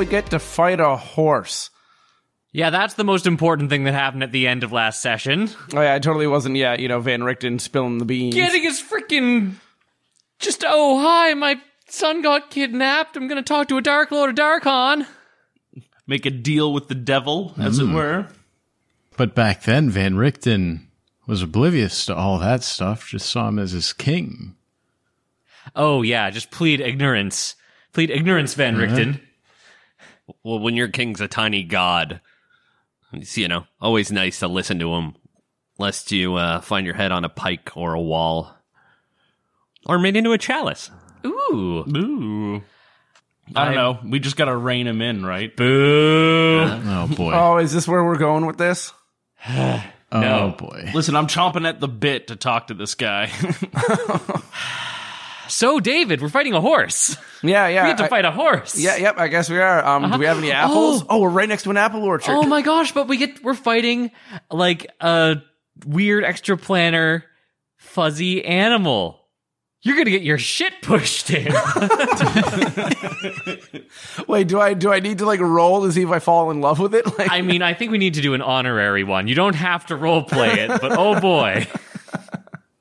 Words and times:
Now 0.00 0.06
we 0.06 0.10
get 0.10 0.30
to 0.30 0.38
fight 0.38 0.80
a 0.80 0.96
horse. 0.96 1.68
Yeah, 2.52 2.70
that's 2.70 2.94
the 2.94 3.04
most 3.04 3.26
important 3.26 3.68
thing 3.68 3.84
that 3.84 3.92
happened 3.92 4.22
at 4.22 4.32
the 4.32 4.48
end 4.48 4.64
of 4.64 4.72
last 4.72 5.02
session. 5.02 5.50
Oh 5.74 5.82
yeah, 5.82 5.92
I 5.92 5.98
totally 5.98 6.26
wasn't. 6.26 6.56
Yeah, 6.56 6.72
you 6.72 6.88
know, 6.88 7.00
Van 7.00 7.22
Richten 7.22 7.60
spilling 7.60 7.98
the 7.98 8.06
beans. 8.06 8.34
Getting 8.34 8.62
his 8.62 8.80
freaking. 8.80 9.56
Just, 10.38 10.64
oh, 10.66 11.00
hi, 11.00 11.34
my 11.34 11.60
son 11.86 12.22
got 12.22 12.48
kidnapped. 12.48 13.14
I'm 13.14 13.28
gonna 13.28 13.42
talk 13.42 13.68
to 13.68 13.76
a 13.76 13.82
Dark 13.82 14.10
Lord 14.10 14.30
of 14.30 14.36
Darkon. 14.36 15.06
Make 16.06 16.24
a 16.24 16.30
deal 16.30 16.72
with 16.72 16.88
the 16.88 16.94
devil, 16.94 17.52
as 17.58 17.78
it 17.78 17.84
hmm. 17.84 17.92
were. 17.92 18.28
But 19.18 19.34
back 19.34 19.64
then, 19.64 19.90
Van 19.90 20.14
Richten 20.14 20.86
was 21.26 21.42
oblivious 21.42 22.06
to 22.06 22.16
all 22.16 22.38
that 22.38 22.62
stuff, 22.62 23.06
just 23.06 23.28
saw 23.28 23.48
him 23.48 23.58
as 23.58 23.72
his 23.72 23.92
king. 23.92 24.56
Oh, 25.76 26.00
yeah, 26.00 26.30
just 26.30 26.50
plead 26.50 26.80
ignorance. 26.80 27.54
Plead 27.92 28.08
ignorance, 28.08 28.54
Van 28.54 28.76
Richten. 28.76 29.20
Well, 30.42 30.58
when 30.58 30.76
your 30.76 30.88
king's 30.88 31.20
a 31.20 31.28
tiny 31.28 31.62
god, 31.62 32.20
it's, 33.12 33.36
you 33.36 33.48
know, 33.48 33.64
always 33.80 34.12
nice 34.12 34.40
to 34.40 34.48
listen 34.48 34.78
to 34.80 34.94
him, 34.94 35.14
lest 35.78 36.12
you 36.12 36.34
uh, 36.34 36.60
find 36.60 36.86
your 36.86 36.94
head 36.94 37.12
on 37.12 37.24
a 37.24 37.28
pike 37.28 37.76
or 37.76 37.94
a 37.94 38.00
wall. 38.00 38.54
Or 39.86 39.98
made 39.98 40.16
into 40.16 40.32
a 40.32 40.38
chalice. 40.38 40.90
Ooh. 41.24 41.84
Ooh. 41.96 42.62
I 43.54 43.64
don't 43.64 43.74
know. 43.74 43.98
We 44.04 44.20
just 44.20 44.36
gotta 44.36 44.56
rein 44.56 44.86
him 44.86 45.02
in, 45.02 45.26
right? 45.26 45.54
Boo. 45.56 46.60
Oh 46.62 47.08
boy. 47.16 47.32
Oh, 47.34 47.56
is 47.58 47.72
this 47.72 47.88
where 47.88 48.04
we're 48.04 48.16
going 48.16 48.46
with 48.46 48.58
this? 48.58 48.92
oh 49.48 50.54
boy. 50.56 50.90
Listen, 50.94 51.16
I'm 51.16 51.26
chomping 51.26 51.68
at 51.68 51.80
the 51.80 51.88
bit 51.88 52.28
to 52.28 52.36
talk 52.36 52.68
to 52.68 52.74
this 52.74 52.94
guy. 52.94 53.30
So, 55.50 55.80
David, 55.80 56.22
we're 56.22 56.28
fighting 56.28 56.54
a 56.54 56.60
horse. 56.60 57.16
Yeah, 57.42 57.66
yeah. 57.68 57.82
We 57.82 57.88
have 57.88 57.98
to 57.98 58.04
I- 58.04 58.08
fight 58.08 58.24
a 58.24 58.30
horse. 58.30 58.78
Yeah, 58.78 58.96
yep. 58.96 59.18
I 59.18 59.28
guess 59.28 59.50
we 59.50 59.58
are. 59.58 59.84
Um, 59.84 60.10
do 60.10 60.18
we 60.18 60.26
have 60.26 60.38
any 60.38 60.52
apples? 60.52 61.04
Oh. 61.08 61.18
we're 61.20 61.28
right 61.30 61.48
next 61.48 61.64
to 61.64 61.70
an 61.70 61.76
apple 61.76 62.04
orchard. 62.04 62.32
Oh 62.32 62.42
my 62.44 62.62
gosh, 62.62 62.92
but 62.92 63.08
we 63.08 63.16
get 63.16 63.42
we're 63.42 63.54
fighting 63.54 64.10
like 64.50 64.86
a 65.00 65.36
weird 65.86 66.24
extra 66.24 66.56
planner 66.56 67.24
fuzzy 67.78 68.44
animal. 68.44 69.18
You're 69.82 69.96
gonna 69.96 70.10
get 70.10 70.20
your 70.22 70.36
shit 70.36 70.74
pushed 70.82 71.30
in. 71.30 71.46
Wait, 74.28 74.46
do 74.46 74.60
I 74.60 74.74
do 74.74 74.92
I 74.92 75.00
need 75.00 75.18
to 75.18 75.24
like 75.26 75.40
roll 75.40 75.82
to 75.84 75.92
see 75.92 76.02
if 76.02 76.10
I 76.10 76.18
fall 76.18 76.50
in 76.50 76.60
love 76.60 76.78
with 76.78 76.94
it? 76.94 77.06
Like, 77.18 77.30
I 77.30 77.40
mean, 77.42 77.62
I 77.62 77.72
think 77.74 77.90
we 77.90 77.98
need 77.98 78.14
to 78.14 78.20
do 78.20 78.34
an 78.34 78.42
honorary 78.42 79.04
one. 79.04 79.26
You 79.26 79.34
don't 79.34 79.54
have 79.54 79.86
to 79.86 79.96
role 79.96 80.22
play 80.22 80.60
it, 80.60 80.68
but 80.80 80.92
oh 80.92 81.18
boy. 81.20 81.66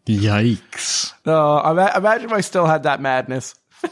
Yikes. 0.10 1.14
no. 1.26 1.60
Ima- 1.60 1.94
imagine 1.96 2.30
if 2.30 2.34
I 2.34 2.42
still 2.42 2.66
had 2.66 2.84
that 2.84 3.02
madness. 3.02 3.56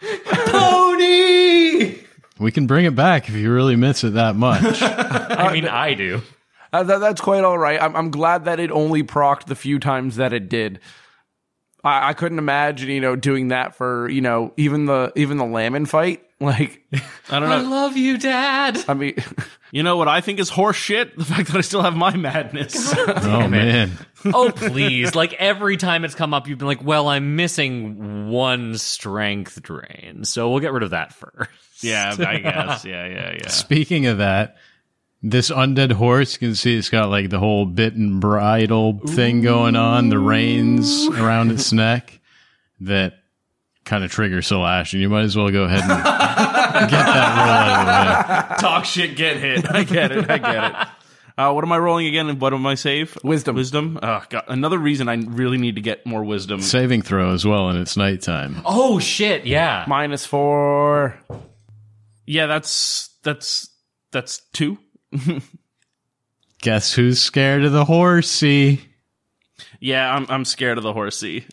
Pony! 0.00 1.96
We 2.38 2.50
can 2.50 2.66
bring 2.66 2.86
it 2.86 2.94
back 2.94 3.28
if 3.28 3.34
you 3.34 3.52
really 3.52 3.76
miss 3.76 4.02
it 4.02 4.14
that 4.14 4.34
much. 4.34 4.62
I 4.82 5.52
mean, 5.52 5.66
I 5.66 5.94
do. 5.94 6.22
Uh, 6.72 6.82
that, 6.82 6.98
that's 6.98 7.20
quite 7.20 7.44
all 7.44 7.58
right. 7.58 7.80
I'm, 7.80 7.94
I'm 7.94 8.10
glad 8.10 8.46
that 8.46 8.60
it 8.60 8.70
only 8.70 9.02
procced 9.02 9.46
the 9.46 9.54
few 9.56 9.78
times 9.78 10.16
that 10.16 10.32
it 10.32 10.48
did. 10.48 10.80
I, 11.84 12.10
I 12.10 12.12
couldn't 12.14 12.38
imagine, 12.38 12.88
you 12.90 13.00
know, 13.00 13.16
doing 13.16 13.48
that 13.48 13.74
for 13.74 14.08
you 14.08 14.20
know 14.20 14.52
even 14.56 14.86
the 14.86 15.12
even 15.16 15.36
the 15.36 15.44
Lammin 15.44 15.86
fight. 15.86 16.22
Like, 16.40 16.82
I 17.30 17.38
don't 17.38 17.48
know. 17.48 17.56
I 17.56 17.60
love 17.60 17.96
you, 17.96 18.16
Dad. 18.16 18.82
I 18.88 18.94
mean, 18.94 19.14
You 19.72 19.84
know 19.84 19.96
what 19.96 20.08
I 20.08 20.20
think 20.20 20.40
is 20.40 20.48
horse 20.48 20.76
shit? 20.76 21.16
The 21.16 21.24
fact 21.24 21.48
that 21.48 21.56
I 21.56 21.60
still 21.60 21.82
have 21.82 21.96
my 21.96 22.16
madness. 22.16 22.92
oh 22.98 23.48
man. 23.48 23.92
Oh, 24.24 24.50
please. 24.50 25.14
Like 25.14 25.32
every 25.34 25.76
time 25.76 26.04
it's 26.04 26.14
come 26.14 26.34
up, 26.34 26.48
you've 26.48 26.58
been 26.58 26.66
like, 26.68 26.82
well, 26.82 27.08
I'm 27.08 27.36
missing 27.36 28.28
one 28.28 28.76
strength 28.78 29.62
drain. 29.62 30.24
So 30.24 30.50
we'll 30.50 30.60
get 30.60 30.72
rid 30.72 30.82
of 30.82 30.90
that 30.90 31.12
first. 31.12 31.50
yeah, 31.80 32.14
I 32.18 32.38
guess. 32.38 32.84
Yeah, 32.84 33.06
yeah, 33.06 33.36
yeah. 33.42 33.48
Speaking 33.48 34.06
of 34.06 34.18
that, 34.18 34.56
this 35.22 35.50
undead 35.50 35.92
horse, 35.92 36.34
you 36.34 36.48
can 36.48 36.54
see 36.54 36.76
it's 36.76 36.90
got 36.90 37.10
like 37.10 37.30
the 37.30 37.38
whole 37.38 37.66
bit 37.66 37.94
and 37.94 38.20
bridle 38.20 38.98
thing 39.06 39.42
going 39.42 39.76
on, 39.76 40.08
the 40.08 40.18
reins 40.18 41.06
around 41.08 41.52
its 41.52 41.72
neck 41.72 42.18
that 42.80 43.19
kind 43.90 44.04
of 44.04 44.10
triggers 44.12 44.48
Salash, 44.48 44.92
and 44.92 45.02
you 45.02 45.08
might 45.08 45.24
as 45.24 45.36
well 45.36 45.50
go 45.50 45.64
ahead 45.64 45.80
and 45.80 45.88
get 45.88 47.04
that 47.04 47.36
roll 47.36 47.48
out 47.48 48.38
of 48.40 48.48
the 48.48 48.54
way. 48.54 48.56
Talk 48.60 48.84
shit, 48.84 49.16
get 49.16 49.36
hit. 49.36 49.68
I 49.74 49.82
get 49.82 50.12
it. 50.12 50.30
I 50.30 50.38
get 50.38 50.64
it. 50.64 50.88
Uh, 51.36 51.52
what 51.52 51.64
am 51.64 51.72
I 51.72 51.78
rolling 51.78 52.06
again? 52.06 52.28
and 52.28 52.40
What 52.40 52.54
am 52.54 52.64
I 52.66 52.76
save? 52.76 53.18
Wisdom. 53.24 53.56
Wisdom. 53.56 53.98
Oh, 54.02 54.22
God. 54.28 54.44
Another 54.46 54.78
reason 54.78 55.08
I 55.08 55.14
really 55.16 55.58
need 55.58 55.74
to 55.74 55.80
get 55.80 56.06
more 56.06 56.22
wisdom. 56.22 56.60
Saving 56.60 57.02
throw 57.02 57.32
as 57.32 57.44
well, 57.44 57.68
and 57.68 57.78
it's 57.78 57.96
nighttime. 57.96 58.60
Oh, 58.64 59.00
shit. 59.00 59.44
Yeah. 59.44 59.84
minus 59.88 60.24
four. 60.24 61.18
Yeah, 62.26 62.46
that's 62.46 63.10
that's 63.24 63.70
that's 64.12 64.40
two. 64.52 64.78
Guess 66.62 66.92
who's 66.92 67.20
scared 67.20 67.64
of 67.64 67.72
the 67.72 67.86
horsey? 67.86 68.82
Yeah, 69.80 70.14
I'm 70.14 70.26
I'm 70.28 70.44
scared 70.44 70.78
of 70.78 70.84
the 70.84 70.92
horsey. 70.92 71.46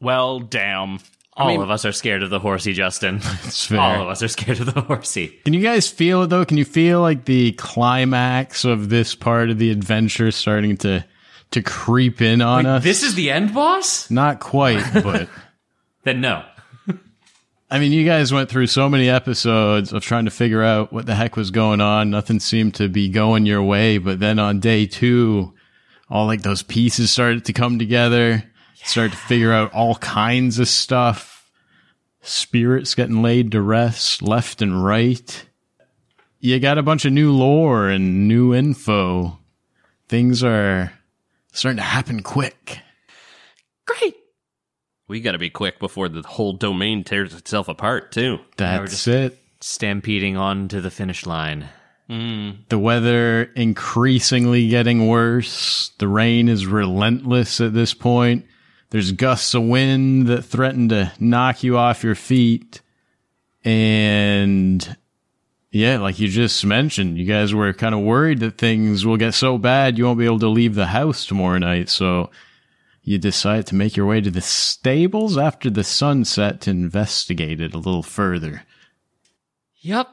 Well, 0.00 0.40
damn. 0.40 1.00
All 1.36 1.62
of 1.62 1.70
us 1.70 1.84
are 1.84 1.92
scared 1.92 2.22
of 2.22 2.30
the 2.30 2.38
horsey, 2.38 2.72
Justin. 2.72 3.20
It's 3.44 3.66
fair. 3.66 3.78
All 3.78 4.02
of 4.02 4.08
us 4.08 4.22
are 4.22 4.28
scared 4.28 4.60
of 4.60 4.72
the 4.72 4.80
horsey. 4.80 5.28
Can 5.44 5.52
you 5.52 5.60
guys 5.60 5.88
feel 5.88 6.22
it 6.22 6.28
though? 6.28 6.44
Can 6.44 6.56
you 6.56 6.64
feel 6.64 7.00
like 7.02 7.26
the 7.26 7.52
climax 7.52 8.64
of 8.64 8.88
this 8.88 9.14
part 9.14 9.50
of 9.50 9.58
the 9.58 9.70
adventure 9.70 10.30
starting 10.30 10.76
to 10.78 11.04
to 11.52 11.62
creep 11.62 12.22
in 12.22 12.40
on 12.40 12.64
us? 12.66 12.82
This 12.82 13.02
is 13.02 13.14
the 13.14 13.30
end 13.30 13.54
boss? 13.54 14.10
Not 14.10 14.40
quite, 14.40 14.82
but 15.02 15.28
Then 16.04 16.20
no. 16.20 16.42
I 17.70 17.78
mean, 17.80 17.92
you 17.92 18.04
guys 18.06 18.32
went 18.32 18.48
through 18.48 18.68
so 18.68 18.88
many 18.88 19.10
episodes 19.10 19.92
of 19.92 20.02
trying 20.02 20.24
to 20.24 20.30
figure 20.30 20.62
out 20.62 20.92
what 20.92 21.04
the 21.04 21.14
heck 21.14 21.36
was 21.36 21.50
going 21.50 21.80
on. 21.80 22.10
Nothing 22.10 22.40
seemed 22.40 22.76
to 22.76 22.88
be 22.88 23.08
going 23.08 23.44
your 23.44 23.62
way, 23.62 23.98
but 23.98 24.20
then 24.20 24.38
on 24.38 24.60
day 24.60 24.86
two, 24.86 25.52
all 26.08 26.26
like 26.26 26.42
those 26.42 26.62
pieces 26.62 27.10
started 27.10 27.44
to 27.44 27.52
come 27.52 27.78
together. 27.78 28.44
Started 28.86 29.12
to 29.12 29.18
figure 29.18 29.52
out 29.52 29.72
all 29.74 29.96
kinds 29.96 30.58
of 30.58 30.68
stuff. 30.68 31.50
Spirits 32.22 32.94
getting 32.94 33.20
laid 33.20 33.52
to 33.52 33.60
rest 33.60 34.22
left 34.22 34.62
and 34.62 34.84
right. 34.84 35.44
You 36.38 36.58
got 36.60 36.78
a 36.78 36.82
bunch 36.82 37.04
of 37.04 37.12
new 37.12 37.32
lore 37.32 37.88
and 37.88 38.28
new 38.28 38.54
info. 38.54 39.38
Things 40.08 40.44
are 40.44 40.92
starting 41.52 41.78
to 41.78 41.82
happen 41.82 42.22
quick. 42.22 42.78
Great. 43.86 44.14
We 45.08 45.20
got 45.20 45.32
to 45.32 45.38
be 45.38 45.50
quick 45.50 45.78
before 45.78 46.08
the 46.08 46.22
whole 46.22 46.52
domain 46.52 47.04
tears 47.04 47.34
itself 47.34 47.68
apart, 47.68 48.12
too. 48.12 48.38
That's 48.56 49.06
it. 49.08 49.38
Stampeding 49.60 50.36
on 50.36 50.68
to 50.68 50.80
the 50.80 50.90
finish 50.90 51.26
line. 51.26 51.68
Mm. 52.08 52.68
The 52.68 52.78
weather 52.78 53.44
increasingly 53.56 54.68
getting 54.68 55.08
worse. 55.08 55.90
The 55.98 56.08
rain 56.08 56.48
is 56.48 56.66
relentless 56.66 57.60
at 57.60 57.74
this 57.74 57.94
point. 57.94 58.46
There's 58.90 59.12
gusts 59.12 59.54
of 59.54 59.64
wind 59.64 60.28
that 60.28 60.44
threaten 60.44 60.88
to 60.90 61.12
knock 61.18 61.62
you 61.62 61.76
off 61.76 62.04
your 62.04 62.14
feet. 62.14 62.80
And 63.64 64.96
yeah, 65.70 65.98
like 65.98 66.18
you 66.18 66.28
just 66.28 66.64
mentioned, 66.64 67.18
you 67.18 67.24
guys 67.24 67.52
were 67.52 67.72
kind 67.72 67.94
of 67.94 68.02
worried 68.02 68.40
that 68.40 68.58
things 68.58 69.04
will 69.04 69.16
get 69.16 69.34
so 69.34 69.58
bad 69.58 69.98
you 69.98 70.04
won't 70.04 70.18
be 70.18 70.24
able 70.24 70.38
to 70.38 70.48
leave 70.48 70.74
the 70.74 70.86
house 70.86 71.26
tomorrow 71.26 71.58
night. 71.58 71.88
So 71.88 72.30
you 73.02 73.18
decide 73.18 73.66
to 73.68 73.74
make 73.74 73.96
your 73.96 74.06
way 74.06 74.20
to 74.20 74.30
the 74.30 74.40
stables 74.40 75.36
after 75.36 75.68
the 75.68 75.84
sunset 75.84 76.60
to 76.62 76.70
investigate 76.70 77.60
it 77.60 77.74
a 77.74 77.78
little 77.78 78.02
further. 78.02 78.62
Yep. 79.80 80.08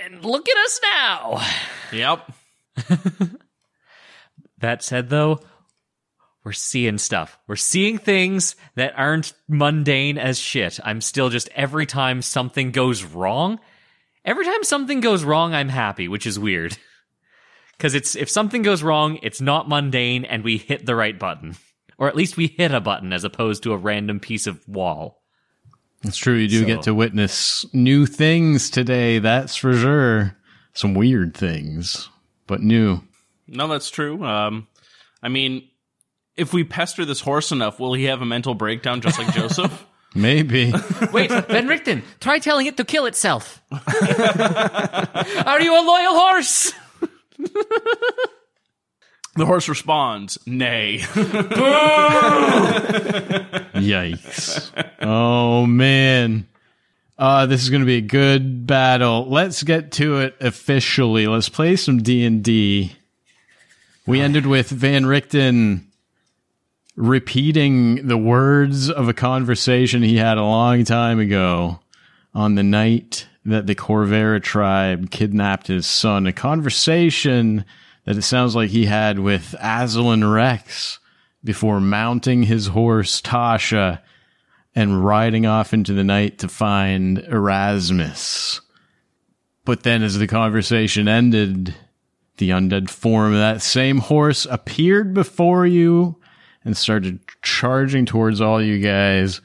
And 0.00 0.24
look 0.24 0.48
at 0.48 0.56
us 0.56 0.80
now. 0.82 1.46
Yep. 1.92 2.32
That 4.60 4.82
said, 4.82 5.08
though, 5.08 5.40
we're 6.48 6.52
seeing 6.52 6.96
stuff. 6.96 7.38
We're 7.46 7.56
seeing 7.56 7.98
things 7.98 8.56
that 8.74 8.94
aren't 8.96 9.34
mundane 9.48 10.16
as 10.16 10.38
shit. 10.38 10.80
I'm 10.82 11.02
still 11.02 11.28
just 11.28 11.50
every 11.54 11.84
time 11.84 12.22
something 12.22 12.70
goes 12.70 13.04
wrong, 13.04 13.60
every 14.24 14.46
time 14.46 14.64
something 14.64 15.00
goes 15.00 15.24
wrong, 15.24 15.52
I'm 15.52 15.68
happy, 15.68 16.08
which 16.08 16.26
is 16.26 16.38
weird. 16.38 16.78
Because 17.76 17.94
it's 17.94 18.16
if 18.16 18.28
something 18.28 18.62
goes 18.62 18.82
wrong, 18.82 19.20
it's 19.22 19.40
not 19.40 19.68
mundane, 19.68 20.24
and 20.24 20.42
we 20.42 20.56
hit 20.58 20.84
the 20.84 20.96
right 20.96 21.16
button, 21.16 21.54
or 21.96 22.08
at 22.08 22.16
least 22.16 22.36
we 22.36 22.48
hit 22.48 22.72
a 22.72 22.80
button 22.80 23.12
as 23.12 23.22
opposed 23.22 23.62
to 23.62 23.72
a 23.72 23.76
random 23.76 24.18
piece 24.18 24.48
of 24.48 24.66
wall. 24.66 25.22
It's 26.02 26.16
true. 26.16 26.34
You 26.34 26.48
do 26.48 26.60
So- 26.62 26.66
get 26.66 26.82
to 26.82 26.94
witness 26.94 27.64
new 27.72 28.04
things 28.04 28.68
today. 28.68 29.20
That's 29.20 29.54
for 29.54 29.76
sure. 29.76 30.34
Some 30.72 30.94
weird 30.94 31.36
things, 31.36 32.08
but 32.48 32.62
new. 32.62 33.02
No, 33.46 33.68
that's 33.68 33.90
true. 33.90 34.24
Um, 34.24 34.66
I 35.22 35.28
mean, 35.28 35.68
if 36.38 36.52
we 36.52 36.64
pester 36.64 37.04
this 37.04 37.20
horse 37.20 37.52
enough, 37.52 37.78
will 37.78 37.92
he 37.94 38.04
have 38.04 38.22
a 38.22 38.26
mental 38.26 38.54
breakdown 38.54 39.00
just 39.00 39.18
like 39.18 39.34
Joseph? 39.34 39.84
Maybe. 40.14 40.72
Wait, 41.12 41.30
Van 41.30 41.68
Richten, 41.68 42.02
try 42.18 42.38
telling 42.38 42.66
it 42.66 42.78
to 42.78 42.84
kill 42.84 43.04
itself. 43.04 43.62
Are 43.70 43.80
you 45.60 45.78
a 45.78 45.84
loyal 45.84 46.14
horse? 46.14 46.72
The 49.36 49.46
horse 49.46 49.68
responds, 49.68 50.38
"Nay." 50.46 50.98
Yikes. 53.78 54.72
Oh 55.00 55.66
man. 55.66 56.48
Uh, 57.16 57.46
this 57.46 57.62
is 57.62 57.70
going 57.70 57.82
to 57.82 57.86
be 57.86 57.98
a 57.98 58.00
good 58.00 58.66
battle. 58.66 59.28
Let's 59.28 59.62
get 59.62 59.92
to 59.92 60.18
it 60.20 60.36
officially. 60.40 61.26
Let's 61.28 61.48
play 61.48 61.76
some 61.76 62.02
D 62.02 62.24
and 62.24 62.42
D. 62.42 62.96
We 64.06 64.20
ended 64.20 64.46
with 64.46 64.70
Van 64.70 65.04
Richten 65.04 65.87
repeating 66.98 68.08
the 68.08 68.18
words 68.18 68.90
of 68.90 69.08
a 69.08 69.14
conversation 69.14 70.02
he 70.02 70.16
had 70.16 70.36
a 70.36 70.42
long 70.42 70.84
time 70.84 71.20
ago 71.20 71.78
on 72.34 72.56
the 72.56 72.62
night 72.64 73.28
that 73.44 73.68
the 73.68 73.74
Corvera 73.76 74.42
tribe 74.42 75.08
kidnapped 75.08 75.68
his 75.68 75.86
son. 75.86 76.26
A 76.26 76.32
conversation 76.32 77.64
that 78.04 78.16
it 78.16 78.22
sounds 78.22 78.56
like 78.56 78.70
he 78.70 78.86
had 78.86 79.20
with 79.20 79.54
Azalin 79.60 80.32
Rex 80.32 80.98
before 81.44 81.80
mounting 81.80 82.42
his 82.42 82.66
horse 82.66 83.22
Tasha 83.22 84.00
and 84.74 85.04
riding 85.04 85.46
off 85.46 85.72
into 85.72 85.92
the 85.92 86.02
night 86.02 86.38
to 86.40 86.48
find 86.48 87.20
Erasmus. 87.20 88.60
But 89.64 89.84
then, 89.84 90.02
as 90.02 90.18
the 90.18 90.26
conversation 90.26 91.06
ended, 91.06 91.76
the 92.38 92.50
undead 92.50 92.90
form 92.90 93.34
of 93.34 93.38
that 93.38 93.62
same 93.62 93.98
horse 93.98 94.48
appeared 94.50 95.14
before 95.14 95.64
you 95.64 96.16
and 96.64 96.76
started 96.76 97.20
charging 97.42 98.06
towards 98.06 98.40
all 98.40 98.62
you 98.62 98.80
guys. 98.80 99.40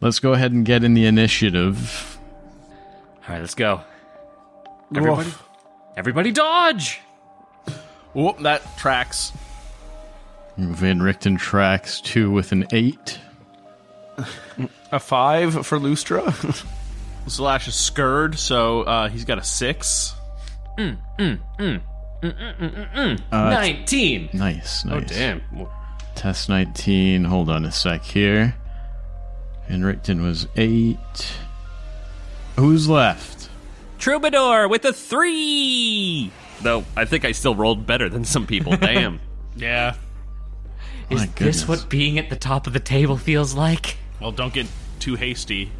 Let's 0.00 0.18
go 0.18 0.32
ahead 0.32 0.52
and 0.52 0.64
get 0.64 0.84
in 0.84 0.94
the 0.94 1.06
initiative. 1.06 2.18
All 3.22 3.34
right, 3.34 3.40
let's 3.40 3.54
go. 3.54 3.80
Everybody, 4.94 5.28
Woof. 5.28 5.42
everybody, 5.96 6.32
dodge! 6.32 7.00
Whoop, 8.14 8.38
that 8.40 8.62
tracks. 8.78 9.32
Van 10.58 11.00
Richten 11.00 11.38
tracks 11.38 12.00
two 12.00 12.30
with 12.30 12.52
an 12.52 12.66
eight. 12.72 13.18
A 14.90 15.00
five 15.00 15.66
for 15.66 15.78
Lustra. 15.78 16.66
Slash 17.26 17.68
is 17.68 17.74
scurred, 17.74 18.38
so 18.38 18.82
uh, 18.82 19.08
he's 19.08 19.24
got 19.24 19.38
a 19.38 19.44
six. 19.44 20.14
Mm, 20.78 20.98
mm, 21.18 21.38
mm, 21.58 21.80
uh, 23.32 23.50
Nineteen. 23.50 24.28
Nice, 24.32 24.84
oh, 24.84 24.98
nice. 24.98 25.04
Oh, 25.04 25.14
Damn. 25.14 25.42
Test 26.14 26.48
19. 26.48 27.24
Hold 27.24 27.48
on 27.50 27.64
a 27.64 27.72
sec 27.72 28.02
here. 28.04 28.54
Van 29.68 29.82
Richten 29.82 30.22
was 30.22 30.46
eight. 30.56 31.36
Who's 32.56 32.88
left? 32.88 33.48
Troubadour 33.98 34.68
with 34.68 34.84
a 34.84 34.92
three. 34.92 36.30
Though 36.60 36.84
I 36.96 37.04
think 37.04 37.24
I 37.24 37.32
still 37.32 37.54
rolled 37.54 37.86
better 37.86 38.08
than 38.08 38.24
some 38.24 38.46
people. 38.46 38.76
Damn. 38.76 39.20
Yeah. 39.56 39.94
Is 41.10 41.20
My 41.20 41.26
this 41.26 41.34
goodness. 41.64 41.68
what 41.68 41.88
being 41.88 42.18
at 42.18 42.30
the 42.30 42.36
top 42.36 42.66
of 42.66 42.72
the 42.72 42.80
table 42.80 43.16
feels 43.16 43.54
like? 43.54 43.96
Well, 44.20 44.32
don't 44.32 44.52
get 44.52 44.66
too 45.00 45.14
hasty. 45.16 45.72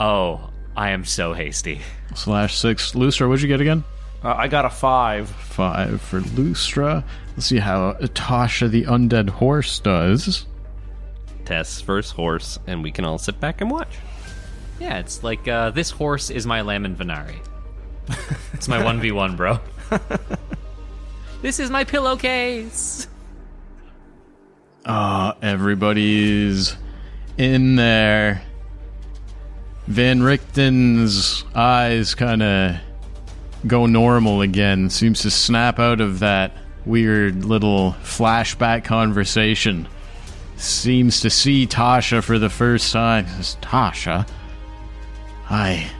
Oh, 0.00 0.50
I 0.76 0.90
am 0.90 1.04
so 1.04 1.32
hasty. 1.32 1.80
Slash 2.14 2.56
six. 2.56 2.92
Lustra, 2.92 3.28
what'd 3.28 3.42
you 3.42 3.48
get 3.48 3.60
again? 3.60 3.84
Uh, 4.24 4.34
I 4.38 4.48
got 4.48 4.64
a 4.64 4.70
five. 4.70 5.28
Five 5.28 6.00
for 6.00 6.20
Lustra. 6.20 7.04
Let's 7.32 7.46
see 7.46 7.58
how 7.58 7.92
Tasha 7.92 8.70
the 8.70 8.84
undead 8.84 9.28
horse 9.28 9.78
does. 9.80 10.46
Tess 11.44 11.82
first 11.82 12.14
horse, 12.14 12.58
and 12.66 12.82
we 12.82 12.90
can 12.90 13.04
all 13.04 13.18
sit 13.18 13.38
back 13.38 13.60
and 13.60 13.70
watch. 13.70 13.98
Yeah, 14.80 14.98
it's 14.98 15.22
like 15.22 15.46
uh, 15.46 15.70
this 15.70 15.90
horse 15.90 16.30
is 16.30 16.46
my 16.46 16.62
Lamin 16.62 16.96
Venari. 16.96 17.36
it's 18.54 18.66
my 18.66 18.78
1v1, 18.78 19.36
bro. 19.36 19.60
this 21.42 21.60
is 21.60 21.70
my 21.70 21.84
pillowcase. 21.84 23.06
Uh, 24.86 25.34
everybody's 25.42 26.76
in 27.36 27.76
there. 27.76 28.42
Van 29.86 30.20
Richten's 30.20 31.44
eyes 31.54 32.14
kind 32.14 32.42
of 32.42 32.76
go 33.66 33.86
normal 33.86 34.40
again. 34.40 34.90
Seems 34.90 35.22
to 35.22 35.30
snap 35.30 35.78
out 35.78 36.00
of 36.00 36.20
that 36.20 36.52
weird 36.86 37.44
little 37.44 37.96
flashback 38.02 38.84
conversation. 38.84 39.88
Seems 40.56 41.20
to 41.20 41.30
see 41.30 41.66
Tasha 41.66 42.22
for 42.22 42.38
the 42.38 42.50
first 42.50 42.92
time. 42.92 43.26
Says, 43.26 43.56
Tasha, 43.60 44.28
I, 45.50 45.90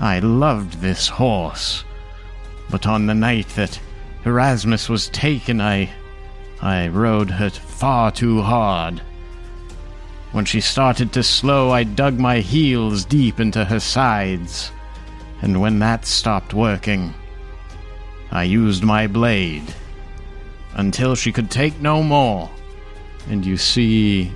I 0.00 0.18
loved 0.18 0.80
this 0.80 1.08
horse, 1.08 1.84
but 2.70 2.86
on 2.86 3.06
the 3.06 3.14
night 3.14 3.48
that 3.56 3.80
Erasmus 4.24 4.88
was 4.88 5.08
taken, 5.08 5.60
I, 5.60 5.90
I 6.60 6.88
rode 6.88 7.30
her 7.30 7.50
far 7.50 8.10
too 8.10 8.42
hard. 8.42 9.00
When 10.32 10.44
she 10.44 10.60
started 10.60 11.12
to 11.12 11.22
slow, 11.22 11.70
I 11.70 11.84
dug 11.84 12.18
my 12.18 12.40
heels 12.40 13.04
deep 13.04 13.40
into 13.40 13.64
her 13.64 13.80
sides. 13.80 14.70
And 15.46 15.60
when 15.60 15.78
that 15.78 16.04
stopped 16.04 16.54
working, 16.54 17.14
I 18.32 18.42
used 18.42 18.82
my 18.82 19.06
blade 19.06 19.62
until 20.74 21.14
she 21.14 21.30
could 21.30 21.52
take 21.52 21.80
no 21.80 22.02
more. 22.02 22.50
And 23.30 23.46
you 23.46 23.56
see, 23.56 24.32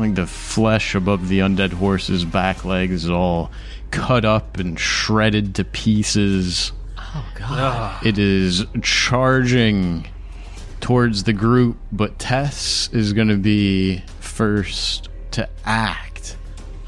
like, 0.00 0.16
the 0.16 0.26
flesh 0.26 0.96
above 0.96 1.28
the 1.28 1.38
undead 1.38 1.74
horse's 1.74 2.24
back 2.24 2.64
legs 2.64 3.04
is 3.04 3.10
all 3.10 3.52
cut 3.92 4.24
up 4.24 4.58
and 4.58 4.76
shredded 4.76 5.54
to 5.54 5.62
pieces. 5.62 6.72
Oh, 6.98 7.24
God. 7.36 7.48
Ah. 7.52 8.00
It 8.04 8.18
is 8.18 8.66
charging 8.82 10.08
towards 10.80 11.22
the 11.22 11.32
group, 11.32 11.76
but 11.92 12.18
Tess 12.18 12.90
is 12.92 13.12
going 13.12 13.28
to 13.28 13.36
be 13.36 14.02
first 14.18 15.10
to 15.30 15.48
act. 15.64 16.36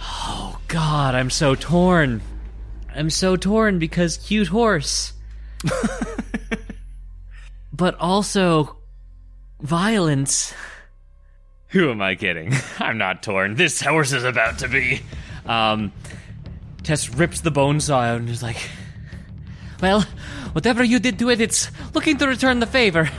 Oh, 0.00 0.59
God, 0.67 1.15
I'm 1.15 1.31
so 1.31 1.55
torn. 1.55 2.23
I'm 2.97 3.11
so 3.11 3.37
torn 3.37 3.79
because 3.79 4.17
cute 4.17 4.49
horse. 4.49 5.12
but 7.73 7.95
also 7.97 8.76
violence. 9.61 10.55
Who 11.69 11.91
am 11.91 12.00
I 12.00 12.15
kidding? 12.15 12.55
I'm 12.79 12.99
not 12.99 13.23
torn. 13.23 13.57
This 13.57 13.81
horse 13.81 14.12
is 14.12 14.25
about 14.25 14.61
to 14.61 14.69
be. 14.69 15.03
Um, 15.45 15.93
Tess 16.83 17.09
rips 17.11 17.41
the 17.41 17.50
bone 17.50 17.81
saw 17.81 18.00
out 18.00 18.21
and 18.21 18.29
is 18.29 18.43
like, 18.43 18.57
Well, 19.83 20.03
whatever 20.53 20.83
you 20.83 20.99
did 20.99 21.19
to 21.19 21.31
it, 21.31 21.41
it's 21.41 21.71
looking 21.95 22.17
to 22.19 22.26
return 22.26 22.61
the 22.61 22.67
favor. 22.67 23.11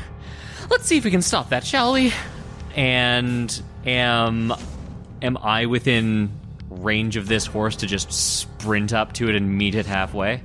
Let's 0.70 0.86
see 0.86 0.98
if 0.98 1.06
we 1.06 1.12
can 1.12 1.22
stop 1.22 1.50
that, 1.50 1.66
shall 1.66 1.94
we? 1.94 2.14
And 2.76 3.62
am 3.86 4.54
am 5.22 5.38
I 5.38 5.66
within 5.66 6.37
range 6.70 7.16
of 7.18 7.28
this 7.28 7.46
horse 7.46 7.76
to 7.78 7.88
just 7.88 8.12
sprint 8.12 8.94
up 8.94 9.14
to 9.14 9.30
it 9.30 9.36
and 9.36 9.58
meet 9.58 9.76
it 9.76 9.86
halfway? 9.86 10.42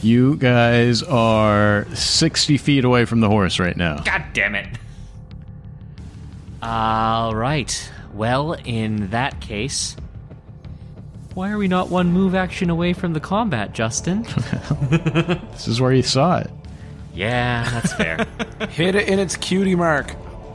You 0.00 0.36
guys 0.36 1.02
are 1.02 1.86
60 1.94 2.56
feet 2.58 2.84
away 2.84 3.04
from 3.04 3.20
the 3.20 3.28
horse 3.28 3.58
right 3.58 3.76
now. 3.76 3.98
God 4.04 4.24
damn 4.32 4.54
it. 4.54 4.68
All 6.62 7.34
right. 7.34 7.90
Well, 8.14 8.52
in 8.64 9.10
that 9.10 9.40
case, 9.40 9.96
why 11.34 11.50
are 11.50 11.58
we 11.58 11.68
not 11.68 11.88
one 11.88 12.12
move 12.12 12.34
action 12.34 12.68
away 12.70 12.92
from 12.92 13.12
the 13.12 13.20
combat, 13.20 13.72
Justin? 13.72 14.24
This 15.52 15.66
is 15.68 15.80
where 15.80 15.92
you 15.92 16.02
saw 16.02 16.38
it. 16.38 16.50
yeah, 17.14 17.68
that's 17.70 17.92
fair. 17.94 18.24
Hit 18.70 18.94
it 18.94 19.08
in 19.08 19.18
its 19.18 19.36
cutie 19.36 19.74
mark. 19.74 20.14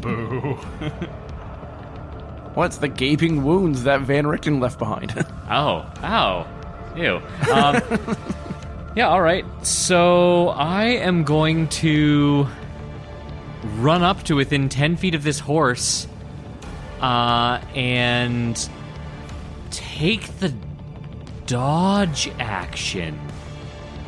Boo. 0.00 0.58
What's 2.56 2.78
the 2.78 2.88
gaping 2.88 3.44
wounds 3.44 3.82
that 3.82 4.00
Van 4.00 4.26
Richten 4.26 4.60
left 4.60 4.78
behind? 4.78 5.12
Oh, 5.48 5.88
ow. 6.02 6.44
Ew. 6.96 7.20
Um, 7.52 7.80
yeah, 8.96 9.08
all 9.08 9.20
right. 9.20 9.44
So 9.64 10.48
I 10.48 10.84
am 10.84 11.22
going 11.22 11.68
to 11.68 12.48
run 13.76 14.02
up 14.02 14.22
to 14.24 14.34
within 14.34 14.68
10 14.68 14.96
feet 14.96 15.14
of 15.14 15.22
this 15.22 15.38
horse 15.38 16.08
uh, 17.00 17.60
and 17.76 18.68
take 19.70 20.26
the 20.38 20.52
dodge 21.46 22.28
action 22.40 23.20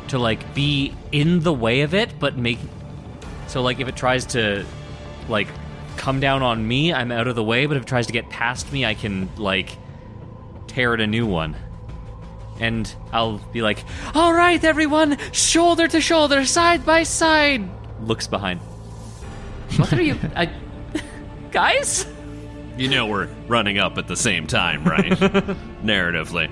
to, 0.09 0.17
like, 0.19 0.53
be 0.55 0.93
in 1.11 1.39
the 1.41 1.53
way 1.53 1.81
of 1.81 1.93
it, 1.93 2.19
but 2.19 2.35
make. 2.35 2.59
So, 3.47 3.61
like, 3.61 3.79
if 3.79 3.87
it 3.87 3.95
tries 3.95 4.25
to, 4.25 4.65
like, 5.29 5.47
come 5.99 6.19
down 6.19 6.41
on 6.41 6.67
me, 6.67 6.91
I'm 6.93 7.11
out 7.11 7.27
of 7.27 7.35
the 7.35 7.43
way, 7.43 7.65
but 7.65 7.77
if 7.77 7.83
it 7.83 7.87
tries 7.87 8.07
to 8.07 8.13
get 8.13 8.29
past 8.29 8.71
me, 8.71 8.85
I 8.85 8.95
can, 8.95 9.29
like, 9.37 9.77
tear 10.67 10.93
it 10.93 11.01
a 11.01 11.07
new 11.07 11.27
one. 11.27 11.55
And 12.59 12.93
I'll 13.13 13.37
be 13.37 13.61
like, 13.61 13.83
all 14.15 14.33
right, 14.33 14.61
everyone, 14.63 15.17
shoulder 15.31 15.87
to 15.89 16.01
shoulder, 16.01 16.45
side 16.45 16.85
by 16.85 17.03
side. 17.03 17.69
Looks 18.01 18.27
behind. 18.27 18.59
What 19.77 19.93
are 19.93 20.01
you. 20.01 20.17
I, 20.35 20.49
guys? 21.51 22.05
You 22.77 22.87
know 22.87 23.05
we're 23.07 23.27
running 23.47 23.77
up 23.77 23.97
at 23.97 24.07
the 24.07 24.15
same 24.15 24.47
time, 24.47 24.83
right? 24.85 25.05
Narratively. 25.83 26.49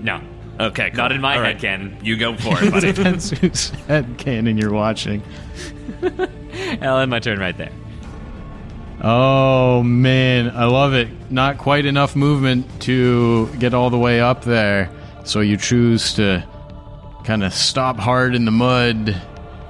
No. 0.00 0.20
Okay, 0.58 0.90
cool. 0.90 0.96
Not 0.96 1.12
in 1.12 1.20
my 1.20 1.36
All 1.36 1.42
head 1.42 1.54
right. 1.54 1.60
canon. 1.60 1.98
You 2.02 2.16
go 2.16 2.34
for 2.36 2.62
it, 2.62 2.70
buddy. 2.70 2.92
Depends 2.94 3.30
whose 3.30 3.70
head 3.86 4.14
canon 4.18 4.58
you're 4.58 4.72
watching. 4.72 5.22
I'll 6.82 6.98
end 6.98 7.10
my 7.10 7.20
turn 7.20 7.38
right 7.38 7.56
there. 7.56 7.72
Oh 9.02 9.82
man, 9.82 10.50
I 10.50 10.66
love 10.66 10.92
it. 10.92 11.08
Not 11.30 11.56
quite 11.56 11.86
enough 11.86 12.14
movement 12.14 12.82
to 12.82 13.48
get 13.58 13.72
all 13.72 13.88
the 13.88 13.98
way 13.98 14.20
up 14.20 14.44
there. 14.44 14.90
So 15.24 15.40
you 15.40 15.56
choose 15.56 16.14
to 16.14 16.46
kind 17.24 17.42
of 17.42 17.54
stop 17.54 17.98
hard 17.98 18.34
in 18.34 18.44
the 18.44 18.50
mud, 18.50 19.20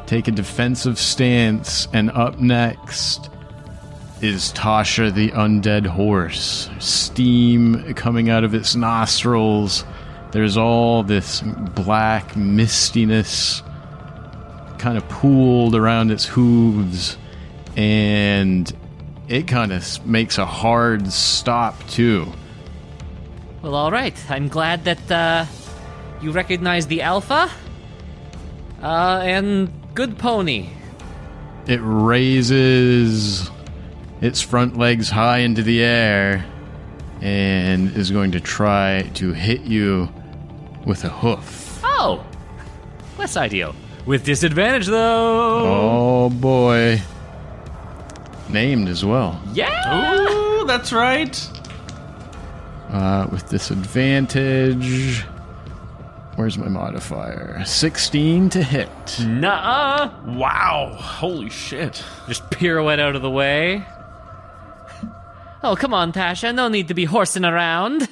take 0.06 0.26
a 0.26 0.32
defensive 0.32 0.98
stance, 0.98 1.86
and 1.92 2.10
up 2.10 2.40
next 2.40 3.30
is 4.20 4.52
Tasha 4.52 5.14
the 5.14 5.30
undead 5.30 5.86
horse. 5.86 6.68
Steam 6.80 7.94
coming 7.94 8.30
out 8.30 8.42
of 8.42 8.52
its 8.54 8.74
nostrils. 8.74 9.84
There's 10.32 10.56
all 10.56 11.04
this 11.04 11.40
black 11.40 12.34
mistiness 12.34 13.62
kind 14.78 14.96
of 14.96 15.08
pooled 15.08 15.74
around 15.74 16.10
its 16.10 16.24
hooves, 16.24 17.16
and 17.76 18.72
it 19.30 19.46
kind 19.46 19.72
of 19.72 20.04
makes 20.04 20.38
a 20.38 20.44
hard 20.44 21.10
stop 21.12 21.88
too. 21.88 22.30
Well, 23.62 23.76
all 23.76 23.92
right. 23.92 24.16
I'm 24.28 24.48
glad 24.48 24.84
that 24.84 25.10
uh, 25.10 25.46
you 26.20 26.32
recognize 26.32 26.88
the 26.88 27.02
alpha. 27.02 27.48
Uh, 28.82 29.20
and 29.22 29.70
good 29.94 30.18
pony. 30.18 30.70
It 31.68 31.78
raises 31.80 33.48
its 34.20 34.40
front 34.40 34.76
legs 34.76 35.08
high 35.08 35.38
into 35.38 35.62
the 35.62 35.80
air 35.80 36.44
and 37.20 37.96
is 37.96 38.10
going 38.10 38.32
to 38.32 38.40
try 38.40 39.08
to 39.14 39.32
hit 39.32 39.60
you 39.60 40.08
with 40.84 41.04
a 41.04 41.08
hoof. 41.08 41.80
Oh, 41.84 42.26
less 43.16 43.36
ideal. 43.36 43.76
With 44.06 44.24
disadvantage, 44.24 44.86
though. 44.86 46.26
Oh 46.26 46.30
boy. 46.30 47.00
Named 48.52 48.88
as 48.88 49.04
well. 49.04 49.40
Yeah. 49.52 50.14
Ooh, 50.16 50.66
that's 50.66 50.92
right. 50.92 51.48
Uh, 52.90 53.28
with 53.30 53.48
disadvantage. 53.48 55.22
Where's 56.36 56.56
my 56.58 56.68
modifier? 56.68 57.62
16 57.64 58.48
to 58.50 58.62
hit. 58.62 58.88
Nuh-uh. 59.20 60.10
Wow. 60.36 60.96
Holy 60.98 61.50
shit. 61.50 62.02
Just 62.26 62.48
pirouette 62.50 62.98
out 62.98 63.14
of 63.14 63.22
the 63.22 63.30
way. 63.30 63.84
Oh, 65.62 65.76
come 65.76 65.92
on, 65.92 66.12
Tasha. 66.12 66.54
No 66.54 66.68
need 66.68 66.88
to 66.88 66.94
be 66.94 67.04
horsing 67.04 67.44
around. 67.44 68.08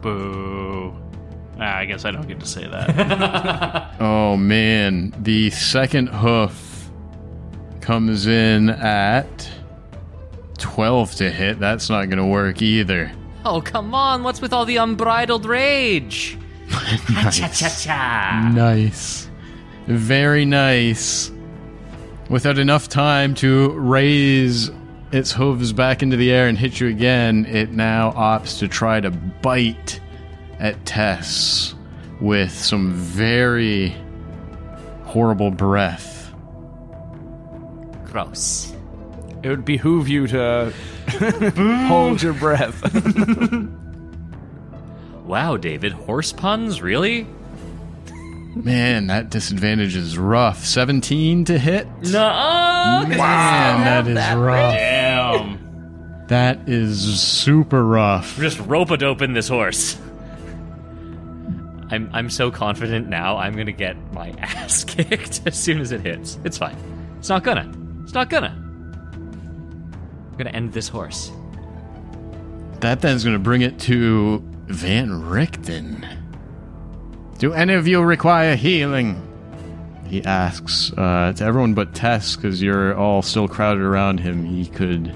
Boo. 0.00 0.96
Ah, 1.60 1.76
I 1.76 1.84
guess 1.84 2.06
I 2.06 2.10
don't 2.10 2.26
get 2.26 2.40
to 2.40 2.46
say 2.46 2.66
that. 2.66 3.86
Oh 4.00 4.36
man, 4.38 5.12
the 5.20 5.50
second 5.50 6.06
hoof 6.08 6.88
comes 7.82 8.26
in 8.26 8.70
at 8.70 9.50
12 10.60 11.14
to 11.16 11.30
hit. 11.30 11.58
That's 11.58 11.90
not 11.90 12.06
going 12.06 12.18
to 12.18 12.26
work 12.26 12.62
either. 12.62 13.10
Oh, 13.44 13.60
come 13.60 13.94
on. 13.94 14.22
What's 14.22 14.40
with 14.40 14.52
all 14.52 14.64
the 14.64 14.76
unbridled 14.76 15.46
rage? 15.46 16.38
Ha-cha-cha-cha. 16.70 18.52
Nice. 18.54 19.28
Very 19.86 20.44
nice. 20.44 21.32
Without 22.28 22.58
enough 22.58 22.88
time 22.88 23.34
to 23.36 23.70
raise 23.72 24.70
its 25.10 25.32
hooves 25.32 25.72
back 25.72 26.02
into 26.02 26.16
the 26.16 26.30
air 26.30 26.46
and 26.46 26.56
hit 26.56 26.78
you 26.78 26.86
again, 26.86 27.44
it 27.46 27.70
now 27.70 28.12
opts 28.12 28.58
to 28.60 28.68
try 28.68 29.00
to 29.00 29.10
bite 29.10 30.00
at 30.60 30.84
Tess 30.86 31.74
with 32.20 32.52
some 32.52 32.92
very 32.92 33.96
horrible 35.04 35.50
breath. 35.50 36.32
Gross. 38.04 38.69
It 39.42 39.48
would 39.48 39.64
behoove 39.64 40.08
you 40.08 40.26
to 40.28 40.72
hold 41.88 42.22
your 42.22 42.34
breath. 42.34 42.82
Wow, 45.24 45.56
David. 45.56 45.92
Horse 45.92 46.32
puns? 46.32 46.82
Really? 46.82 47.24
Man, 48.56 49.06
that 49.06 49.30
disadvantage 49.30 49.94
is 49.94 50.18
rough. 50.18 50.64
17 50.64 51.44
to 51.44 51.56
hit? 51.56 51.86
Nuh-uh. 52.02 53.06
Man, 53.06 53.14
that 53.84 54.08
is 54.08 54.36
rough. 54.36 54.74
Damn. 54.74 56.24
That 56.26 56.68
is 56.68 57.20
super 57.20 57.84
rough. 57.86 58.36
Just 58.38 58.58
rope-a-dope 58.58 59.22
in 59.22 59.32
this 59.34 59.46
horse. 59.46 59.96
I'm 61.92 62.10
I'm 62.12 62.28
so 62.28 62.50
confident 62.50 63.08
now. 63.08 63.36
I'm 63.36 63.54
gonna 63.54 63.70
get 63.70 63.96
my 64.12 64.30
ass 64.38 64.82
kicked 64.82 65.42
as 65.46 65.56
soon 65.56 65.80
as 65.80 65.92
it 65.92 66.00
hits. 66.00 66.38
It's 66.44 66.58
fine. 66.58 66.76
It's 67.20 67.28
not 67.28 67.44
gonna. 67.44 67.72
It's 68.02 68.14
not 68.14 68.30
gonna. 68.30 68.59
I'm 70.40 70.46
gonna 70.46 70.56
end 70.56 70.72
this 70.72 70.88
horse. 70.88 71.30
That 72.80 73.02
then's 73.02 73.24
going 73.24 73.36
to 73.36 73.38
bring 73.38 73.60
it 73.60 73.78
to 73.80 74.42
Van 74.68 75.10
Richten. 75.10 76.06
Do 77.36 77.52
any 77.52 77.74
of 77.74 77.86
you 77.86 78.00
require 78.00 78.56
healing? 78.56 79.20
He 80.06 80.24
asks 80.24 80.94
uh, 80.94 81.34
to 81.36 81.44
everyone 81.44 81.74
but 81.74 81.94
Tess, 81.94 82.36
because 82.36 82.62
you're 82.62 82.96
all 82.96 83.20
still 83.20 83.48
crowded 83.48 83.82
around 83.82 84.18
him. 84.18 84.46
He 84.46 84.64
could 84.64 85.14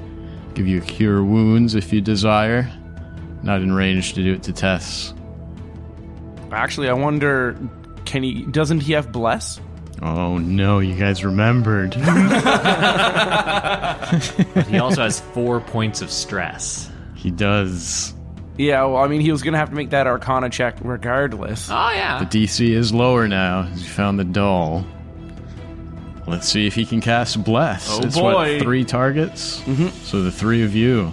give 0.52 0.68
you 0.68 0.82
cure 0.82 1.24
wounds 1.24 1.74
if 1.74 1.90
you 1.90 2.02
desire. 2.02 2.70
Not 3.42 3.62
in 3.62 3.72
range 3.72 4.12
to 4.14 4.22
do 4.22 4.34
it 4.34 4.42
to 4.42 4.52
Tess. 4.52 5.14
Actually, 6.52 6.90
I 6.90 6.92
wonder, 6.92 7.56
can 8.04 8.22
he? 8.22 8.42
Doesn't 8.42 8.80
he 8.80 8.92
have 8.92 9.10
bless? 9.10 9.58
Oh 10.02 10.38
no, 10.38 10.80
you 10.80 10.94
guys 10.96 11.24
remembered. 11.24 11.94
He 14.68 14.78
also 14.78 15.02
has 15.02 15.20
four 15.20 15.60
points 15.60 16.02
of 16.02 16.10
stress. 16.10 16.90
he 17.14 17.30
does. 17.30 18.14
Yeah. 18.56 18.84
Well, 18.84 18.98
I 18.98 19.08
mean, 19.08 19.20
he 19.20 19.32
was 19.32 19.42
gonna 19.42 19.58
have 19.58 19.70
to 19.70 19.74
make 19.74 19.90
that 19.90 20.06
Arcana 20.06 20.50
check 20.50 20.76
regardless. 20.82 21.68
Oh 21.70 21.90
yeah. 21.92 22.22
The 22.24 22.44
DC 22.44 22.70
is 22.70 22.92
lower 22.94 23.26
now, 23.28 23.62
as 23.72 23.82
you 23.82 23.88
found 23.88 24.18
the 24.18 24.24
doll. 24.24 24.84
Let's 26.26 26.48
see 26.48 26.66
if 26.66 26.74
he 26.74 26.86
can 26.86 27.00
cast 27.00 27.42
Bless. 27.44 27.88
Oh, 27.90 28.00
it's 28.02 28.16
boy. 28.16 28.34
what, 28.34 28.62
three 28.62 28.84
targets? 28.84 29.60
Mm-hmm. 29.62 29.88
So 30.04 30.22
the 30.22 30.30
three 30.32 30.62
of 30.62 30.74
you. 30.74 31.12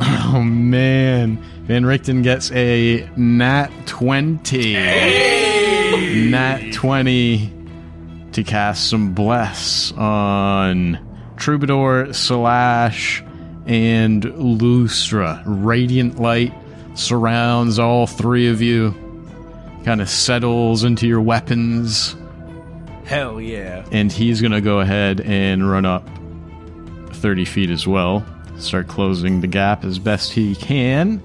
Oh 0.00 0.42
man. 0.42 1.36
Van 1.66 1.84
Richten 1.84 2.22
gets 2.22 2.50
a 2.52 3.08
nat 3.16 3.68
20. 3.86 4.74
Nat 6.14 6.72
20 6.72 7.52
to 8.32 8.44
cast 8.44 8.88
some 8.88 9.14
Bless 9.14 9.92
on 9.92 10.98
Troubadour, 11.36 12.12
Slash, 12.12 13.22
and 13.66 14.22
Lustra. 14.22 15.42
Radiant 15.44 16.18
light 16.20 16.52
surrounds 16.94 17.78
all 17.78 18.06
three 18.06 18.48
of 18.48 18.62
you 18.62 18.94
kind 19.84 20.00
of 20.00 20.08
settles 20.08 20.84
into 20.84 21.06
your 21.06 21.20
weapons, 21.20 22.16
Hell 23.04 23.40
yeah. 23.40 23.84
and 23.92 24.10
he's 24.10 24.40
going 24.40 24.52
to 24.52 24.60
go 24.62 24.80
ahead 24.80 25.20
and 25.20 25.68
run 25.70 25.84
up 25.84 26.08
30 27.10 27.44
feet 27.44 27.70
as 27.70 27.86
well. 27.86 28.24
Start 28.58 28.88
closing 28.88 29.40
the 29.40 29.46
gap 29.46 29.84
as 29.84 29.98
best 29.98 30.32
he 30.32 30.54
can, 30.54 31.22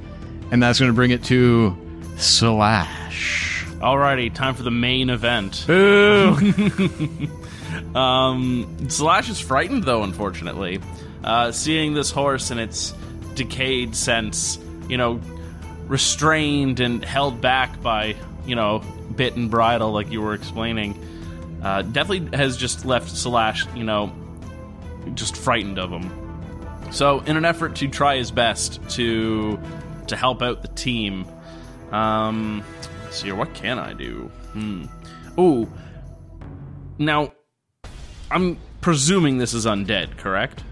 and 0.52 0.62
that's 0.62 0.80
going 0.80 0.92
to 0.92 0.96
bring 0.96 1.12
it 1.12 1.24
to 1.26 1.78
Slash. 2.18 3.49
Alrighty, 3.80 4.34
time 4.34 4.56
for 4.56 4.64
the 4.64 4.72
main 4.72 5.10
event. 5.10 5.70
um, 7.96 8.90
Slash 8.90 9.30
is 9.30 9.40
frightened 9.40 9.86
though, 9.86 10.04
unfortunately. 10.04 10.82
Uh, 11.24 11.54
seeing 11.54 11.94
this 11.94 12.12
horse 12.12 12.52
in 12.52 12.60
its 12.60 12.94
decayed 13.36 13.96
sense, 13.96 14.60
you 14.90 14.98
know, 14.98 15.22
restrained 15.88 16.82
and 16.82 17.06
held 17.06 17.40
back 17.40 17.82
by, 17.82 18.18
you 18.46 18.56
know, 18.56 18.84
bit 19.16 19.38
and 19.38 19.50
bridle, 19.50 19.94
like 19.94 20.12
you 20.12 20.22
were 20.22 20.34
explaining, 20.34 21.00
uh, 21.64 21.84
definitely 21.84 22.38
has 22.38 22.58
just 22.58 22.84
left 22.84 23.10
Slash, 23.10 23.66
you 23.76 23.86
know, 23.86 24.12
just 25.14 25.38
frightened 25.38 25.80
of 25.80 25.90
him. 25.90 26.12
So, 26.92 27.22
in 27.22 27.38
an 27.38 27.46
effort 27.46 27.78
to 27.78 27.88
try 27.88 28.18
his 28.18 28.32
best 28.32 28.82
to 28.92 29.58
to 30.08 30.16
help 30.18 30.42
out 30.42 30.64
the 30.64 30.68
team, 30.70 31.26
um, 31.92 32.64
let's 33.10 33.22
see 33.24 33.32
what 33.32 33.52
can 33.56 33.80
I 33.80 33.94
do? 33.94 34.30
Hmm. 34.54 34.86
Oh, 35.36 35.68
now 37.00 37.32
I'm 38.30 38.58
presuming 38.82 39.40
this 39.40 39.56
is 39.56 39.66
undead, 39.66 40.18
correct? 40.18 40.64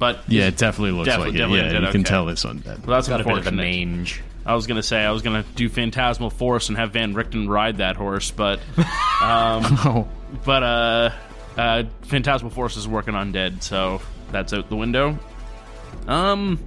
But 0.00 0.18
Yeah, 0.26 0.48
it 0.48 0.56
definitely 0.56 0.90
looks 0.90 1.06
Definitely- 1.06 1.30
like 1.30 1.34
it. 1.36 1.38
definitely 1.38 1.58
Yeah, 1.74 1.80
undead, 1.80 1.86
you 1.86 1.92
can 1.92 2.02
tell 2.04 2.28
it's 2.28 2.44
undead. 2.44 2.84
well, 2.84 2.96
that's 2.96 3.06
Got 3.06 3.20
a 3.20 3.24
bit 3.24 3.38
of 3.38 3.44
the 3.44 3.50
unfortunate. 3.50 3.76
mange. 3.86 4.20
I 4.44 4.56
was 4.56 4.66
gonna 4.66 4.82
say 4.82 5.04
I 5.04 5.12
was 5.12 5.22
gonna 5.22 5.44
do 5.54 5.68
Phantasmal 5.68 6.30
Force 6.30 6.68
and 6.70 6.76
have 6.76 6.92
Van 6.92 7.14
Richten 7.14 7.48
ride 7.48 7.76
that 7.76 7.94
horse, 7.94 8.32
but 8.32 8.58
Oh, 8.76 10.08
but 10.44 10.62
uh, 10.64 11.10
uh, 11.56 11.82
Phantasmal 12.02 12.50
Force 12.50 12.76
is 12.76 12.88
working 12.88 13.14
on 13.14 13.30
dead, 13.30 13.62
so 13.62 14.02
that's 14.32 14.52
out 14.52 14.68
the 14.70 14.76
window. 14.76 15.16
Um, 16.08 16.58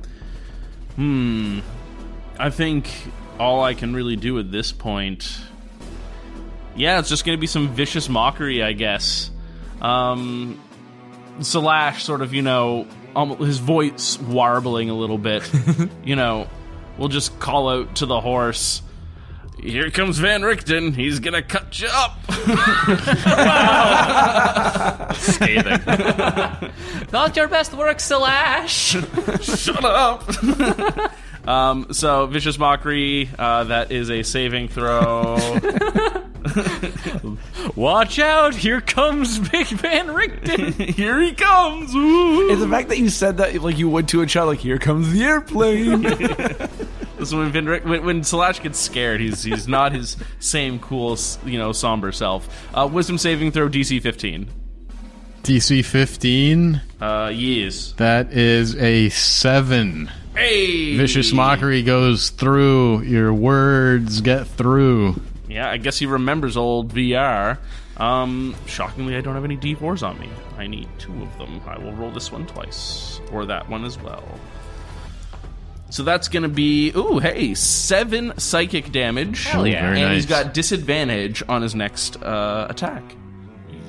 hmm. 0.96 1.60
I 2.40 2.50
think 2.52 2.90
all 3.40 3.64
I 3.64 3.74
can 3.74 3.96
really 3.96 4.16
do 4.16 4.38
at 4.40 4.52
this 4.52 4.72
point, 4.72 5.40
yeah, 6.76 7.00
it's 7.00 7.10
just 7.10 7.26
gonna 7.26 7.38
be 7.38 7.48
some 7.48 7.70
vicious 7.70 8.10
mockery, 8.10 8.64
I 8.64 8.74
guess. 8.74 9.32
Um, 9.82 10.60
Slash 11.40 12.04
sort 12.04 12.22
of, 12.22 12.34
you 12.34 12.42
know, 12.42 12.88
um, 13.16 13.38
his 13.38 13.60
voice 13.60 14.20
warbling 14.20 14.90
a 14.90 14.96
little 14.96 15.20
bit, 15.20 15.50
you 16.04 16.16
know, 16.16 16.48
we'll 16.98 17.10
just 17.10 17.40
call 17.40 17.70
out 17.70 17.96
to 17.98 18.06
the 18.06 18.20
horse. 18.20 18.82
Here 19.60 19.90
comes 19.90 20.20
Van 20.20 20.44
Richten. 20.44 20.94
He's 20.94 21.20
gonna 21.20 21.42
cut 21.42 21.80
you 21.80 21.88
up. 21.92 22.20
Scathing. 25.16 25.82
Not 27.12 27.36
your 27.36 27.48
best 27.48 27.74
work, 27.74 28.00
Slash. 28.00 28.96
Shut 29.42 29.84
up. 29.84 30.30
Um, 31.48 31.88
so 31.92 32.28
vicious 32.28 32.60
mockery. 32.60 33.30
Uh, 33.38 33.66
that 33.66 33.92
is 33.92 34.12
a 34.12 34.24
saving 34.24 34.68
throw. 34.68 35.36
Watch 37.76 38.20
out! 38.20 38.56
Here 38.56 38.82
comes 38.82 39.40
Big 39.50 39.68
Van 39.68 40.08
Richten. 40.08 40.74
Here 40.96 41.22
he 41.22 41.34
comes. 41.34 41.94
Ooh. 41.94 42.50
It's 42.50 42.62
the 42.62 42.70
fact 42.70 42.90
that 42.90 42.98
you 42.98 43.10
said 43.10 43.38
that 43.38 43.62
like 43.62 43.78
you 43.78 43.90
would 43.90 44.08
to 44.10 44.22
a 44.22 44.26
child, 44.26 44.50
like 44.50 44.60
"Here 44.60 44.78
comes 44.78 45.12
the 45.12 45.24
airplane." 45.24 46.04
This 47.18 47.30
is 47.30 47.36
when, 47.36 47.52
Van 47.52 47.66
Richt- 47.66 47.84
when 47.84 48.06
when 48.06 48.24
Slash 48.24 48.62
gets 48.62 48.78
scared, 48.78 49.20
he's 49.20 49.42
he's 49.42 49.68
not 49.68 49.92
his 49.92 50.18
same 50.40 50.78
cool, 50.78 51.18
you 51.46 51.58
know, 51.58 51.72
somber 51.72 52.12
self. 52.12 52.48
Uh, 52.76 52.88
wisdom 52.92 53.18
saving 53.18 53.52
throw 53.52 53.68
DC 53.68 54.00
15. 54.04 54.48
DC 55.42 55.84
15. 55.84 56.80
Uh, 57.02 57.32
yes. 57.34 57.94
That 57.94 58.32
is 58.34 58.76
a 58.76 59.10
7. 59.10 60.12
Hey, 60.38 60.96
Vicious 60.96 61.34
Mockery 61.34 61.82
goes 61.82 62.30
through. 62.30 63.02
Your 63.02 63.34
words 63.34 64.22
get 64.22 64.46
through. 64.46 65.20
Yeah, 65.48 65.68
I 65.68 65.78
guess 65.78 65.98
he 65.98 66.06
remembers 66.06 66.56
old 66.56 66.94
VR. 66.94 67.58
Um, 67.98 68.56
shockingly, 68.68 69.16
I 69.16 69.22
don't 69.22 69.34
have 69.34 69.46
any 69.46 69.58
D4s 69.58 70.08
on 70.08 70.20
me. 70.20 70.30
I 70.56 70.68
need 70.68 70.88
two 71.00 71.24
of 71.24 71.38
them. 71.40 71.60
I 71.66 71.80
will 71.80 71.92
roll 71.94 72.12
this 72.12 72.32
one 72.32 72.46
twice, 72.46 73.20
or 73.32 73.48
that 73.48 73.68
one 73.68 73.84
as 73.84 73.98
well. 73.98 74.24
So 75.90 76.04
that's 76.04 76.28
gonna 76.28 76.50
be 76.50 76.92
ooh, 76.96 77.18
hey, 77.18 77.56
seven 77.56 78.38
psychic 78.38 78.92
damage. 78.92 79.44
Hell 79.46 79.66
yeah. 79.66 79.82
Very 79.82 80.02
and 80.02 80.10
nice. 80.10 80.18
he's 80.18 80.26
got 80.28 80.54
disadvantage 80.54 81.42
on 81.50 81.64
his 81.64 81.74
next 81.74 82.22
uh, 82.22 82.68
attack. 82.70 83.04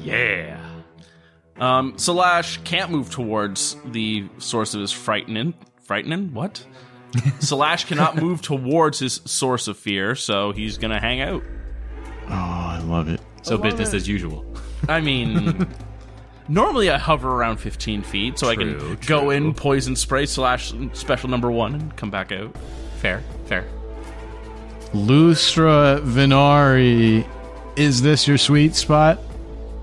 Yeah. 0.02 0.58
Um, 1.60 1.92
Salash 1.94 2.64
can't 2.64 2.90
move 2.90 3.10
towards 3.10 3.76
the 3.84 4.26
source 4.38 4.72
of 4.72 4.80
his 4.80 4.92
frightening. 4.92 5.52
Frightening? 5.88 6.34
What? 6.34 6.66
Slash 7.40 7.86
cannot 7.86 8.16
move 8.22 8.42
towards 8.42 8.98
his 8.98 9.22
source 9.24 9.68
of 9.68 9.78
fear, 9.78 10.14
so 10.14 10.52
he's 10.52 10.76
gonna 10.76 11.00
hang 11.00 11.22
out. 11.22 11.42
Oh, 12.28 12.34
I 12.34 12.78
love 12.84 13.08
it. 13.08 13.22
So 13.40 13.56
business 13.56 13.94
as 13.94 14.06
usual. 14.06 14.44
I 14.86 15.00
mean, 15.00 15.66
normally 16.48 16.90
I 16.90 16.98
hover 16.98 17.30
around 17.30 17.56
15 17.56 18.02
feet, 18.02 18.38
so 18.38 18.50
I 18.50 18.56
can 18.56 18.78
true. 18.78 18.96
go 19.06 19.30
in, 19.30 19.54
poison 19.54 19.96
spray, 19.96 20.26
slash 20.26 20.74
special 20.92 21.30
number 21.30 21.50
one, 21.50 21.74
and 21.74 21.96
come 21.96 22.10
back 22.10 22.32
out. 22.32 22.54
Fair, 22.98 23.22
fair. 23.46 23.66
Lustra 24.92 26.02
Vinari. 26.02 27.26
Is 27.76 28.02
this 28.02 28.28
your 28.28 28.36
sweet 28.36 28.74
spot? 28.74 29.18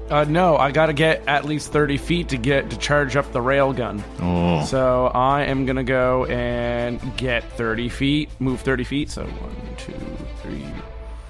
Uh, 0.09 0.25
no, 0.27 0.57
I 0.57 0.71
got 0.71 0.87
to 0.87 0.93
get 0.93 1.27
at 1.27 1.45
least 1.45 1.71
thirty 1.71 1.97
feet 1.97 2.29
to 2.29 2.37
get 2.37 2.69
to 2.69 2.77
charge 2.77 3.15
up 3.15 3.31
the 3.31 3.41
rail 3.41 3.73
gun. 3.73 4.03
Oh. 4.19 4.63
So 4.65 5.07
I 5.07 5.43
am 5.43 5.65
gonna 5.65 5.83
go 5.83 6.25
and 6.25 6.99
get 7.17 7.43
thirty 7.53 7.89
feet, 7.89 8.29
move 8.39 8.61
thirty 8.61 8.83
feet. 8.83 9.09
So 9.09 9.25
one, 9.25 9.75
two, 9.77 9.93
three, 10.41 10.65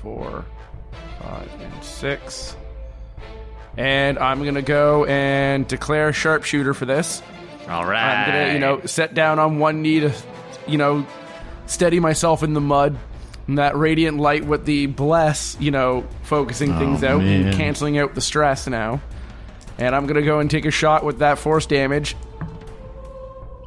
four, 0.01 0.45
five, 1.21 1.49
and 1.61 1.83
six. 1.83 2.55
And 3.77 4.17
I'm 4.19 4.43
gonna 4.43 4.61
go 4.61 5.05
and 5.05 5.67
declare 5.67 6.13
sharpshooter 6.13 6.73
for 6.73 6.85
this. 6.85 7.21
All 7.67 7.85
right. 7.85 8.01
I'm 8.01 8.27
gonna, 8.27 8.53
you 8.53 8.59
know, 8.59 8.85
set 8.85 9.13
down 9.13 9.39
on 9.39 9.59
one 9.59 9.81
knee 9.81 10.01
to, 10.01 10.13
you 10.67 10.77
know, 10.77 11.05
steady 11.65 11.99
myself 11.99 12.43
in 12.43 12.53
the 12.53 12.61
mud. 12.61 12.97
And 13.47 13.57
that 13.59 13.75
radiant 13.77 14.17
light 14.17 14.45
with 14.45 14.65
the 14.65 14.87
bless, 14.87 15.55
you 15.59 15.71
know, 15.71 16.07
focusing 16.23 16.75
things 16.77 17.03
out 17.03 17.21
man. 17.21 17.47
and 17.47 17.55
canceling 17.55 17.97
out 17.97 18.15
the 18.15 18.21
stress 18.21 18.67
now. 18.67 19.01
And 19.77 19.93
I'm 19.93 20.07
gonna 20.07 20.23
go 20.23 20.39
and 20.39 20.49
take 20.49 20.65
a 20.65 20.71
shot 20.71 21.03
with 21.03 21.19
that 21.19 21.37
force 21.37 21.65
damage. 21.65 22.15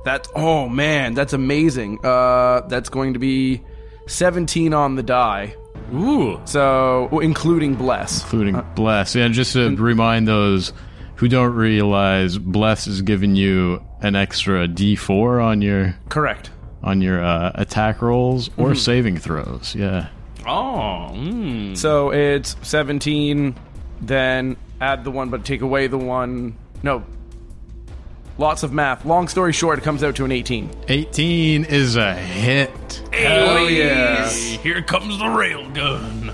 That's 0.05 0.29
oh 0.35 0.69
man, 0.69 1.15
that's 1.15 1.33
amazing. 1.33 2.05
Uh, 2.05 2.63
that's 2.63 2.89
going 2.89 3.13
to 3.13 3.19
be 3.19 3.63
17 4.07 4.73
on 4.75 4.97
the 4.97 5.03
die. 5.03 5.55
Ooh. 5.95 6.41
So 6.45 7.09
including 7.21 7.75
bless. 7.75 8.23
including 8.23 8.63
Bless. 8.75 9.15
Yeah, 9.15 9.29
just 9.29 9.53
to 9.53 9.75
remind 9.77 10.27
those 10.27 10.73
who 11.17 11.29
don't 11.29 11.55
realize, 11.55 12.39
Bless 12.39 12.87
is 12.87 13.03
giving 13.03 13.37
you 13.37 13.83
an 14.01 14.17
extra 14.17 14.69
D4 14.69 15.43
on 15.43 15.63
your 15.63 15.97
Correct. 16.09 16.51
On 16.83 17.01
your 17.01 17.23
uh, 17.23 17.53
attack 17.55 18.03
rolls 18.03 18.51
or 18.57 18.75
saving 18.75 19.19
throws. 19.19 19.75
Yeah. 19.75 20.09
Oh, 20.47 21.11
mm. 21.13 21.77
So 21.77 22.11
it's 22.13 22.57
17, 22.63 23.55
then 24.01 24.57
add 24.81 25.05
the 25.05 25.11
one, 25.11 25.31
but 25.31 25.45
take 25.45 25.61
away 25.61 25.87
the 25.89 25.99
one. 25.99 26.57
No. 26.83 27.05
Lots 28.39 28.63
of 28.63 28.73
math. 28.73 29.05
Long 29.05 29.27
story 29.27 29.53
short, 29.53 29.79
it 29.79 29.83
comes 29.83 30.05
out 30.05 30.15
to 30.17 30.25
an 30.25 30.33
18. 30.33 30.71
18 30.89 31.65
is 31.65 31.97
a 31.97 32.15
hit. 32.15 33.03
Hell 33.13 33.69
yeah. 33.69 34.29
here 34.29 34.81
comes 34.81 35.19
the 35.19 35.25
railgun. 35.25 36.33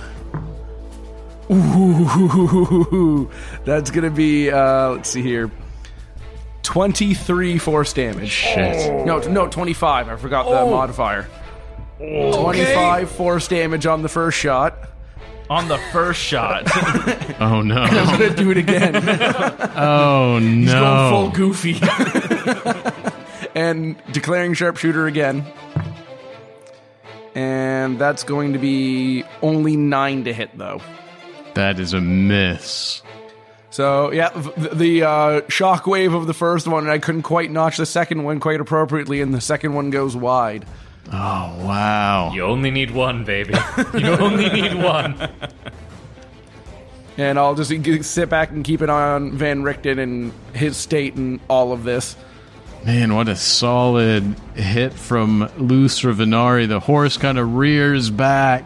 Ooh, 1.50 3.30
that's 3.64 3.90
going 3.90 4.04
to 4.04 4.11
be, 4.11 4.50
uh, 4.50 4.90
let's 4.90 5.11
see 5.11 5.22
here, 5.22 5.50
23 6.64 7.59
force 7.59 7.92
damage. 7.92 8.31
Shit. 8.31 9.07
No, 9.07 9.20
t- 9.20 9.31
no, 9.31 9.46
25. 9.46 10.09
I 10.09 10.16
forgot 10.16 10.46
the 10.46 10.61
oh. 10.61 10.70
modifier. 10.70 11.29
25 11.98 13.11
force 13.11 13.46
damage 13.48 13.87
on 13.87 14.03
the 14.03 14.09
first 14.09 14.37
shot. 14.37 14.77
On 15.50 15.68
the 15.68 15.79
first 15.92 16.20
shot, 16.20 16.64
Oh 17.40 17.61
no. 17.61 17.77
I'm 17.77 18.18
going 18.18 18.31
to 18.31 18.37
do 18.37 18.50
it 18.50 18.57
again. 18.57 18.94
Oh 19.77 20.38
no! 20.38 20.48
He's 20.48 20.72
Going 20.72 21.11
full 21.11 21.27
no. 21.27 21.33
goofy. 21.33 21.81
and 23.55 23.96
declaring 24.12 24.55
sharpshooter 24.55 25.07
again. 25.07 25.44
And 27.35 27.98
that's 27.98 28.22
going 28.22 28.53
to 28.53 28.59
be 28.59 29.24
only 29.42 29.77
nine 29.77 30.24
to 30.24 30.33
hit, 30.33 30.57
though. 30.57 30.81
That 31.55 31.81
is 31.81 31.92
a 31.92 32.00
miss. 32.00 33.03
So 33.74 34.12
yeah, 34.12 34.28
the, 34.28 34.68
the 34.68 35.02
uh, 35.02 35.40
shockwave 35.48 36.14
of 36.14 36.28
the 36.28 36.32
first 36.32 36.68
one, 36.68 36.84
and 36.84 36.92
I 36.92 37.00
couldn't 37.00 37.22
quite 37.22 37.50
notch 37.50 37.78
the 37.78 37.87
second 37.87 38.22
one 38.22 38.38
quite 38.38 38.60
appropriately, 38.60 39.20
and 39.20 39.34
the 39.34 39.40
second 39.40 39.74
one 39.74 39.90
goes 39.90 40.14
wide. 40.14 40.64
Oh 41.08 41.56
wow. 41.66 42.30
You 42.32 42.44
only 42.44 42.70
need 42.70 42.92
one, 42.92 43.24
baby. 43.24 43.54
You 43.98 44.10
only 44.10 44.48
need 44.48 44.74
one. 44.76 45.28
And 47.16 47.38
I'll 47.38 47.54
just 47.54 47.70
sit 48.04 48.28
back 48.28 48.50
and 48.50 48.64
keep 48.64 48.80
an 48.80 48.90
eye 48.90 49.12
on 49.12 49.30
Van 49.37 49.62
Richten 49.62 50.00
and 50.00 50.32
his 50.52 50.76
state 50.76 51.14
and 51.14 51.38
all 51.48 51.70
of 51.70 51.84
this. 51.84 52.16
Man, 52.84 53.14
what 53.14 53.28
a 53.28 53.37
solid 53.37 54.34
hit 54.56 54.92
from 54.92 55.48
Luce 55.56 56.00
Venari. 56.00 56.66
The 56.66 56.80
horse 56.80 57.16
kind 57.16 57.38
of 57.38 57.54
rears 57.54 58.10
back. 58.10 58.64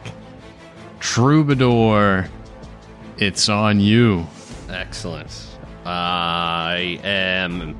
Troubadour, 0.98 2.30
it's 3.18 3.50
on 3.50 3.80
you. 3.80 4.26
Excellent. 4.68 5.46
I 5.84 7.00
am 7.02 7.76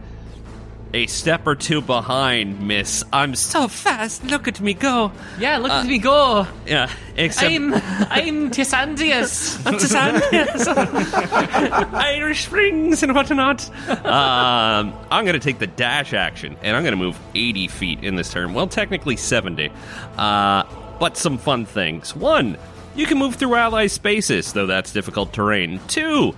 a 0.94 1.07
step 1.07 1.46
or 1.46 1.55
two 1.55 1.83
behind, 1.83 2.66
Miss. 2.66 3.05
I'm 3.12 3.35
so 3.35 3.68
fast. 3.68 4.24
Look 4.24 4.48
at 4.48 4.61
me 4.61 4.72
go. 4.72 5.12
Yeah, 5.38 5.59
look 5.59 5.70
at 5.70 5.87
me 5.87 5.98
go. 5.98 6.46
Yeah, 6.66 6.90
except 7.16 7.53
I'm 7.53 7.74
I'm 7.74 8.51
Tissandius. 8.51 9.64
I'm 9.66 9.74
Tissandius. 9.79 10.66
Irish 11.94 12.46
Springs 12.46 13.03
and 13.03 13.14
whatnot. 13.14 13.68
Um, 13.88 14.94
I'm 15.11 15.24
going 15.24 15.35
to 15.35 15.40
take 15.40 15.59
the 15.59 15.66
dash 15.66 16.14
action, 16.14 16.57
and 16.62 16.74
I'm 16.77 16.83
going 16.83 16.92
to 16.92 16.96
move 16.96 17.18
80 17.35 17.68
feet 17.68 18.03
in 18.03 18.16
this 18.16 18.33
turn. 18.33 18.55
Well, 18.55 18.66
technically 18.66 19.16
70. 19.16 19.70
Uh, 20.16 20.64
but 20.98 21.16
some 21.16 21.37
fun 21.38 21.66
things. 21.66 22.16
One, 22.16 22.57
you 22.96 23.07
can 23.07 23.18
move 23.18 23.35
through 23.37 23.55
ally 23.55 23.87
spaces, 23.87 24.53
though 24.55 24.66
that's 24.66 24.92
difficult 24.92 25.33
terrain. 25.33 25.81
Two, 25.87 26.35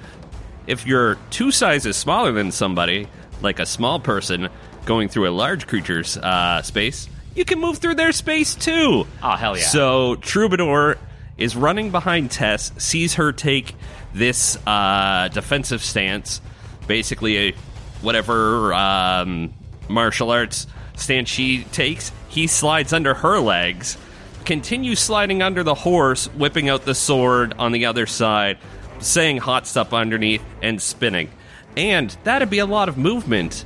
if 0.70 0.86
you're 0.86 1.16
two 1.30 1.50
sizes 1.50 1.96
smaller 1.96 2.30
than 2.30 2.52
somebody, 2.52 3.08
like 3.42 3.58
a 3.58 3.66
small 3.66 3.98
person 3.98 4.48
going 4.86 5.08
through 5.08 5.28
a 5.28 5.32
large 5.32 5.66
creature's 5.66 6.16
uh, 6.16 6.62
space, 6.62 7.08
you 7.34 7.44
can 7.44 7.58
move 7.58 7.78
through 7.78 7.96
their 7.96 8.12
space 8.12 8.54
too. 8.54 9.06
Oh, 9.22 9.36
hell 9.36 9.56
yeah. 9.56 9.64
So 9.64 10.14
Troubadour 10.16 10.96
is 11.36 11.56
running 11.56 11.90
behind 11.90 12.30
Tess, 12.30 12.70
sees 12.78 13.14
her 13.14 13.32
take 13.32 13.74
this 14.14 14.56
uh, 14.64 15.28
defensive 15.28 15.82
stance, 15.82 16.40
basically 16.86 17.48
a, 17.48 17.54
whatever 18.00 18.72
um, 18.72 19.52
martial 19.88 20.30
arts 20.30 20.68
stance 20.94 21.28
she 21.28 21.64
takes. 21.64 22.12
He 22.28 22.46
slides 22.46 22.92
under 22.92 23.14
her 23.14 23.40
legs, 23.40 23.98
continues 24.44 25.00
sliding 25.00 25.42
under 25.42 25.64
the 25.64 25.74
horse, 25.74 26.26
whipping 26.28 26.68
out 26.68 26.84
the 26.84 26.94
sword 26.94 27.54
on 27.58 27.72
the 27.72 27.86
other 27.86 28.06
side, 28.06 28.58
saying 29.00 29.38
hot 29.38 29.66
stuff 29.66 29.92
underneath, 29.92 30.42
and 30.62 30.80
spinning. 30.80 31.30
And 31.76 32.10
that'd 32.24 32.50
be 32.50 32.58
a 32.58 32.66
lot 32.66 32.88
of 32.88 32.96
movement 32.98 33.64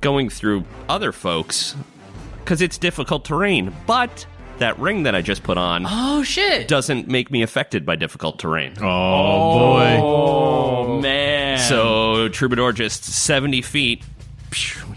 going 0.00 0.28
through 0.28 0.64
other 0.88 1.12
folks 1.12 1.76
because 2.38 2.60
it's 2.60 2.78
difficult 2.78 3.24
terrain. 3.24 3.74
But 3.86 4.26
that 4.58 4.78
ring 4.78 5.04
that 5.04 5.14
I 5.14 5.22
just 5.22 5.42
put 5.42 5.58
on 5.58 5.84
Oh 5.88 6.22
shit! 6.22 6.68
doesn't 6.68 7.08
make 7.08 7.30
me 7.30 7.42
affected 7.42 7.84
by 7.86 7.96
difficult 7.96 8.38
terrain. 8.38 8.74
Oh, 8.78 8.82
boy. 8.82 9.98
Oh 10.00 11.00
man! 11.00 11.58
So 11.58 12.28
Troubadour 12.28 12.72
just 12.72 13.04
70 13.04 13.62
feet, 13.62 14.02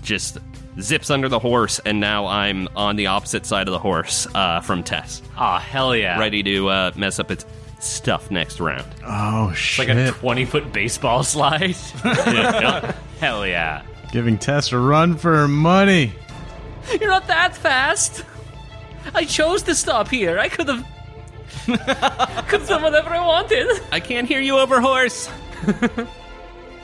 just 0.02 0.38
zips 0.80 1.10
under 1.10 1.30
the 1.30 1.40
horse, 1.40 1.80
and 1.86 2.00
now 2.00 2.26
I'm 2.28 2.68
on 2.76 2.96
the 2.96 3.08
opposite 3.08 3.46
side 3.46 3.68
of 3.68 3.72
the 3.72 3.80
horse 3.80 4.28
uh, 4.36 4.60
from 4.62 4.84
Tess, 4.84 5.22
Oh 5.38 5.58
hell 5.58 5.96
yeah! 5.96 6.20
ready 6.20 6.44
to 6.44 6.68
uh, 6.70 6.92
mess 6.96 7.20
up 7.20 7.32
its 7.32 7.46
stuff 7.86 8.32
next 8.32 8.60
round. 8.60 8.86
Oh, 9.06 9.52
shit! 9.54 9.88
Like 9.88 9.98
a 9.98 10.12
twenty 10.12 10.46
foot 10.46 10.72
baseball 10.74 11.24
slide. 11.24 11.76
Yeah. 12.04 12.96
Hell 13.20 13.46
yeah! 13.48 13.84
Giving 14.12 14.38
Tess 14.38 14.72
a 14.72 14.78
run 14.78 15.16
for 15.18 15.36
her 15.36 15.48
money. 15.48 16.14
You're 17.00 17.10
not 17.10 17.28
that 17.28 17.56
fast. 17.56 18.24
I 19.14 19.26
chose 19.26 19.64
to 19.64 19.76
stop 19.76 20.08
here. 20.10 20.40
I 20.40 20.50
could 20.50 20.68
have. 20.68 20.86
could 21.66 21.80
have 21.80 22.68
done 22.68 22.84
whatever 22.84 23.10
I 23.10 23.26
wanted. 23.26 23.68
I 23.92 24.00
can't 24.00 24.28
hear 24.28 24.40
you 24.40 24.58
over 24.58 24.80
horse. 24.82 25.30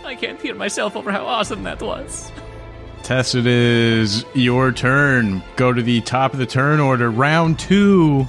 I 0.03 0.15
can't 0.15 0.41
hear 0.41 0.55
myself 0.55 0.95
over 0.95 1.11
how 1.11 1.25
awesome 1.25 1.63
that 1.63 1.81
was. 1.81 2.31
Tess, 3.03 3.35
it 3.35 3.45
is 3.47 4.25
your 4.33 4.71
turn. 4.71 5.43
Go 5.55 5.73
to 5.73 5.81
the 5.81 6.01
top 6.01 6.33
of 6.33 6.39
the 6.39 6.45
turn 6.45 6.79
order. 6.79 7.09
Round 7.11 7.57
two 7.59 8.27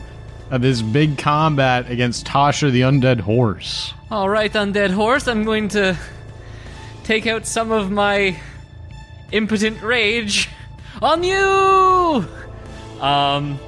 of 0.53 0.61
this 0.61 0.83
big 0.83 1.17
combat 1.17 1.91
against 1.91 2.27
Tasha 2.27 2.71
the 2.71 2.83
Undead 2.83 3.21
Horse. 3.21 3.95
All 4.11 4.29
right, 4.29 4.53
undead 4.53 4.91
horse. 4.91 5.27
I'm 5.27 5.45
going 5.45 5.69
to 5.69 5.97
take 7.05 7.27
out 7.27 7.47
some 7.47 7.73
of 7.73 7.91
my 7.91 8.37
impotent 9.33 9.83
rage 9.83 10.51
on 11.01 11.25
you. 11.25 12.29
Um, 13.01 13.59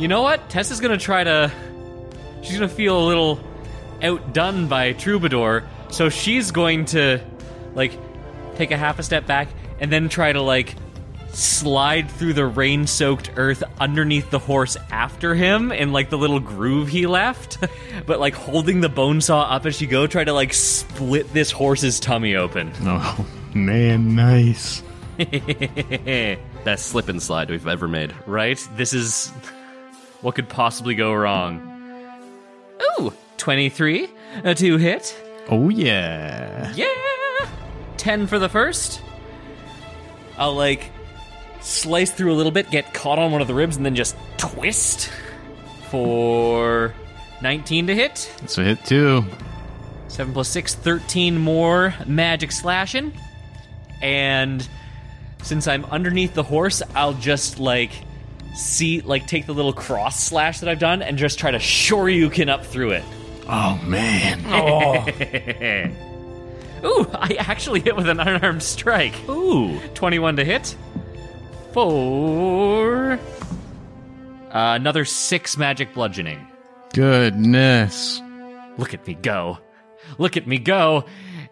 you 0.00 0.08
know 0.08 0.22
what? 0.22 0.50
Tessa's 0.50 0.80
gonna 0.80 0.98
try 0.98 1.22
to. 1.22 1.52
She's 2.42 2.54
gonna 2.54 2.68
feel 2.68 2.98
a 2.98 3.06
little 3.06 3.40
outdone 4.02 4.66
by 4.66 4.94
Troubadour, 4.94 5.62
so 5.90 6.08
she's 6.08 6.50
going 6.50 6.86
to 6.86 7.20
like 7.76 7.92
take 8.56 8.72
a 8.72 8.76
half 8.76 8.98
a 8.98 9.04
step 9.04 9.26
back 9.26 9.46
and 9.78 9.92
then 9.92 10.08
try 10.08 10.32
to 10.32 10.42
like 10.42 10.74
slide 11.36 12.10
through 12.10 12.32
the 12.32 12.46
rain-soaked 12.46 13.30
earth 13.36 13.62
underneath 13.78 14.30
the 14.30 14.38
horse 14.38 14.76
after 14.90 15.34
him 15.34 15.70
in 15.70 15.92
like 15.92 16.08
the 16.10 16.16
little 16.18 16.40
groove 16.40 16.88
he 16.88 17.06
left, 17.06 17.58
but 18.06 18.18
like 18.20 18.34
holding 18.34 18.80
the 18.80 18.88
bone 18.88 19.20
saw 19.20 19.42
up 19.42 19.66
as 19.66 19.80
you 19.80 19.86
go, 19.86 20.06
try 20.06 20.24
to 20.24 20.32
like 20.32 20.52
split 20.54 21.32
this 21.32 21.50
horse's 21.50 22.00
tummy 22.00 22.36
open. 22.36 22.72
Oh, 22.86 23.26
man, 23.54 24.14
nice. 24.14 24.82
Best 26.64 26.86
slip 26.86 27.08
and 27.08 27.22
slide 27.22 27.50
we've 27.50 27.66
ever 27.66 27.88
made. 27.88 28.14
right? 28.26 28.58
This 28.76 28.92
is 28.92 29.28
what 30.20 30.34
could 30.34 30.48
possibly 30.48 30.94
go 30.94 31.12
wrong. 31.14 31.72
Ooh, 33.00 33.12
23 33.38 34.08
a 34.44 34.54
two 34.54 34.76
hit. 34.76 35.16
Oh, 35.48 35.68
yeah. 35.68 36.72
Yeah. 36.74 37.48
10 37.96 38.26
for 38.26 38.38
the 38.38 38.48
first. 38.48 39.00
I'll 40.38 40.54
like 40.54 40.90
slice 41.66 42.10
through 42.10 42.32
a 42.32 42.36
little 42.36 42.52
bit, 42.52 42.70
get 42.70 42.94
caught 42.94 43.18
on 43.18 43.32
one 43.32 43.40
of 43.40 43.48
the 43.48 43.54
ribs, 43.54 43.76
and 43.76 43.84
then 43.84 43.94
just 43.94 44.16
twist 44.38 45.10
for 45.90 46.94
19 47.42 47.88
to 47.88 47.94
hit. 47.94 48.32
It's 48.42 48.56
a 48.58 48.64
hit, 48.64 48.84
too. 48.84 49.24
7 50.08 50.32
plus 50.32 50.48
6, 50.48 50.74
13 50.76 51.38
more 51.38 51.94
magic 52.06 52.52
slashing. 52.52 53.12
And 54.00 54.66
since 55.42 55.66
I'm 55.66 55.84
underneath 55.86 56.34
the 56.34 56.42
horse, 56.42 56.82
I'll 56.94 57.14
just 57.14 57.58
like 57.58 57.90
see, 58.54 59.00
like, 59.02 59.26
take 59.26 59.46
the 59.46 59.52
little 59.52 59.72
cross 59.72 60.18
slash 60.18 60.60
that 60.60 60.68
I've 60.68 60.78
done 60.78 61.02
and 61.02 61.18
just 61.18 61.38
try 61.38 61.50
to 61.50 61.58
shoryuken 61.58 62.48
up 62.48 62.64
through 62.64 62.92
it. 62.92 63.04
Oh, 63.48 63.80
man. 63.84 64.42
Oh. 66.82 66.88
Ooh, 66.88 67.08
I 67.14 67.36
actually 67.38 67.80
hit 67.80 67.96
with 67.96 68.08
an 68.08 68.20
unarmed 68.20 68.62
strike. 68.62 69.14
Ooh. 69.28 69.80
21 69.94 70.36
to 70.36 70.44
hit. 70.44 70.76
For. 71.76 73.12
Uh, 73.12 73.18
another 74.50 75.04
6 75.04 75.56
magic 75.58 75.92
bludgeoning. 75.92 76.48
Goodness. 76.94 78.22
Look 78.78 78.94
at 78.94 79.06
me 79.06 79.12
go. 79.12 79.58
Look 80.16 80.38
at 80.38 80.46
me 80.46 80.58
go. 80.58 81.04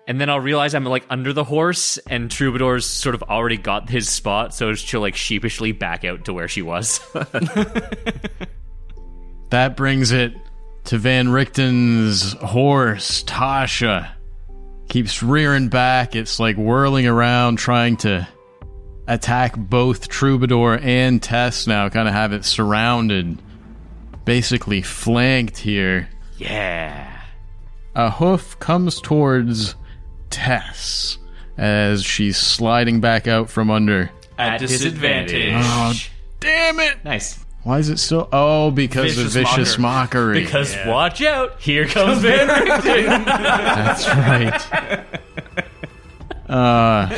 And 0.08 0.18
then 0.18 0.30
I'll 0.30 0.40
realize 0.40 0.74
I'm 0.74 0.87
like 0.87 1.04
under 1.10 1.34
the 1.34 1.44
horse, 1.44 1.98
and 2.08 2.30
Troubadour's 2.30 2.87
sort 2.87 3.14
of 3.14 3.22
already 3.24 3.58
got 3.58 3.90
his 3.90 4.08
spot, 4.08 4.54
so 4.54 4.72
she'll 4.72 5.02
like 5.02 5.14
sheepishly 5.14 5.72
back 5.72 6.06
out 6.06 6.24
to 6.24 6.32
where 6.32 6.48
she 6.48 6.62
was. 6.62 7.00
That 9.50 9.76
brings 9.76 10.10
it 10.10 10.34
to 10.84 10.98
Van 10.98 11.28
Richten's 11.28 12.32
horse, 12.32 13.22
Tasha. 13.22 14.10
Keeps 14.88 15.22
rearing 15.22 15.68
back. 15.68 16.16
It's 16.16 16.40
like 16.40 16.56
whirling 16.56 17.06
around, 17.06 17.58
trying 17.58 17.96
to 17.98 18.26
attack 19.06 19.56
both 19.56 20.08
Troubadour 20.08 20.78
and 20.82 21.22
Tess 21.22 21.66
now, 21.66 21.88
kind 21.88 22.08
of 22.08 22.14
have 22.14 22.32
it 22.32 22.44
surrounded, 22.44 23.38
basically 24.24 24.82
flanked 24.82 25.58
here. 25.58 26.08
yeah. 26.38 27.10
A 27.96 28.10
hoof 28.10 28.58
comes 28.58 29.00
towards 29.00 29.76
Tess 30.28 31.16
as 31.56 32.02
she's 32.04 32.36
sliding 32.36 33.00
back 33.00 33.28
out 33.28 33.48
from 33.48 33.70
under. 33.70 34.10
At 34.36 34.58
disadvantage. 34.58 35.52
Oh, 35.54 35.94
damn 36.40 36.80
it! 36.80 37.04
Nice. 37.04 37.38
Why 37.62 37.78
is 37.78 37.88
it 37.88 37.98
so? 38.00 38.28
Oh, 38.32 38.72
because 38.72 39.14
Vicious 39.14 39.26
of 39.26 39.32
vicious 39.42 39.78
mockery. 39.78 40.42
Because 40.44 40.76
watch 40.86 41.22
out, 41.22 41.60
here 41.60 41.86
comes 41.86 42.18
Van 42.18 42.48
Richten. 42.48 43.24
That's 43.24 44.08
right. 44.08 45.04
Uh, 46.46 47.08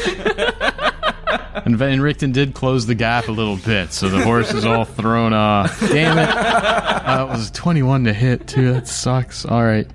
and 1.26 1.76
Van 1.76 2.00
Richten 2.00 2.32
did 2.32 2.54
close 2.54 2.86
the 2.86 2.94
gap 2.94 3.28
a 3.28 3.32
little 3.32 3.56
bit, 3.56 3.92
so 3.92 4.08
the 4.08 4.22
horse 4.22 4.52
is 4.52 4.64
all 4.64 4.84
thrown 4.84 5.32
off. 5.32 5.80
Damn 5.80 6.18
it. 6.18 6.28
Uh, 6.28 7.26
it 7.28 7.32
was 7.32 7.50
a 7.50 7.52
21 7.52 8.04
to 8.04 8.12
hit, 8.12 8.46
too. 8.46 8.72
That 8.72 8.88
sucks. 8.88 9.44
All 9.44 9.64
right. 9.64 9.86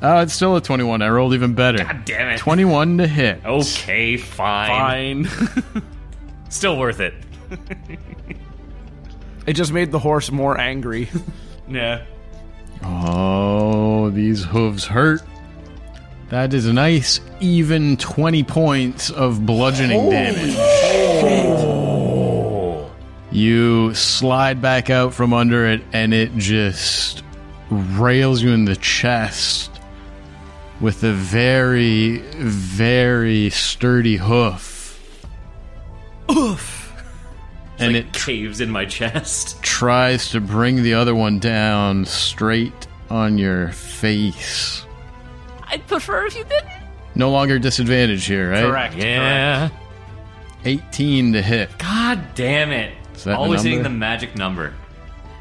Oh, 0.00 0.20
it's 0.20 0.32
still 0.32 0.56
a 0.56 0.60
21. 0.60 1.02
I 1.02 1.08
rolled 1.08 1.34
even 1.34 1.54
better. 1.54 1.78
God 1.78 2.04
damn 2.04 2.28
it. 2.28 2.38
21 2.38 2.98
to 2.98 3.06
hit. 3.06 3.44
Okay, 3.44 4.16
fine. 4.16 5.24
Fine. 5.24 5.82
Still 6.50 6.78
worth 6.78 7.00
it. 7.00 7.12
It 9.46 9.52
just 9.54 9.72
made 9.72 9.92
the 9.92 9.98
horse 9.98 10.30
more 10.30 10.58
angry. 10.58 11.08
Yeah. 11.68 12.04
Oh, 12.82 14.08
these 14.10 14.44
hooves 14.44 14.84
hurt. 14.86 15.22
That 16.30 16.52
is 16.52 16.66
a 16.66 16.72
nice, 16.74 17.20
even 17.40 17.96
20 17.96 18.42
points 18.44 19.08
of 19.10 19.46
bludgeoning 19.46 20.10
damage. 20.10 20.56
You 23.30 23.94
slide 23.94 24.60
back 24.60 24.90
out 24.90 25.14
from 25.14 25.32
under 25.32 25.66
it, 25.66 25.82
and 25.92 26.12
it 26.12 26.36
just 26.36 27.22
rails 27.70 28.42
you 28.42 28.50
in 28.50 28.66
the 28.66 28.76
chest 28.76 29.70
with 30.80 31.02
a 31.02 31.12
very, 31.12 32.18
very 32.18 33.50
sturdy 33.50 34.16
hoof. 34.16 35.00
Oof! 36.30 36.92
And 37.78 37.96
it 37.96 38.12
Caves 38.12 38.60
in 38.60 38.70
my 38.70 38.84
chest. 38.84 39.62
tries 39.62 40.30
to 40.30 40.40
bring 40.40 40.82
the 40.82 40.94
other 40.94 41.14
one 41.14 41.38
down 41.38 42.04
straight 42.04 42.86
on 43.08 43.38
your 43.38 43.68
face. 43.68 44.84
I'd 45.68 45.86
prefer 45.86 46.26
if 46.26 46.36
you 46.36 46.44
didn't. 46.44 46.68
No 47.14 47.30
longer 47.30 47.58
disadvantage 47.58 48.24
here, 48.26 48.50
right? 48.50 48.64
Correct. 48.64 48.94
Yeah. 48.94 49.70
18 50.64 51.32
to 51.32 51.42
hit. 51.42 51.70
God 51.78 52.34
damn 52.34 52.70
it. 52.72 52.92
Is 53.14 53.24
that 53.24 53.36
Always 53.36 53.62
hitting 53.62 53.82
the 53.82 53.88
magic 53.90 54.36
number. 54.36 54.74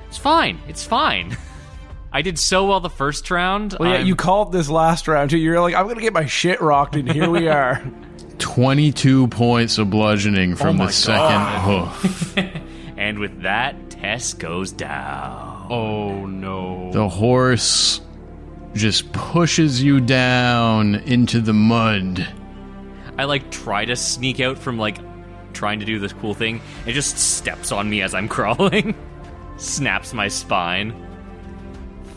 It's 0.08 0.18
fine. 0.18 0.60
It's 0.68 0.84
fine. 0.84 1.38
I 2.14 2.22
did 2.22 2.40
so 2.40 2.66
well 2.68 2.80
the 2.80 2.90
first 2.90 3.30
round. 3.30 3.76
Well, 3.80 3.90
yeah, 3.90 3.96
I'm- 3.98 4.06
you 4.08 4.16
called 4.16 4.52
this 4.52 4.70
last 4.70 5.08
round 5.08 5.30
too. 5.30 5.38
You're 5.38 5.60
like, 5.62 5.76
I'm 5.76 5.88
gonna 5.88 6.02
get 6.02 6.14
my 6.14 6.26
shit 6.26 6.62
rocked, 6.62 6.96
and 6.96 7.12
here 7.12 7.30
we 7.30 7.48
are. 7.48 7.84
22 8.40 9.28
points 9.30 9.78
of 9.78 9.90
bludgeoning 9.90 10.56
from 10.56 10.70
oh 10.70 10.74
my 10.74 10.86
the 10.88 10.92
second 10.94 11.62
hoof. 11.62 12.38
And 12.98 13.20
with 13.20 13.44
that, 13.44 13.92
Tess 13.92 14.34
goes 14.34 14.72
down. 14.72 15.68
Oh 15.70 16.26
no. 16.26 16.92
The 16.92 17.08
horse 17.08 18.02
just 18.78 19.12
pushes 19.12 19.82
you 19.84 20.00
down 20.00 20.96
into 20.96 21.42
the 21.42 21.54
mud. 21.54 22.28
I 23.18 23.26
like 23.26 23.50
try 23.52 23.84
to 23.86 23.96
sneak 23.96 24.40
out 24.40 24.58
from 24.58 24.78
like 24.78 24.98
trying 25.54 25.80
to 25.80 25.86
do 25.86 26.00
this 26.00 26.14
cool 26.14 26.34
thing. 26.34 26.62
It 26.86 26.94
just 26.94 27.18
steps 27.18 27.72
on 27.72 27.90
me 27.90 28.02
as 28.02 28.14
I'm 28.14 28.28
crawling. 28.30 28.96
Snaps 29.58 30.14
my 30.14 30.28
spine. 30.28 30.94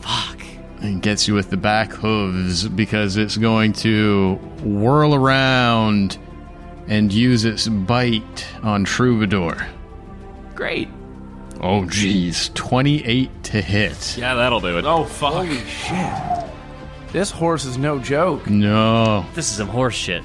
Fuck. 0.01 0.39
and 0.81 1.01
gets 1.01 1.27
you 1.27 1.33
with 1.33 1.49
the 1.49 1.57
back 1.57 1.91
hooves 1.91 2.67
because 2.67 3.17
it's 3.17 3.37
going 3.37 3.73
to 3.73 4.35
whirl 4.63 5.13
around 5.15 6.17
and 6.87 7.11
use 7.13 7.45
its 7.45 7.67
bite 7.67 8.47
on 8.63 8.83
Troubadour. 8.83 9.67
Great. 10.55 10.87
Oh, 11.63 11.85
geez. 11.85 12.49
28 12.55 13.43
to 13.45 13.61
hit. 13.61 14.17
Yeah, 14.17 14.33
that'll 14.33 14.59
do 14.59 14.77
it. 14.79 14.85
Oh 14.85 15.05
fuck! 15.05 15.33
Holy 15.33 15.57
shit. 15.59 16.40
This 17.11 17.29
horse 17.31 17.65
is 17.65 17.77
no 17.77 17.99
joke. 17.99 18.49
No. 18.49 19.25
This 19.33 19.49
is 19.49 19.57
some 19.57 19.67
horse 19.67 19.95
shit. 19.95 20.23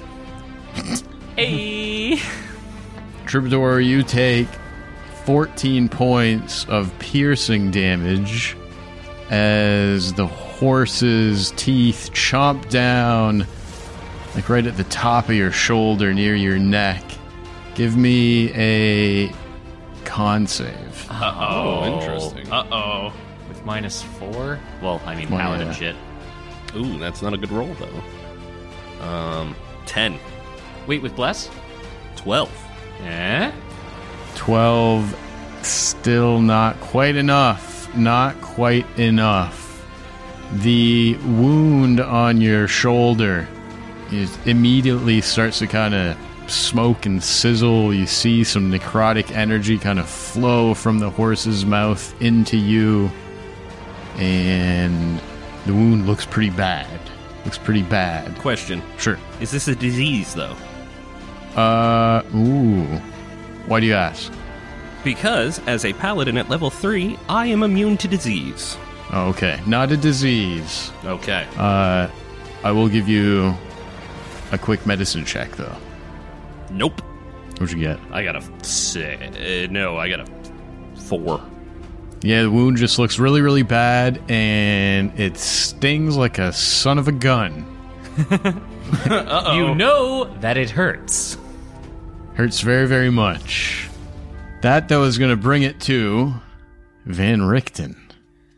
hey. 1.36 2.20
Troubadour, 3.26 3.80
you 3.80 4.02
take 4.04 4.46
14 5.24 5.88
points 5.88 6.64
of 6.66 6.96
piercing 7.00 7.72
damage 7.72 8.56
as 9.30 10.12
the 10.12 10.26
horse's 10.26 11.50
teeth 11.56 12.10
chomp 12.12 12.68
down, 12.68 13.44
like 14.36 14.48
right 14.48 14.64
at 14.64 14.76
the 14.76 14.84
top 14.84 15.28
of 15.28 15.34
your 15.34 15.50
shoulder 15.50 16.14
near 16.14 16.36
your 16.36 16.58
neck. 16.58 17.02
Give 17.74 17.96
me 17.96 18.52
a 18.54 19.32
con 20.04 20.46
save. 20.46 21.06
Uh 21.10 21.34
oh, 21.50 21.84
interesting. 22.00 22.50
Uh 22.52 22.64
oh. 22.70 23.12
With 23.48 23.64
minus 23.64 24.02
four? 24.02 24.60
Well, 24.80 25.02
I 25.04 25.16
mean, 25.16 25.28
Well, 25.30 25.40
paladin 25.40 25.66
yeah. 25.66 25.72
shit. 25.72 25.96
Ooh, 26.74 26.98
that's 26.98 27.22
not 27.22 27.32
a 27.32 27.36
good 27.36 27.52
roll 27.52 27.74
though. 27.74 29.04
Um, 29.06 29.54
ten. 29.86 30.18
Wait, 30.86 31.02
with 31.02 31.14
bless? 31.14 31.50
Twelve. 32.16 32.52
Eh? 33.02 33.52
12 34.36 35.18
still 35.62 36.40
not 36.40 36.78
quite 36.80 37.16
enough 37.16 37.94
not 37.96 38.40
quite 38.40 38.86
enough 38.98 39.84
the 40.52 41.16
wound 41.24 42.00
on 42.00 42.40
your 42.40 42.68
shoulder 42.68 43.48
is 44.12 44.38
immediately 44.46 45.20
starts 45.20 45.58
to 45.58 45.66
kind 45.66 45.94
of 45.94 46.16
smoke 46.48 47.06
and 47.06 47.22
sizzle 47.22 47.92
you 47.92 48.06
see 48.06 48.44
some 48.44 48.70
necrotic 48.70 49.30
energy 49.32 49.78
kind 49.78 49.98
of 49.98 50.08
flow 50.08 50.74
from 50.74 51.00
the 51.00 51.10
horse's 51.10 51.66
mouth 51.66 52.14
into 52.22 52.56
you 52.56 53.10
and 54.16 55.20
the 55.66 55.72
wound 55.74 56.06
looks 56.06 56.24
pretty 56.26 56.50
bad 56.50 57.00
looks 57.44 57.58
pretty 57.58 57.82
bad 57.82 58.36
Question: 58.38 58.82
sure 58.98 59.18
Is 59.40 59.50
this 59.50 59.68
a 59.68 59.74
disease 59.74 60.34
though? 60.34 60.56
uh 61.56 62.22
ooh 62.34 62.84
why 63.66 63.80
do 63.80 63.86
you 63.86 63.94
ask 63.94 64.32
Because 65.04 65.60
as 65.66 65.84
a 65.84 65.92
paladin 65.94 66.36
at 66.38 66.48
level 66.48 66.70
three, 66.70 67.18
I 67.28 67.46
am 67.46 67.62
immune 67.62 67.96
to 67.98 68.08
disease. 68.08 68.76
Okay, 69.12 69.60
not 69.66 69.92
a 69.92 69.96
disease. 69.96 70.90
Okay. 71.04 71.46
Uh, 71.56 72.08
I 72.64 72.72
will 72.72 72.88
give 72.88 73.08
you 73.08 73.54
a 74.50 74.58
quick 74.58 74.84
medicine 74.84 75.24
check, 75.24 75.52
though. 75.52 75.76
Nope. 76.72 77.00
What'd 77.58 77.70
you 77.70 77.78
get? 77.80 78.00
I 78.10 78.24
got 78.24 78.34
a. 78.34 78.38
Uh, 78.40 79.66
no, 79.70 79.96
I 79.96 80.08
got 80.08 80.20
a 80.20 80.26
four. 80.96 81.40
Yeah, 82.22 82.42
the 82.42 82.50
wound 82.50 82.76
just 82.78 82.98
looks 82.98 83.18
really, 83.18 83.42
really 83.42 83.62
bad, 83.62 84.20
and 84.28 85.18
it 85.18 85.36
stings 85.36 86.16
like 86.16 86.38
a 86.38 86.52
son 86.52 86.98
of 86.98 87.08
a 87.08 87.12
gun. 87.12 87.64
You 88.86 89.74
know 89.74 90.32
that 90.40 90.56
it 90.56 90.70
hurts. 90.70 91.36
Hurts 92.34 92.60
very, 92.60 92.86
very 92.86 93.10
much. 93.10 93.88
That, 94.62 94.88
though, 94.88 95.02
is 95.02 95.18
going 95.18 95.30
to 95.32 95.36
bring 95.36 95.64
it 95.64 95.80
to 95.82 96.32
Van 97.04 97.40
Richten. 97.42 97.96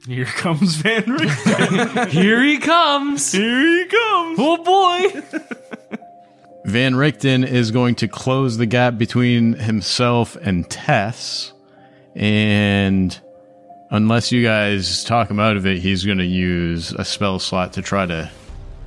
Here 0.07 0.25
comes 0.27 0.77
Van 0.77 1.05
Richten. 1.05 2.09
Here 2.11 2.43
he 2.43 2.59
comes. 2.59 3.33
Here 3.33 3.61
he 3.61 3.85
comes. 3.87 4.39
Oh 4.39 4.63
boy. 4.63 5.99
Van 6.65 6.95
Richten 6.95 7.45
is 7.45 7.71
going 7.71 7.95
to 7.97 8.09
close 8.09 8.57
the 8.59 8.67
gap 8.67 8.99
between 8.99 9.55
himself 9.55 10.37
and 10.37 10.69
Tess, 10.69 11.53
and 12.15 13.19
unless 13.91 14.33
you 14.33 14.43
guys 14.43 15.05
talk 15.05 15.31
him 15.31 15.41
out 15.41 15.57
of 15.57 15.67
it, 15.67 15.79
he's 15.79 16.05
going 16.05 16.19
to 16.19 16.25
use 16.25 16.93
a 16.93 17.05
spell 17.05 17.39
slot 17.39 17.75
to 17.75 17.83
try 17.83 18.07
to 18.07 18.31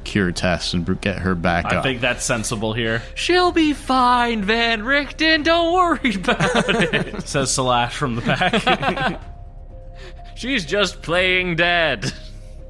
cure 0.04 0.32
Tess 0.32 0.74
and 0.74 1.02
get 1.02 1.20
her 1.20 1.36
back 1.36 1.66
up. 1.66 1.74
I 1.74 1.76
up. 1.78 1.84
think 1.84 2.02
that's 2.02 2.24
sensible 2.26 2.74
here. 2.74 3.02
She'll 3.16 3.52
be 3.52 3.74
fine, 3.74 4.44
Van 4.44 4.84
Richten. 4.84 5.44
Don't 5.44 5.74
worry 5.74 6.16
about 6.16 6.70
it. 6.94 7.22
Says 7.28 7.50
Salash 7.52 7.92
from 7.92 8.16
the 8.16 8.22
back. 8.22 9.22
She's 10.36 10.66
just 10.66 11.02
playing 11.04 11.56
dead. 11.56 12.12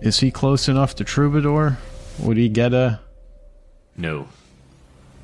Is 0.02 0.20
he 0.20 0.30
close 0.32 0.68
enough 0.68 0.96
to 0.96 1.04
Troubadour? 1.04 1.78
Would 2.20 2.38
he 2.38 2.50
get 2.50 2.74
a? 2.74 3.00
No. 3.96 4.28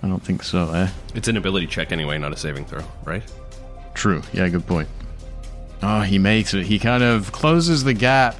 I 0.01 0.07
don't 0.07 0.23
think 0.23 0.43
so. 0.43 0.71
Eh? 0.71 0.87
It's 1.15 1.27
an 1.27 1.35
ability 1.35 1.67
check 1.67 1.91
anyway, 1.91 2.17
not 2.19 2.31
a 2.31 2.37
saving 2.37 2.65
throw, 2.65 2.83
right? 3.03 3.23
True. 3.95 4.21
Yeah, 4.31 4.47
good 4.47 4.65
point. 4.65 4.87
Oh, 5.81 6.01
he 6.01 6.17
makes 6.17 6.53
it. 6.53 6.65
He 6.65 6.79
kind 6.79 7.03
of 7.03 7.31
closes 7.31 7.83
the 7.83 7.93
gap. 7.93 8.35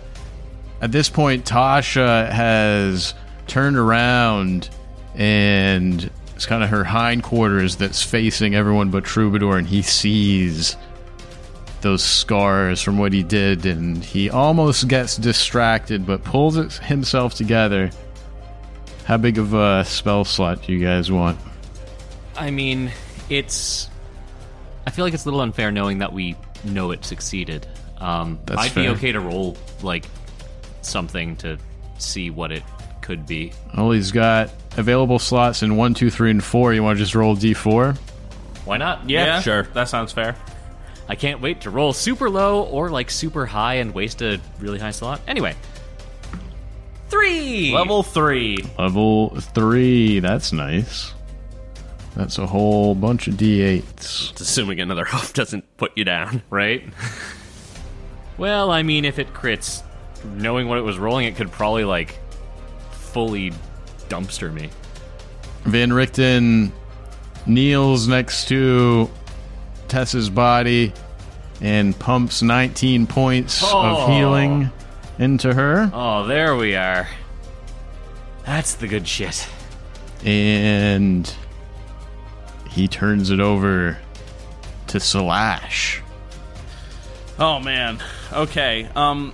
At 0.82 0.92
this 0.92 1.10
point, 1.10 1.46
Tasha 1.46 2.30
has 2.32 3.14
turned 3.48 3.78
around 3.78 4.70
and 5.16 6.10
it's 6.36 6.46
kind 6.46 6.64
of 6.64 6.70
her 6.70 6.84
hindquarters 6.84 7.78
that's 7.78 8.04
facing 8.04 8.54
everyone 8.54 8.92
but 8.92 9.04
Troubadour, 9.04 9.58
and 9.58 9.68
he 9.68 9.82
sees 9.82 10.78
those 11.82 12.04
scars 12.04 12.82
from 12.82 13.00
what 13.00 13.12
he 13.12 13.24
did, 13.24 13.66
and 13.66 14.04
he 14.04 14.30
almost 14.30 14.88
gets 14.88 15.18
distracted 15.18 16.06
but 16.06 16.24
pulls 16.24 16.78
himself 16.78 17.34
together. 17.34 17.90
How 19.06 19.18
big 19.18 19.40
of 19.40 19.56
a 19.56 19.84
spell 19.86 20.26
slot 20.26 20.62
do 20.62 20.74
you 20.74 20.80
guys 20.80 21.12
want? 21.12 21.40
I 22.36 22.52
mean, 22.52 22.92
it's. 23.30 23.90
I 24.86 24.92
feel 24.92 25.06
like 25.06 25.16
it's 25.16 25.26
a 25.26 25.28
little 25.28 25.42
unfair 25.42 25.72
knowing 25.72 25.98
that 26.00 26.14
we 26.14 26.36
know 26.68 26.92
it 26.92 27.06
succeeded. 27.06 27.68
Um, 27.98 28.40
That's 28.46 28.62
I'd 28.62 28.76
be 28.76 28.90
okay 28.90 29.12
to 29.12 29.20
roll 29.20 29.58
like 29.82 30.06
something 30.82 31.36
to 31.38 31.58
see 31.98 32.30
what 32.30 32.52
it 32.52 32.64
could 33.02 33.26
be. 33.26 33.54
Well, 33.76 33.92
he's 33.92 34.12
got 34.12 34.52
available 34.78 35.20
slots 35.20 35.64
in 35.64 35.76
one, 35.76 35.94
two, 35.94 36.10
three, 36.10 36.30
and 36.32 36.44
four. 36.44 36.74
You 36.74 36.84
want 36.84 36.98
to 36.98 37.04
just 37.04 37.16
roll 37.16 37.36
d4? 37.36 37.98
Why 38.66 38.78
not? 38.78 39.10
yeah, 39.10 39.40
Sure. 39.40 39.64
That 39.74 39.88
sounds 39.88 40.12
fair. 40.12 40.36
I 41.10 41.16
can't 41.16 41.40
wait 41.40 41.62
to 41.62 41.70
roll 41.70 41.94
super 41.94 42.30
low 42.30 42.64
or 42.64 42.90
like 42.90 43.10
super 43.10 43.46
high 43.46 43.76
and 43.76 43.94
waste 43.94 44.22
a 44.22 44.42
really 44.60 44.78
high 44.78 44.92
slot. 44.92 45.22
Anyway, 45.26 45.56
three 47.10 47.74
Level 47.74 48.04
three. 48.04 48.58
Level 48.78 49.30
three. 49.40 50.20
That's 50.20 50.52
nice. 50.52 51.14
That's 52.18 52.40
a 52.40 52.48
whole 52.48 52.96
bunch 52.96 53.28
of 53.28 53.36
d8s. 53.36 54.32
It's 54.32 54.42
assuming 54.42 54.80
another 54.82 55.06
huff 55.14 55.34
doesn't 55.34 55.78
put 55.78 55.92
you 55.96 56.04
down. 56.04 56.42
right? 56.50 56.84
well, 58.40 58.72
I 58.72 58.82
mean, 58.84 59.06
if 59.06 59.20
it 59.20 59.34
crits, 59.34 59.84
knowing 60.26 60.68
what 60.68 60.80
it 60.80 60.82
was 60.82 60.98
rolling, 60.98 61.28
it 61.28 61.36
could 61.36 61.52
probably 61.52 61.84
like 61.86 62.20
fully 62.92 63.52
dumpster 64.10 64.52
me. 64.52 64.70
Van 65.66 65.94
Richten 65.94 66.72
kneels 67.46 68.08
next 68.08 68.48
to 68.48 69.10
Tess's 69.88 70.30
body 70.30 70.94
and 71.62 71.98
pumps 72.00 72.42
19 72.42 73.06
points 73.08 73.62
Oh. 73.64 73.80
of 74.04 74.10
healing 74.10 74.72
into 75.20 75.54
her. 75.54 75.90
Oh, 75.94 76.26
there 76.26 76.56
we 76.56 76.76
are. 76.76 77.08
That's 78.44 78.74
the 78.76 78.88
good 78.88 79.08
shit. 79.08 79.48
And 80.26 81.32
he 82.78 82.88
turns 82.88 83.30
it 83.32 83.40
over 83.40 83.98
to 84.88 85.00
Slash. 85.00 86.02
Oh 87.40 87.60
man. 87.60 88.00
Okay. 88.32 88.88
Um. 88.96 89.34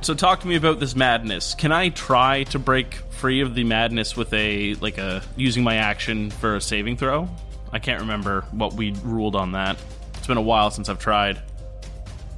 So 0.00 0.14
talk 0.14 0.40
to 0.40 0.46
me 0.48 0.56
about 0.56 0.80
this 0.80 0.96
madness. 0.96 1.54
Can 1.54 1.70
I 1.70 1.90
try 1.90 2.44
to 2.44 2.58
break 2.58 2.94
free 3.10 3.40
of 3.40 3.54
the 3.54 3.62
madness 3.64 4.16
with 4.16 4.32
a 4.32 4.74
like 4.76 4.98
a 4.98 5.22
using 5.36 5.62
my 5.62 5.76
action 5.76 6.30
for 6.30 6.56
a 6.56 6.60
saving 6.60 6.96
throw? 6.96 7.28
I 7.72 7.78
can't 7.78 8.00
remember 8.00 8.42
what 8.50 8.74
we 8.74 8.92
ruled 9.04 9.36
on 9.36 9.52
that. 9.52 9.76
It's 10.18 10.26
been 10.26 10.36
a 10.38 10.42
while 10.42 10.70
since 10.70 10.88
I've 10.88 10.98
tried. 10.98 11.40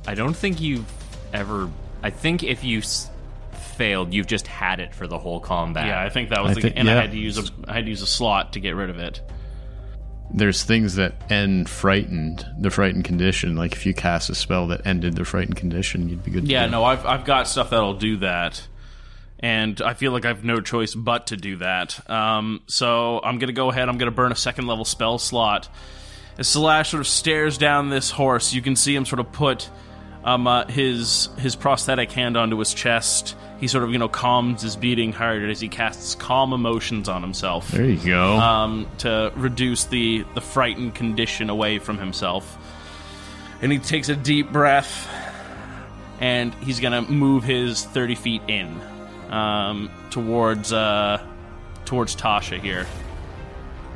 I 0.07 0.15
don't 0.15 0.35
think 0.35 0.61
you've 0.61 0.85
ever. 1.33 1.71
I 2.03 2.11
think 2.11 2.43
if 2.43 2.63
you 2.65 2.79
s- 2.81 3.09
failed, 3.77 4.13
you've 4.13 4.27
just 4.27 4.47
had 4.47 4.79
it 4.81 4.95
for 4.95 5.07
the 5.07 5.19
whole 5.19 5.41
combat. 5.41 5.87
Yeah, 5.87 6.03
I 6.03 6.09
think 6.11 6.29
that 6.31 6.43
was 6.43 6.53
I 6.53 6.55
the, 6.55 6.61
think- 6.61 6.75
and 6.77 6.89
I 6.91 6.95
had 7.01 7.13
to 7.13 7.19
use 7.19 7.39
a 7.39 7.45
I 7.67 7.75
had 7.75 7.85
to 7.85 7.91
use 7.91 8.03
a 8.03 8.07
slot 8.07 8.53
to 8.55 8.61
get 8.61 8.75
rid 8.77 8.91
of 8.91 8.99
it. 8.99 9.21
There's 10.37 10.65
things 10.65 10.97
that 10.97 11.15
end 11.31 11.69
frightened, 11.69 12.45
the 12.59 12.71
frightened 12.71 13.05
condition. 13.05 13.57
Like 13.57 13.73
if 13.73 13.87
you 13.87 13.95
cast 13.95 14.29
a 14.31 14.35
spell 14.35 14.67
that 14.69 14.87
ended 14.87 15.15
the 15.15 15.25
frightened 15.25 15.57
condition, 15.57 16.09
you'd 16.09 16.25
be 16.25 16.31
good. 16.33 16.47
to 16.47 16.51
Yeah, 16.51 16.67
no, 16.67 16.85
I've 16.85 17.07
I've 17.07 17.25
got 17.25 17.47
stuff 17.47 17.71
that'll 17.71 17.95
do 17.95 18.17
that, 18.19 18.67
and 19.39 19.81
I 19.81 19.95
feel 19.95 20.11
like 20.13 20.25
I've 20.25 20.45
no 20.45 20.61
choice 20.61 20.95
but 20.95 21.29
to 21.29 21.37
do 21.37 21.57
that. 21.59 22.11
Um, 22.11 22.63
so 22.67 23.21
I'm 23.23 23.39
gonna 23.39 23.53
go 23.53 23.71
ahead. 23.71 23.89
I'm 23.89 23.97
gonna 23.97 24.11
burn 24.11 24.33
a 24.33 24.37
second 24.37 24.67
level 24.67 24.85
spell 24.85 25.19
slot. 25.19 25.69
As 26.37 26.49
Slash 26.49 26.91
sort 26.91 27.01
of 27.01 27.07
stares 27.07 27.57
down 27.59 27.91
this 27.91 28.11
horse, 28.11 28.53
you 28.53 28.61
can 28.61 28.75
see 28.75 28.95
him 28.97 29.07
sort 29.07 29.21
of 29.21 29.31
put 29.31 29.71
um, 30.25 30.47
uh, 30.47 30.65
his 30.67 31.29
his 31.39 31.55
prosthetic 31.57 32.11
hand 32.13 32.37
onto 32.37 32.59
his 32.59 32.73
chest. 32.75 33.37
He 33.61 33.69
sort 33.69 33.85
of 33.85 33.93
you 33.93 33.99
know 33.99 34.09
calms 34.09 34.63
his 34.63 34.75
beating 34.77 35.13
heart 35.13 35.43
as 35.43 35.61
he 35.61 35.69
casts 35.69 36.15
calm 36.17 36.53
emotions 36.53 37.09
on 37.09 37.23
himself 37.23 37.71
There 37.71 37.85
you 37.85 38.05
go. 38.05 38.37
um, 38.39 38.87
to 38.99 39.33
reduce 39.37 39.85
the 39.85 40.25
the 40.35 40.41
frightened 40.41 40.95
condition 40.95 41.51
away 41.51 41.79
from 41.79 41.99
himself. 41.99 42.59
And 43.63 43.71
he 43.73 43.79
takes 43.79 44.09
a 44.11 44.17
deep 44.17 44.51
breath, 44.53 45.09
and 46.21 46.53
he's 46.57 46.81
gonna 46.81 47.03
move 47.03 47.45
his 47.45 47.85
thirty 47.85 48.15
feet 48.17 48.43
in 48.49 48.81
um, 49.31 49.91
towards 50.11 50.73
uh, 50.73 51.25
towards 51.85 52.17
Tasha 52.17 52.61
here. 52.61 52.87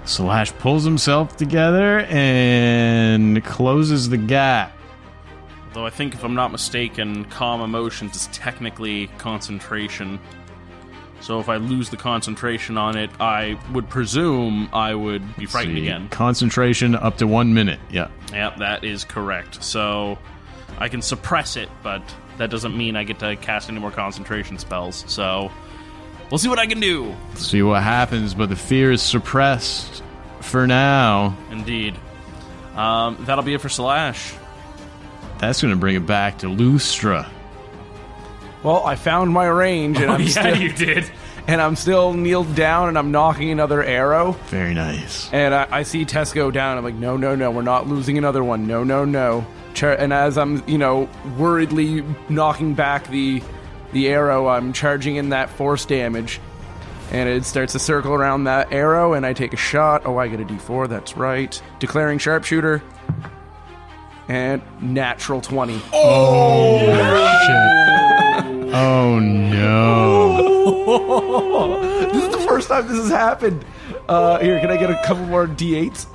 Slash 0.05 0.53
pulls 0.53 0.85
himself 0.85 1.37
together 1.37 2.01
and 2.09 3.45
closes 3.45 4.09
the 4.09 4.17
gap. 4.17 4.73
Though 5.79 5.87
I 5.87 5.91
think, 5.91 6.15
if 6.15 6.25
I'm 6.25 6.35
not 6.35 6.51
mistaken, 6.51 7.25
calm 7.27 7.61
emotions 7.61 8.17
is 8.17 8.27
technically 8.33 9.07
concentration. 9.19 10.19
So 11.21 11.39
if 11.39 11.49
I 11.49 11.59
lose 11.59 11.89
the 11.89 11.97
concentration 11.97 12.77
on 12.77 12.97
it, 12.99 13.11
I 13.21 13.57
would 13.73 13.89
presume 13.89 14.69
I 14.73 14.97
would 14.97 15.37
be 15.37 15.47
frightened 15.47 15.77
See, 15.77 15.83
again. 15.83 16.09
Concentration 16.09 16.97
up 16.97 17.19
to 17.19 17.29
one 17.29 17.55
minute. 17.55 17.79
Yeah. 17.91 18.09
Yep, 18.33 18.57
that 18.57 18.83
is 18.83 19.05
correct. 19.05 19.63
So 19.63 20.19
I 20.79 20.89
can 20.89 21.01
suppress 21.01 21.55
it, 21.55 21.69
but 21.85 22.03
that 22.39 22.51
doesn't 22.51 22.77
mean 22.77 22.97
I 22.97 23.05
get 23.05 23.21
to 23.21 23.37
cast 23.37 23.69
any 23.71 23.79
more 23.79 23.93
concentration 23.93 24.59
spells. 24.59 25.05
So 25.07 25.49
we'll 26.29 26.39
see 26.39 26.49
what 26.49 26.59
I 26.59 26.67
can 26.67 26.81
do. 26.81 27.15
See 27.37 27.63
what 27.63 27.85
happens, 27.85 28.35
but 28.35 28.49
the 28.49 28.57
fear 28.57 28.91
is 28.91 29.01
suppressed 29.01 30.03
for 30.41 30.67
now. 30.67 31.37
Indeed. 31.53 31.95
Um, 32.75 33.17
that'll 33.27 33.45
be 33.45 33.55
it 33.55 33.61
for 33.61 33.69
Slash. 33.69 34.35
That's 35.39 35.63
going 35.63 35.73
to 35.73 35.79
bring 35.79 35.95
it 35.97 36.07
back 36.07 36.39
to 36.39 36.47
Lustra. 36.47 37.29
Well, 38.63 38.85
I 38.85 38.97
found 38.97 39.33
my 39.33 39.47
range, 39.47 39.99
and 39.99 40.11
oh, 40.11 40.15
I'm 40.15 40.27
still, 40.27 40.55
did. 40.55 41.11
and 41.47 41.61
I'm 41.63 41.77
still 41.77 42.13
kneeled 42.13 42.55
down, 42.57 42.89
and 42.89 42.99
I'm 42.99 43.13
knocking 43.13 43.51
another 43.51 43.83
arrow. 43.83 44.33
Very 44.49 44.75
nice. 44.75 45.33
And 45.33 45.55
I, 45.55 45.69
I 45.71 45.83
see 45.85 46.05
Tesco 46.05 46.53
down. 46.53 46.77
I'm 46.77 46.85
like, 46.85 46.95
no, 46.95 47.17
no, 47.17 47.37
no, 47.37 47.51
we're 47.53 47.63
not 47.63 47.87
losing 47.87 48.19
another 48.19 48.43
one. 48.43 48.67
No, 48.67 48.83
no, 48.83 49.05
no. 49.05 49.47
And 49.81 50.13
as 50.13 50.37
I'm, 50.37 50.69
you 50.69 50.77
know, 50.77 51.09
worriedly 51.37 52.05
knocking 52.29 52.75
back 52.75 53.07
the 53.09 53.43
the 53.93 54.09
arrow, 54.09 54.49
I'm 54.49 54.73
charging 54.73 55.17
in 55.17 55.29
that 55.29 55.51
force 55.51 55.87
damage, 55.87 56.41
and 57.13 57.29
it 57.29 57.45
starts 57.45 57.75
to 57.75 57.79
circle 57.79 58.13
around 58.13 58.45
that 58.45 58.73
arrow. 58.73 59.13
And 59.13 59.25
I 59.25 59.35
take 59.35 59.53
a 59.53 59.57
shot. 59.57 60.03
Oh, 60.05 60.19
I 60.19 60.27
get 60.27 60.41
a 60.41 60.45
D4. 60.45 60.89
That's 60.89 61.17
right. 61.17 61.63
Declaring 61.79 62.19
sharpshooter. 62.19 62.83
And 64.29 64.61
natural 64.83 65.41
twenty. 65.41 65.81
Oh, 65.93 66.79
shit. 67.47 68.75
Oh, 68.75 69.19
no. 69.19 70.55
This 72.13 72.25
is 72.25 72.31
the 72.31 72.39
first 72.47 72.69
time 72.69 72.87
this 72.89 72.97
has 72.97 73.11
happened. 73.11 73.65
Uh, 74.09 74.39
here, 74.39 74.59
can 74.61 74.71
I 74.71 74.77
get 74.79 74.91
a 74.91 75.01
couple 75.05 75.25
more 75.27 75.47
D8s 75.47 76.07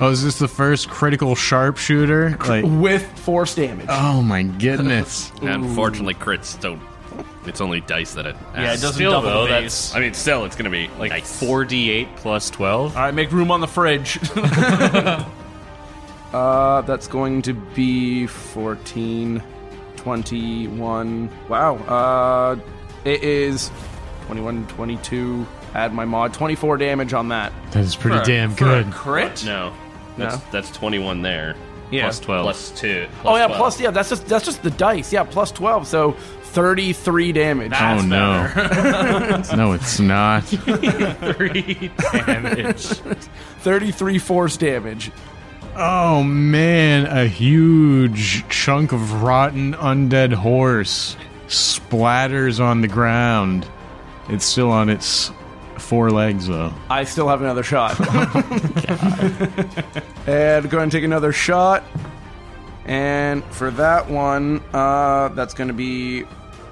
Oh, 0.00 0.10
is 0.10 0.22
this 0.24 0.38
the 0.38 0.48
first 0.48 0.88
critical 0.88 1.34
sharpshooter? 1.34 2.38
Like, 2.48 2.64
with 2.66 3.06
force 3.18 3.54
damage? 3.54 3.86
oh 3.90 4.22
my 4.22 4.42
goodness. 4.44 5.30
Unfortunately, 5.42 6.14
crits 6.14 6.58
don't. 6.60 6.80
It's 7.46 7.60
only 7.60 7.80
dice 7.82 8.14
that 8.14 8.24
it. 8.26 8.36
Yeah, 8.54 8.62
it 8.72 8.80
doesn't 8.80 8.94
Still 8.94 9.12
double 9.12 9.28
though, 9.28 9.42
the 9.44 9.50
base. 9.50 9.90
that's 9.90 9.94
I 9.96 10.00
mean, 10.00 10.14
still, 10.14 10.44
it's 10.46 10.56
gonna 10.56 10.70
be 10.70 10.88
like 10.98 11.10
nice. 11.10 11.38
four 11.38 11.64
d 11.66 11.90
eight 11.90 12.08
plus 12.16 12.48
twelve. 12.48 12.96
All 12.96 13.02
right, 13.02 13.12
make 13.14 13.30
room 13.32 13.50
on 13.50 13.60
the 13.60 13.68
fridge. 13.68 14.18
Uh, 16.32 16.80
that's 16.82 17.06
going 17.08 17.42
to 17.42 17.54
be 17.54 18.26
14, 18.26 19.42
21. 19.96 21.30
Wow. 21.48 21.76
Uh, 21.76 22.56
it 23.04 23.22
is 23.22 23.70
21, 24.26 24.66
22. 24.68 25.46
Add 25.74 25.92
my 25.94 26.04
mod. 26.04 26.34
24 26.34 26.78
damage 26.78 27.12
on 27.12 27.28
that. 27.28 27.52
That 27.72 27.84
is 27.84 27.94
pretty 27.96 28.16
For 28.18 28.22
a- 28.22 28.26
damn 28.26 28.50
for 28.52 28.64
a 28.70 28.82
good. 28.84 28.92
crit? 28.92 29.44
No, 29.44 29.72
that's 30.16 30.36
No? 30.36 30.42
that's 30.50 30.70
twenty 30.72 30.98
one 30.98 31.22
there. 31.22 31.54
Yeah. 31.92 32.02
Plus 32.04 32.18
twelve. 32.20 32.44
Plus 32.44 32.70
two. 32.72 33.06
oh 33.24 33.36
yeah, 33.36 33.46
12. 33.46 33.56
plus 33.58 33.80
yeah. 33.80 33.90
That's 33.92 34.08
just 34.08 34.26
that's 34.26 34.44
just 34.44 34.62
the 34.64 34.70
dice. 34.72 35.12
Yeah, 35.12 35.22
plus 35.22 35.52
12. 35.52 35.86
So 35.86 36.12
33 36.42 37.30
damage. 37.32 37.72
Oh 37.74 38.00
no. 38.04 38.46
no, 39.56 39.72
it's 39.72 40.00
not. 40.00 40.40
three 40.44 41.92
damage. 42.12 42.82
33 43.60 44.18
force 44.18 44.56
damage. 44.56 45.12
Oh 45.76 46.22
man, 46.22 47.06
a 47.06 47.26
huge 47.26 48.48
chunk 48.48 48.92
of 48.92 49.22
rotten 49.22 49.74
undead 49.74 50.32
horse 50.32 51.16
splatters 51.46 52.60
on 52.60 52.80
the 52.80 52.88
ground. 52.88 53.66
It's 54.28 54.44
still 54.44 54.70
on 54.70 54.88
its 54.88 55.30
four 55.78 56.10
legs 56.10 56.46
though. 56.46 56.72
I 56.88 57.04
still 57.04 57.28
have 57.28 57.40
another 57.40 57.62
shot. 57.62 57.98
and 60.26 60.70
go 60.70 60.78
ahead 60.78 60.82
and 60.82 60.92
take 60.92 61.04
another 61.04 61.32
shot. 61.32 61.84
And 62.84 63.44
for 63.44 63.70
that 63.72 64.10
one, 64.10 64.62
uh, 64.72 65.28
that's 65.28 65.54
going 65.54 65.68
to 65.68 65.74
be 65.74 66.24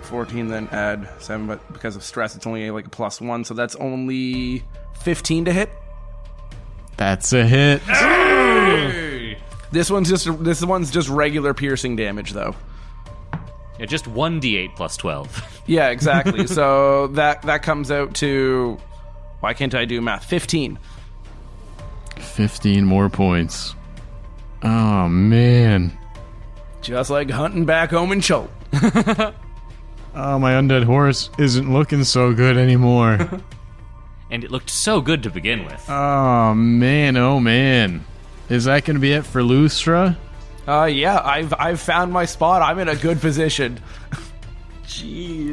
14, 0.02 0.48
then 0.48 0.68
add 0.68 1.08
7. 1.18 1.46
But 1.46 1.72
because 1.72 1.96
of 1.96 2.02
stress, 2.02 2.34
it's 2.34 2.46
only 2.46 2.70
like 2.70 2.86
a 2.86 2.90
plus 2.90 3.20
1. 3.20 3.44
So 3.44 3.54
that's 3.54 3.76
only 3.76 4.64
15 5.00 5.44
to 5.44 5.52
hit. 5.52 5.70
That's 6.98 7.32
a 7.32 7.46
hit. 7.46 7.80
This 9.70 9.90
one's 9.90 10.08
just 10.10 10.44
this 10.44 10.62
one's 10.64 10.90
just 10.90 11.08
regular 11.08 11.54
piercing 11.54 11.96
damage 11.96 12.32
though. 12.32 12.54
yeah, 13.78 13.86
just 13.86 14.06
one 14.06 14.40
d 14.40 14.56
eight 14.58 14.74
plus 14.76 14.96
twelve. 14.96 15.42
Yeah, 15.68 15.90
exactly. 15.90 16.46
so 16.46 17.08
that 17.08 17.42
that 17.42 17.62
comes 17.62 17.90
out 17.90 18.14
to 18.16 18.78
why 19.40 19.52
can't 19.52 19.74
I 19.74 19.84
do 19.84 20.00
math? 20.00 20.24
15. 20.24 20.78
15 22.16 22.84
more 22.86 23.10
points. 23.10 23.74
Oh 24.62 25.08
man. 25.08 25.96
Just 26.80 27.10
like 27.10 27.28
hunting 27.28 27.66
back 27.66 27.90
home 27.90 28.12
in 28.12 28.20
Cholt. 28.20 28.48
Oh, 30.14 30.36
my 30.38 30.52
undead 30.54 30.82
horse 30.84 31.30
isn't 31.38 31.72
looking 31.72 32.02
so 32.02 32.32
good 32.32 32.56
anymore. 32.56 33.18
and 34.30 34.44
it 34.44 34.50
looked 34.50 34.70
so 34.70 35.00
good 35.00 35.22
to 35.22 35.30
begin 35.30 35.64
with. 35.64 35.84
oh 35.88 36.54
man, 36.54 37.16
oh 37.16 37.40
man. 37.40 38.04
Is 38.48 38.64
that 38.64 38.84
going 38.84 38.94
to 38.96 39.00
be 39.00 39.12
it 39.12 39.26
for 39.26 39.42
Lustra? 39.42 40.16
Uh 40.66 40.84
yeah, 40.84 41.20
I've 41.24 41.54
I've 41.58 41.80
found 41.80 42.12
my 42.12 42.24
spot. 42.24 42.62
I'm 42.62 42.78
in 42.78 42.88
a 42.88 42.96
good 42.96 43.20
position. 43.20 43.80
Jeez. 44.84 45.52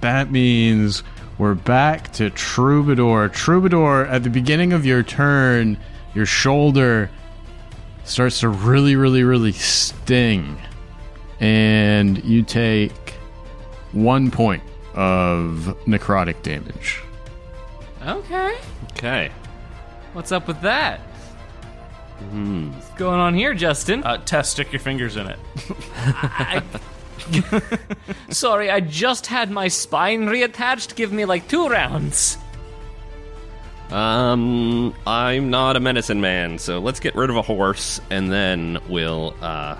That 0.00 0.30
means 0.30 1.02
we're 1.38 1.54
back 1.54 2.12
to 2.14 2.30
Troubadour. 2.30 3.28
Troubadour, 3.28 4.06
at 4.06 4.22
the 4.22 4.30
beginning 4.30 4.72
of 4.72 4.86
your 4.86 5.02
turn, 5.02 5.76
your 6.14 6.26
shoulder 6.26 7.10
starts 8.04 8.40
to 8.40 8.48
really, 8.48 8.96
really, 8.96 9.22
really 9.24 9.52
sting. 9.52 10.56
And 11.40 12.22
you 12.24 12.42
take 12.42 13.14
one 13.92 14.30
point 14.30 14.62
of 14.94 15.76
necrotic 15.86 16.42
damage. 16.42 17.02
Okay. 18.04 18.56
Okay. 18.92 19.30
What's 20.12 20.32
up 20.32 20.46
with 20.48 20.60
that? 20.62 21.00
What's 22.18 22.88
going 22.90 23.20
on 23.20 23.34
here, 23.34 23.54
Justin? 23.54 24.02
Uh, 24.02 24.18
Tess, 24.18 24.50
stick 24.50 24.72
your 24.72 24.80
fingers 24.80 25.16
in 25.16 25.28
it. 25.28 25.38
Sorry, 28.30 28.70
I 28.70 28.80
just 28.80 29.26
had 29.26 29.50
my 29.50 29.68
spine 29.68 30.26
reattached. 30.26 30.96
Give 30.96 31.12
me 31.12 31.24
like 31.24 31.46
two 31.48 31.68
rounds. 31.68 32.38
Um, 33.90 34.94
I'm 35.06 35.50
not 35.50 35.76
a 35.76 35.80
medicine 35.80 36.20
man, 36.20 36.58
so 36.58 36.78
let's 36.78 37.00
get 37.00 37.14
rid 37.14 37.30
of 37.30 37.36
a 37.36 37.42
horse, 37.42 38.00
and 38.10 38.30
then 38.30 38.78
we'll 38.88 39.34
uh, 39.40 39.76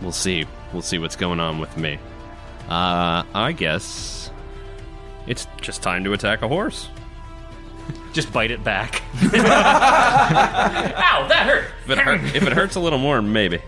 we'll 0.00 0.12
see. 0.12 0.46
We'll 0.72 0.82
see 0.82 0.98
what's 0.98 1.16
going 1.16 1.40
on 1.40 1.58
with 1.58 1.76
me. 1.76 1.98
Uh, 2.68 3.24
I 3.34 3.52
guess 3.56 4.30
it's 5.26 5.46
just 5.60 5.82
time 5.82 6.04
to 6.04 6.12
attack 6.12 6.42
a 6.42 6.48
horse. 6.48 6.88
Just 8.14 8.32
bite 8.32 8.52
it 8.52 8.62
back. 8.62 9.02
Ow, 9.24 9.28
that 11.28 11.46
hurt. 11.46 11.64
If 11.84 11.90
it, 11.90 11.98
hurt, 11.98 12.20
if 12.36 12.46
it 12.46 12.52
hurts 12.52 12.76
a 12.76 12.80
little 12.80 13.00
more, 13.00 13.20
maybe. 13.20 13.58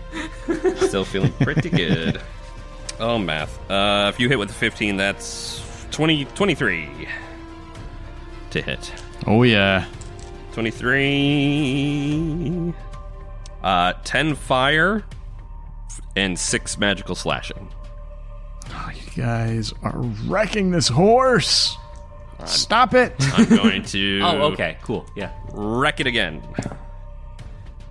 Still 0.77 1.03
feeling 1.03 1.33
pretty 1.33 1.69
good. 1.69 2.21
Oh, 2.97 3.19
math. 3.19 3.59
Uh, 3.69 4.09
if 4.11 4.21
you 4.21 4.29
hit 4.29 4.39
with 4.39 4.49
a 4.49 4.53
15, 4.53 4.95
that's 4.95 5.61
20, 5.91 6.23
23 6.25 7.09
to 8.51 8.61
hit. 8.61 8.93
Oh, 9.25 9.43
yeah. 9.43 9.85
23. 10.53 12.73
Uh, 13.63 13.93
10 14.05 14.35
fire 14.35 15.03
and 16.15 16.39
6 16.39 16.77
magical 16.77 17.15
slashing. 17.15 17.67
Oh, 18.69 18.91
you 18.95 19.11
guys 19.21 19.73
are 19.83 19.99
wrecking 20.25 20.71
this 20.71 20.87
horse. 20.87 21.75
Stop 22.45 22.93
it. 22.93 23.13
I'm 23.19 23.49
going 23.49 23.83
to 23.83 24.19
Oh, 24.23 24.41
okay, 24.53 24.77
cool. 24.83 25.05
Yeah. 25.15 25.31
wreck 25.51 25.99
it 25.99 26.07
again. 26.07 26.41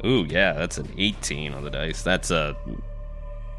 Ooh, 0.04 0.24
yeah, 0.28 0.52
that's 0.52 0.78
an 0.78 0.92
18 0.96 1.52
on 1.52 1.64
the 1.64 1.70
dice. 1.70 2.02
That's 2.02 2.30
a 2.30 2.56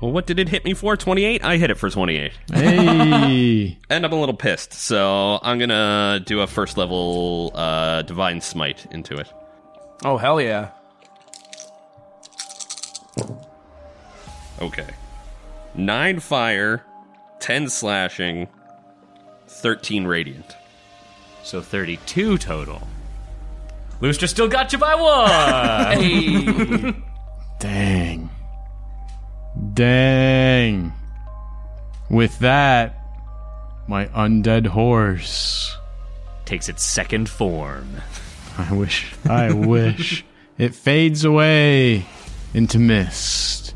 Well, 0.02 0.12
what 0.12 0.26
did 0.28 0.40
it 0.40 0.48
hit 0.50 0.64
me 0.64 0.74
for? 0.74 0.96
28? 0.96 1.44
I 1.44 1.58
hit 1.58 1.70
it 1.72 1.76
for 1.76 1.90
28. 1.90 2.32
Hey. 2.54 3.78
And 3.90 4.06
I'm 4.06 4.12
a 4.14 4.20
little 4.20 4.36
pissed, 4.36 4.74
so 4.74 5.40
I'm 5.42 5.58
gonna 5.60 6.22
do 6.26 6.42
a 6.42 6.48
first 6.48 6.78
level 6.78 7.52
uh, 7.56 8.02
Divine 8.04 8.40
Smite 8.42 8.86
into 8.92 9.16
it. 9.18 9.32
Oh 10.06 10.18
hell 10.18 10.40
yeah! 10.40 10.70
Okay. 14.62 14.88
9 15.76 16.20
fire, 16.20 16.84
10 17.40 17.70
slashing, 17.70 18.48
13 19.48 20.06
radiant. 20.06 20.56
So 21.48 21.62
32 21.62 22.38
total. 22.40 22.86
Looster 24.02 24.28
still 24.28 24.50
got 24.50 24.74
you 24.74 24.80
by 24.80 24.96
one. 24.96 27.04
Dang. 27.62 28.30
Dang. 29.74 30.92
With 32.10 32.38
that, 32.40 33.00
my 33.88 34.08
undead 34.08 34.68
horse. 34.68 35.74
Takes 36.44 36.68
its 36.68 36.84
second 36.84 37.30
form. 37.30 38.02
I 38.58 38.74
wish. 38.74 39.14
I 39.30 39.54
wish. 39.54 40.26
It 40.58 40.76
fades 40.76 41.24
away 41.24 42.06
into 42.54 42.80
mist. 42.80 43.74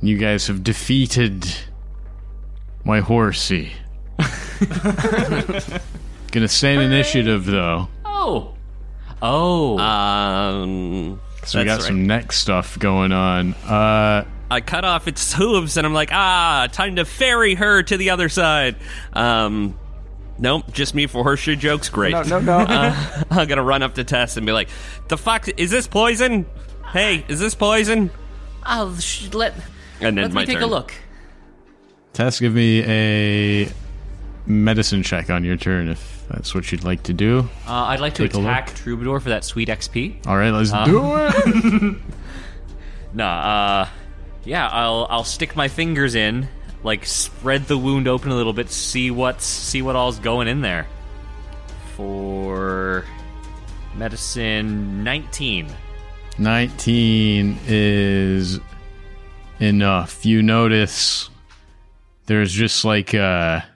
You 0.00 0.16
guys 0.16 0.46
have 0.46 0.62
defeated 0.62 1.44
my 2.84 3.00
horsey. 3.00 3.72
Gonna 6.38 6.48
say 6.48 6.74
an 6.74 6.80
initiative 6.80 7.44
though. 7.46 7.88
Oh. 8.04 8.54
Oh. 9.20 9.78
Um, 9.78 11.20
So 11.44 11.58
we 11.58 11.64
got 11.64 11.74
that's 11.76 11.86
some 11.86 12.06
neck 12.06 12.30
stuff 12.32 12.78
going 12.78 13.12
on. 13.12 13.54
Uh 13.54 14.24
I 14.50 14.60
cut 14.62 14.84
off 14.84 15.08
its 15.08 15.34
hooves 15.34 15.76
and 15.76 15.86
I'm 15.86 15.92
like, 15.92 16.10
ah, 16.12 16.68
time 16.72 16.96
to 16.96 17.04
ferry 17.04 17.54
her 17.54 17.82
to 17.82 17.96
the 17.98 18.10
other 18.10 18.28
side. 18.30 18.76
Um, 19.12 19.78
nope, 20.38 20.72
just 20.72 20.94
me 20.94 21.06
for 21.06 21.22
horseshoe 21.22 21.54
jokes. 21.56 21.90
Great. 21.90 22.12
No, 22.12 22.22
no, 22.22 22.40
no. 22.40 22.58
Uh, 22.68 23.24
I'm 23.30 23.46
gonna 23.48 23.62
run 23.62 23.82
up 23.82 23.96
to 23.96 24.04
Tess 24.04 24.36
and 24.38 24.46
be 24.46 24.52
like, 24.52 24.68
the 25.08 25.18
fuck, 25.18 25.48
is 25.58 25.70
this 25.70 25.86
poison? 25.86 26.46
Hey, 26.92 27.24
is 27.28 27.40
this 27.40 27.54
poison? 27.54 28.10
I'll 28.62 28.96
sh- 28.96 29.28
let, 29.34 29.54
And 30.00 30.16
then 30.16 30.24
let 30.24 30.32
my 30.32 30.40
me 30.42 30.46
take 30.46 30.54
turn. 30.56 30.62
a 30.64 30.66
look. 30.68 30.94
Tess, 32.14 32.40
give 32.40 32.54
me 32.54 32.82
a 32.84 33.68
medicine 34.46 35.02
check 35.02 35.30
on 35.30 35.44
your 35.44 35.56
turn 35.56 35.88
if 35.88 36.24
that's 36.28 36.54
what 36.54 36.70
you'd 36.72 36.84
like 36.84 37.02
to 37.04 37.12
do. 37.12 37.48
Uh, 37.66 37.72
I'd 37.72 38.00
like 38.00 38.14
to 38.14 38.28
Take 38.28 38.34
a 38.34 38.40
attack. 38.40 38.74
Troubadour 38.74 39.20
for 39.20 39.28
that 39.30 39.44
sweet 39.44 39.68
XP. 39.68 40.26
All 40.26 40.36
right, 40.36 40.50
let's 40.50 40.70
do 40.72 41.00
it. 41.94 41.96
Nah, 43.14 43.24
uh, 43.84 43.88
yeah, 44.44 44.68
I'll 44.68 45.06
I'll 45.10 45.24
stick 45.24 45.56
my 45.56 45.68
fingers 45.68 46.14
in, 46.14 46.48
like 46.82 47.06
spread 47.06 47.64
the 47.66 47.78
wound 47.78 48.06
open 48.08 48.30
a 48.30 48.34
little 48.34 48.52
bit, 48.52 48.70
see 48.70 49.10
what's 49.10 49.44
see 49.44 49.82
what 49.82 49.96
all's 49.96 50.18
going 50.18 50.48
in 50.48 50.60
there. 50.60 50.86
For 51.96 53.04
medicine, 53.94 55.02
nineteen. 55.02 55.68
19 56.40 57.58
is 57.66 58.60
enough. 59.58 60.24
You 60.24 60.40
notice 60.40 61.28
there's 62.26 62.52
just 62.52 62.84
like 62.84 63.12
a 63.12 63.66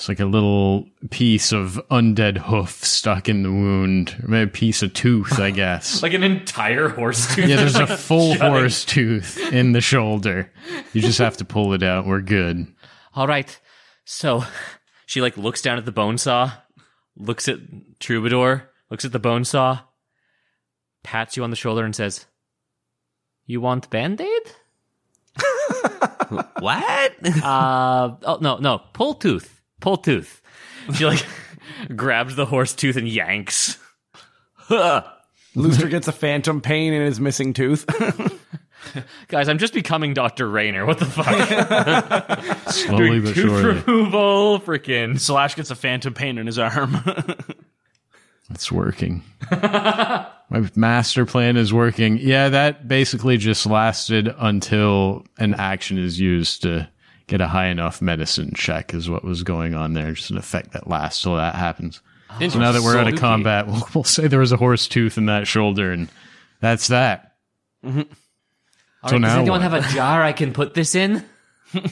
it's 0.00 0.08
like 0.08 0.20
a 0.20 0.24
little 0.24 0.88
piece 1.10 1.52
of 1.52 1.78
undead 1.90 2.38
hoof 2.38 2.82
stuck 2.82 3.28
in 3.28 3.42
the 3.42 3.50
wound. 3.50 4.16
Maybe 4.26 4.48
a 4.48 4.50
piece 4.50 4.82
of 4.82 4.94
tooth, 4.94 5.38
I 5.38 5.50
guess. 5.50 6.02
Like 6.02 6.14
an 6.14 6.22
entire 6.22 6.88
horse 6.88 7.34
tooth. 7.34 7.46
yeah, 7.46 7.56
there's 7.56 7.74
a 7.76 7.86
full 7.98 8.34
horse 8.34 8.86
tooth 8.86 9.36
in 9.52 9.72
the 9.72 9.82
shoulder. 9.82 10.50
You 10.94 11.02
just 11.02 11.18
have 11.18 11.36
to 11.36 11.44
pull 11.44 11.74
it 11.74 11.82
out. 11.82 12.06
We're 12.06 12.22
good. 12.22 12.66
All 13.14 13.26
right, 13.26 13.60
so 14.06 14.44
she 15.04 15.20
like 15.20 15.36
looks 15.36 15.60
down 15.60 15.76
at 15.76 15.84
the 15.84 15.92
bone 15.92 16.16
saw, 16.16 16.50
looks 17.14 17.46
at 17.46 17.58
Troubadour, 17.98 18.70
looks 18.90 19.04
at 19.04 19.12
the 19.12 19.18
bone 19.18 19.44
saw, 19.44 19.80
pats 21.02 21.36
you 21.36 21.44
on 21.44 21.50
the 21.50 21.56
shoulder, 21.56 21.84
and 21.84 21.94
says, 21.94 22.24
"You 23.44 23.60
want 23.60 23.90
band 23.90 24.22
aid?" 24.22 24.42
What? 26.58 27.42
Uh 27.44 28.16
oh 28.24 28.38
no 28.40 28.56
no 28.56 28.80
pull 28.94 29.14
tooth 29.14 29.59
pull 29.80 29.96
tooth. 29.96 30.40
She 30.94 31.04
like 31.06 31.24
grabs 31.96 32.36
the 32.36 32.46
horse 32.46 32.74
tooth 32.74 32.96
and 32.96 33.08
yanks. 33.08 33.78
Looster 35.54 35.88
gets 35.88 36.06
a 36.08 36.12
phantom 36.12 36.60
pain 36.60 36.92
in 36.92 37.02
his 37.02 37.20
missing 37.20 37.52
tooth. 37.52 37.84
Guys, 39.28 39.48
I'm 39.48 39.58
just 39.58 39.74
becoming 39.74 40.14
Doctor 40.14 40.48
Rayner. 40.48 40.86
What 40.86 40.98
the 40.98 41.04
fuck? 41.06 41.28
Slowly 42.70 43.20
but 43.20 43.34
Tooth 43.34 43.60
surely. 43.60 43.80
removal, 43.80 44.60
freaking. 44.60 45.18
Slash 45.20 45.54
gets 45.54 45.70
a 45.70 45.74
phantom 45.74 46.14
pain 46.14 46.38
in 46.38 46.46
his 46.46 46.58
arm. 46.58 46.96
It's 48.50 48.72
working. 48.72 49.22
My 49.50 50.68
master 50.74 51.26
plan 51.26 51.56
is 51.56 51.72
working. 51.72 52.18
Yeah, 52.18 52.48
that 52.48 52.88
basically 52.88 53.36
just 53.36 53.66
lasted 53.66 54.34
until 54.38 55.24
an 55.38 55.54
action 55.54 55.98
is 55.98 56.18
used 56.18 56.62
to 56.62 56.88
get 57.30 57.40
a 57.40 57.46
high 57.46 57.68
enough 57.68 58.02
medicine 58.02 58.52
check, 58.54 58.92
is 58.92 59.08
what 59.08 59.24
was 59.24 59.42
going 59.44 59.74
on 59.74 59.94
there. 59.94 60.12
Just 60.12 60.30
an 60.30 60.36
effect 60.36 60.72
that 60.72 60.88
lasts 60.88 61.22
till 61.22 61.36
that 61.36 61.54
happens. 61.54 62.02
So 62.38 62.58
now 62.58 62.72
that 62.72 62.82
we're 62.82 62.96
out 62.98 63.06
of 63.06 63.12
Spooky. 63.12 63.20
combat, 63.20 63.66
we'll, 63.68 63.88
we'll 63.94 64.04
say 64.04 64.26
there 64.26 64.40
was 64.40 64.52
a 64.52 64.56
horse 64.56 64.86
tooth 64.88 65.16
in 65.16 65.26
that 65.26 65.46
shoulder, 65.46 65.92
and 65.92 66.08
that's 66.60 66.88
that. 66.88 67.36
Mm-hmm. 67.84 68.00
All 69.02 69.08
So 69.08 69.16
right, 69.16 69.22
does 69.22 69.32
now 69.32 69.40
anyone 69.40 69.62
what? 69.62 69.70
have 69.72 69.84
a 69.84 69.88
jar 69.94 70.22
I 70.22 70.32
can 70.32 70.52
put 70.52 70.74
this 70.74 70.94
in? 70.94 71.24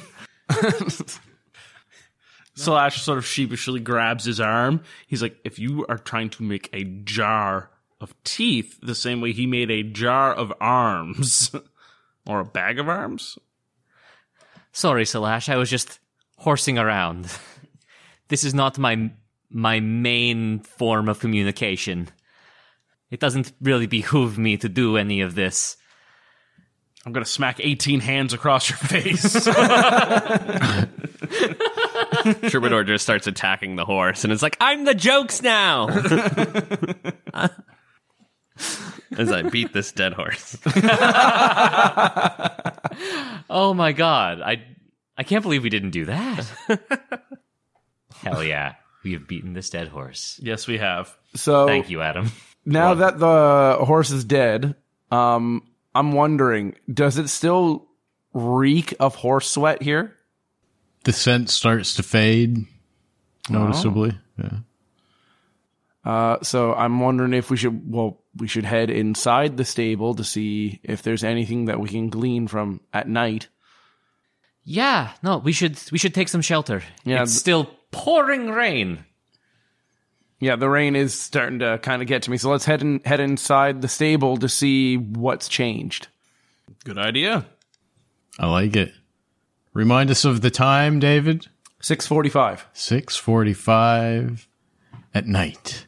Slash 2.55 3.03
sort 3.03 3.18
of 3.18 3.26
sheepishly 3.26 3.78
grabs 3.80 4.24
his 4.24 4.41
arm. 4.41 4.82
He's 5.07 5.22
like, 5.22 5.36
if 5.45 5.61
you 5.61 5.86
are 5.89 5.99
trying 5.99 6.30
to 6.30 6.43
make 6.43 6.68
a 6.72 6.82
jar 6.84 7.70
of 8.01 8.12
teeth 8.24 8.78
the 8.82 8.97
same 8.97 9.20
way 9.20 9.32
he 9.32 9.47
made 9.47 9.70
a 9.70 9.84
jar 9.84 10.34
of 10.34 10.53
arms 10.61 11.53
or 12.26 12.41
a 12.41 12.45
bag 12.45 12.78
of 12.80 12.89
arms, 12.89 13.39
Sorry, 14.78 15.02
Salash, 15.02 15.48
I 15.48 15.56
was 15.56 15.68
just 15.68 15.98
horsing 16.36 16.78
around. 16.78 17.28
This 18.28 18.44
is 18.44 18.52
not 18.52 18.78
my 18.78 19.10
my 19.50 19.80
main 19.80 20.60
form 20.60 21.08
of 21.08 21.18
communication. 21.18 22.10
It 23.10 23.20
doesn't 23.20 23.52
really 23.62 23.86
behoove 23.86 24.36
me 24.36 24.58
to 24.58 24.68
do 24.68 24.98
any 24.98 25.22
of 25.22 25.34
this. 25.34 25.78
I'm 27.06 27.12
going 27.12 27.24
to 27.24 27.30
smack 27.30 27.58
18 27.58 28.00
hands 28.00 28.34
across 28.34 28.68
your 28.68 28.76
face. 28.76 29.32
Troubadour 32.50 32.84
just 32.84 33.02
starts 33.02 33.26
attacking 33.26 33.76
the 33.76 33.86
horse, 33.86 34.24
and 34.24 34.32
it's 34.32 34.42
like, 34.42 34.58
I'm 34.60 34.84
the 34.84 34.94
jokes 34.94 35.40
now! 35.40 35.88
As 39.16 39.32
I 39.32 39.42
beat 39.42 39.72
this 39.72 39.92
dead 39.92 40.12
horse. 40.14 40.56
Oh 43.50 43.72
my 43.72 43.92
god, 43.92 44.40
I 44.42 44.62
I 45.16 45.22
can't 45.22 45.42
believe 45.42 45.62
we 45.62 45.70
didn't 45.70 45.90
do 45.90 46.04
that. 46.06 46.46
Hell 48.16 48.44
yeah, 48.44 48.74
we 49.04 49.12
have 49.14 49.26
beaten 49.26 49.52
this 49.54 49.70
dead 49.70 49.88
horse. 49.88 50.38
yes, 50.42 50.66
we 50.66 50.78
have. 50.78 51.16
so 51.34 51.66
Thank 51.66 51.88
you, 51.88 52.02
Adam. 52.02 52.30
now 52.66 52.94
that 52.94 53.18
the 53.18 53.78
horse 53.84 54.11
is 54.11 54.24
dead, 54.24 54.74
um, 55.11 55.62
I'm 55.94 56.12
wondering, 56.12 56.74
does 56.92 57.16
it 57.18 57.28
still 57.28 57.86
reek 58.34 58.94
of 59.00 59.14
horse 59.14 59.48
sweat 59.48 59.82
here? 59.82 60.14
The 61.04 61.12
scent 61.12 61.48
starts 61.48 61.94
to 61.94 62.02
fade 62.02 62.66
noticeably. 63.48 64.18
Yeah. 64.36 64.59
Uh, 66.04 66.38
so 66.42 66.74
I'm 66.74 67.00
wondering 67.00 67.32
if 67.34 67.50
we 67.50 67.56
should, 67.56 67.90
well, 67.90 68.20
we 68.36 68.46
should 68.46 68.64
head 68.64 68.90
inside 68.90 69.56
the 69.56 69.64
stable 69.64 70.14
to 70.14 70.24
see 70.24 70.80
if 70.82 71.02
there's 71.02 71.24
anything 71.24 71.66
that 71.66 71.80
we 71.80 71.88
can 71.88 72.08
glean 72.08 72.46
from 72.46 72.80
at 72.92 73.08
night. 73.08 73.48
Yeah, 74.64 75.12
no, 75.22 75.38
we 75.38 75.52
should 75.52 75.80
we 75.90 75.98
should 75.98 76.14
take 76.14 76.28
some 76.28 76.42
shelter. 76.42 76.82
Yeah, 77.04 77.22
it's 77.22 77.32
th- 77.32 77.40
still 77.40 77.70
pouring 77.90 78.50
rain. 78.50 79.04
Yeah, 80.40 80.56
the 80.56 80.68
rain 80.68 80.94
is 80.94 81.18
starting 81.18 81.58
to 81.60 81.78
kind 81.78 82.00
of 82.00 82.06
get 82.06 82.22
to 82.22 82.30
me. 82.30 82.36
So 82.36 82.50
let's 82.50 82.64
head 82.64 82.82
in, 82.82 83.00
head 83.04 83.18
inside 83.18 83.82
the 83.82 83.88
stable 83.88 84.36
to 84.36 84.48
see 84.48 84.96
what's 84.96 85.48
changed. 85.48 86.08
Good 86.84 86.98
idea. 86.98 87.46
I 88.38 88.46
like 88.46 88.76
it. 88.76 88.92
Remind 89.72 90.10
us 90.10 90.24
of 90.24 90.42
the 90.42 90.50
time, 90.50 91.00
David. 91.00 91.48
645. 91.80 92.66
6:45 92.74 94.46
at 95.14 95.26
night. 95.26 95.86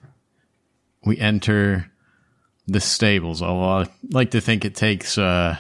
We 1.05 1.18
enter 1.18 1.91
the 2.71 2.81
stables. 2.81 3.43
Although 3.43 3.85
I 3.85 3.87
like 4.11 4.31
to 4.33 4.41
think 4.41 4.64
it 4.64 4.75
takes 4.75 5.18
uh 5.18 5.57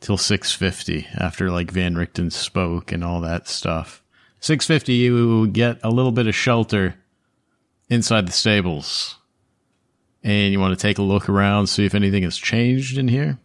till 0.00 0.16
6:50 0.16 1.06
after 1.18 1.50
like 1.50 1.70
Van 1.70 1.94
Richten 1.94 2.30
spoke 2.30 2.92
and 2.92 3.02
all 3.02 3.20
that 3.22 3.48
stuff. 3.48 4.02
6:50 4.40 4.96
you 4.96 5.46
get 5.48 5.78
a 5.82 5.90
little 5.90 6.12
bit 6.12 6.26
of 6.26 6.34
shelter 6.34 6.94
inside 7.88 8.26
the 8.26 8.32
stables. 8.32 9.16
And 10.22 10.52
you 10.52 10.58
want 10.58 10.76
to 10.76 10.82
take 10.82 10.98
a 10.98 11.02
look 11.02 11.28
around 11.28 11.68
see 11.68 11.84
if 11.84 11.94
anything 11.94 12.24
has 12.24 12.36
changed 12.36 12.98
in 12.98 13.08
here? 13.08 13.38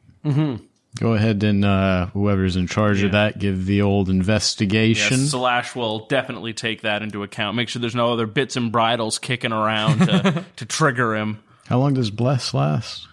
Go 0.99 1.13
ahead 1.13 1.41
and 1.43 1.63
uh, 1.63 2.07
whoever's 2.07 2.55
in 2.57 2.67
charge 2.67 3.01
of 3.01 3.13
that 3.13 3.39
give 3.39 3.65
the 3.65 3.81
old 3.81 4.09
investigation. 4.09 5.19
Yes, 5.21 5.31
Slash 5.31 5.73
will 5.73 6.05
definitely 6.07 6.53
take 6.53 6.81
that 6.81 7.01
into 7.01 7.23
account. 7.23 7.55
Make 7.55 7.69
sure 7.69 7.79
there's 7.79 7.95
no 7.95 8.11
other 8.11 8.27
bits 8.27 8.57
and 8.57 8.71
bridles 8.71 9.17
kicking 9.17 9.53
around 9.53 9.99
to, 9.99 10.45
to 10.57 10.65
trigger 10.65 11.15
him. 11.15 11.41
How 11.71 11.79
long 11.79 11.93
does 11.93 12.11
bless 12.11 12.53
last? 12.53 13.07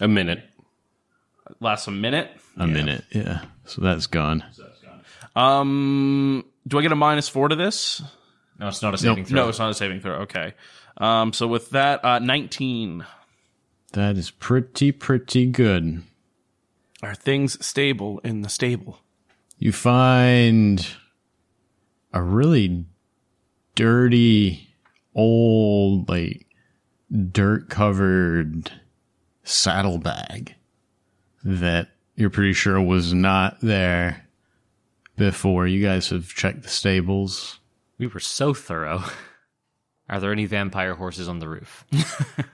A 0.00 0.08
minute. 0.08 0.42
Lasts 1.60 1.88
a 1.88 1.90
minute. 1.90 2.30
A 2.56 2.66
minute. 2.66 3.04
Yeah. 3.12 3.42
So 3.66 3.82
that's 3.82 4.06
gone. 4.06 4.42
Um, 5.36 6.42
do 6.66 6.78
I 6.78 6.82
get 6.82 6.90
a 6.90 6.96
minus 6.96 7.28
four 7.28 7.48
to 7.48 7.54
this? 7.54 8.00
No, 8.58 8.68
it's 8.68 8.80
not 8.80 8.94
a 8.94 8.96
saving 8.96 9.26
throw. 9.26 9.42
No, 9.42 9.48
it's 9.50 9.58
not 9.58 9.68
a 9.68 9.74
saving 9.74 10.00
throw. 10.00 10.20
Okay. 10.22 10.54
Um, 10.96 11.34
so 11.34 11.46
with 11.46 11.68
that, 11.72 12.02
uh, 12.02 12.18
19. 12.18 13.04
That 13.92 14.16
is 14.16 14.30
pretty 14.30 14.90
pretty 14.90 15.44
good. 15.44 16.02
Are 17.02 17.14
things 17.14 17.62
stable 17.62 18.20
in 18.24 18.40
the 18.40 18.48
stable? 18.48 19.00
You 19.58 19.70
find 19.70 20.96
a 22.14 22.22
really 22.22 22.86
dirty, 23.74 24.70
old, 25.14 26.08
like 26.08 26.46
dirt 27.10 27.68
covered 27.68 28.70
saddlebag 29.42 30.54
that 31.44 31.88
you're 32.16 32.30
pretty 32.30 32.52
sure 32.52 32.80
was 32.80 33.14
not 33.14 33.60
there 33.60 34.26
before. 35.16 35.66
You 35.66 35.82
guys 35.82 36.10
have 36.10 36.28
checked 36.28 36.62
the 36.62 36.68
stables. 36.68 37.60
We 37.98 38.06
were 38.06 38.20
so 38.20 38.54
thorough. 38.54 39.04
Are 40.08 40.20
there 40.20 40.32
any 40.32 40.46
vampire 40.46 40.94
horses 40.94 41.28
on 41.28 41.38
the 41.38 41.48
roof? 41.48 41.84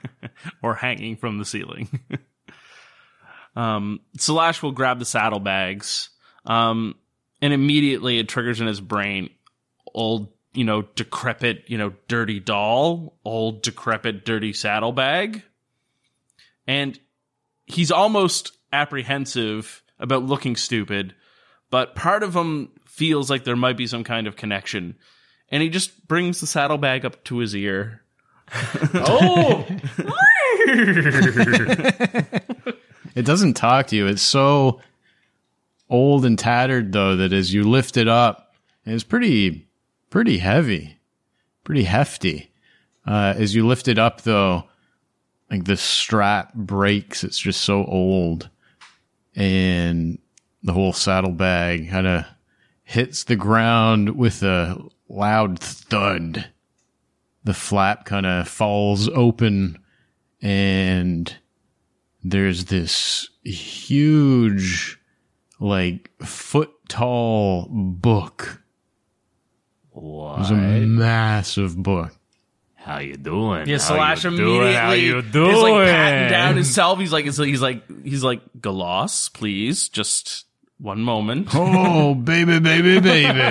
or 0.63 0.75
hanging 0.75 1.17
from 1.17 1.39
the 1.39 1.45
ceiling. 1.45 2.01
um, 3.57 4.01
Slash 4.19 4.63
will 4.63 4.73
grab 4.73 4.99
the 4.99 5.05
saddlebags, 5.05 6.11
um, 6.47 6.97
and 7.41 7.53
immediately 7.53 8.19
it 8.19 8.29
triggers 8.29 8.61
in 8.61 8.67
his 8.67 8.81
brain 8.81 9.31
old, 9.95 10.33
you 10.55 10.65
know, 10.65 10.83
decrepit, 10.83 11.65
you 11.67 11.77
know, 11.77 11.93
dirty 12.09 12.41
doll, 12.41 13.19
old, 13.25 13.63
decrepit, 13.63 14.25
dirty 14.25 14.53
saddlebag. 14.53 15.43
And 16.67 16.99
he's 17.67 17.91
almost 17.91 18.57
apprehensive 18.73 19.83
about 19.99 20.25
looking 20.25 20.57
stupid, 20.57 21.15
but 21.71 21.95
part 21.95 22.23
of 22.23 22.35
him 22.35 22.71
feels 22.87 23.29
like 23.29 23.45
there 23.45 23.57
might 23.57 23.77
be 23.77 23.87
some 23.87 24.05
kind 24.05 24.27
of 24.27 24.37
connection. 24.37 24.97
And 25.51 25.63
he 25.63 25.69
just 25.69 26.07
brings 26.09 26.41
the 26.41 26.47
saddlebag 26.47 27.05
up 27.05 27.23
to 27.25 27.39
his 27.39 27.55
ear. 27.55 28.01
Oh! 28.95 29.67
It 33.15 33.25
doesn't 33.25 33.55
talk 33.55 33.89
to 33.89 33.97
you. 33.97 34.07
It's 34.07 34.23
so 34.23 34.81
old 35.89 36.25
and 36.25 36.39
tattered 36.39 36.93
though 36.93 37.17
that 37.17 37.33
as 37.33 37.55
you 37.55 37.65
lift 37.65 37.97
it 37.97 38.09
up, 38.09 38.55
it's 38.85 39.05
pretty 39.05 39.64
pretty 40.15 40.39
heavy, 40.39 40.97
pretty 41.65 41.83
hefty. 41.83 42.53
Uh, 43.05 43.35
as 43.37 43.53
you 43.53 43.67
lift 43.67 43.89
it 43.89 43.99
up 43.99 44.21
though, 44.21 44.63
like 45.51 45.65
the 45.65 45.77
strap 45.77 46.55
breaks. 46.55 47.25
It's 47.25 47.37
just 47.37 47.63
so 47.63 47.85
old, 47.85 48.49
and 49.35 50.21
the 50.63 50.73
whole 50.73 50.93
saddlebag 50.93 51.91
kind 51.91 52.07
of 52.07 52.27
hits 52.85 53.25
the 53.25 53.35
ground 53.35 54.17
with 54.17 54.45
a 54.45 54.81
loud 55.09 55.59
thud. 55.59 56.49
The 57.43 57.53
flap 57.53 58.05
kind 58.05 58.25
of 58.25 58.47
falls 58.47 59.09
open, 59.09 59.83
and 60.41 61.35
there's 62.23 62.67
this 62.67 63.29
huge, 63.43 64.97
like 65.59 66.09
foot 66.23 66.71
tall 66.89 67.67
book. 67.69 68.64
What? 70.03 70.41
It's 70.41 70.51
a 70.51 70.55
massive 70.55 71.77
book. 71.77 72.13
How 72.75 72.99
you 72.99 73.17
doing? 73.17 73.67
Yeah, 73.67 73.79
How 73.79 73.95
Slash 73.95 74.25
you 74.25 74.29
immediately 74.31 74.59
doing? 74.61 74.75
How 74.75 74.93
you 74.93 75.19
is 75.19 75.35
like 75.63 75.89
patting 75.89 76.19
doing? 76.19 76.31
down 76.31 76.55
himself. 76.57 76.99
He's 76.99 77.13
like, 77.13 77.25
he's 77.25 77.39
like, 77.39 78.05
he's 78.05 78.23
like, 78.23 78.43
Galos, 78.61 79.33
please, 79.33 79.89
just 79.89 80.45
one 80.79 81.01
moment. 81.01 81.49
Oh, 81.55 82.15
baby, 82.15 82.61
baby, 82.61 83.01
baby. 83.01 83.41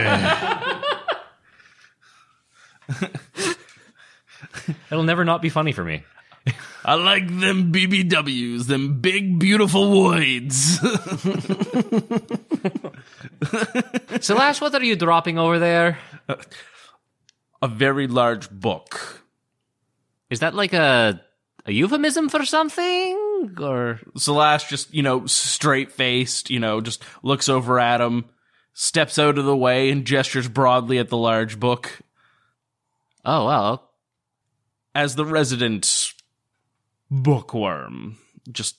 It'll 4.92 5.04
never 5.04 5.26
not 5.26 5.42
be 5.42 5.50
funny 5.50 5.72
for 5.72 5.84
me. 5.84 6.04
I 6.86 6.96
like 6.96 7.28
them 7.28 7.72
BBWs, 7.72 8.68
them 8.68 9.00
big 9.00 9.40
beautiful 9.40 10.04
woods. 10.04 10.80
So, 14.22 14.36
Lash, 14.36 14.62
what 14.62 14.74
are 14.76 14.84
you 14.84 14.96
dropping 14.96 15.38
over 15.38 15.60
there? 15.60 15.98
a 17.62 17.68
very 17.68 18.08
large 18.08 18.50
book. 18.50 19.24
Is 20.30 20.40
that 20.40 20.54
like 20.56 20.74
a 20.74 21.22
a 21.66 21.72
euphemism 21.72 22.30
for 22.30 22.46
something, 22.46 23.56
or 23.60 24.00
Slash 24.18 24.70
just, 24.70 24.94
you 24.94 25.02
know, 25.02 25.26
straight 25.26 25.92
faced, 25.92 26.50
you 26.50 26.60
know, 26.60 26.82
just 26.82 27.04
looks 27.22 27.48
over 27.48 27.80
at 27.80 28.02
him, 28.02 28.26
steps 28.74 29.18
out 29.18 29.38
of 29.38 29.46
the 29.46 29.56
way 29.58 29.90
and 29.90 30.06
gestures 30.06 30.48
broadly 30.50 30.98
at 31.00 31.10
the 31.10 31.18
large 31.18 31.60
book. 31.60 32.00
oh 33.24 33.46
well, 33.46 33.90
As 34.94 35.16
the 35.16 35.26
resident 35.26 36.13
bookworm, 37.12 38.18
just 38.52 38.78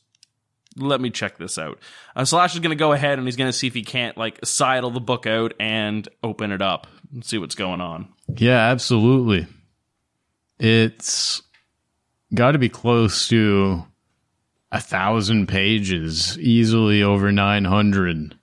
let 0.77 1.01
me 1.01 1.11
check 1.11 1.39
this 1.39 1.57
out. 1.59 1.79
Uh, 2.17 2.25
Slash 2.25 2.55
is 2.55 2.61
going 2.61 2.71
to 2.71 2.77
go 2.77 2.93
ahead 2.93 3.19
and 3.19 3.27
he's 3.27 3.37
going 3.37 3.49
to 3.49 3.57
see 3.57 3.67
if 3.67 3.75
he 3.75 3.83
can't, 3.85 4.17
like, 4.17 4.39
sidle 4.45 4.91
the 4.91 5.01
book 5.01 5.27
out 5.27 5.53
and 5.61 6.09
open 6.23 6.51
it 6.51 6.61
up 6.63 6.87
and 7.13 7.25
see 7.25 7.39
what's 7.39 7.55
going 7.55 7.81
on. 7.81 8.09
yeah, 8.37 8.71
absolutely. 8.71 9.47
It's 10.59 11.43
got 12.33 12.53
to 12.53 12.59
be 12.59 12.69
close 12.69 13.29
to 13.29 13.85
a 14.73 14.81
thousand 14.81 15.47
pages, 15.47 16.39
easily 16.39 17.03
over 17.03 17.31
900. 17.31 18.37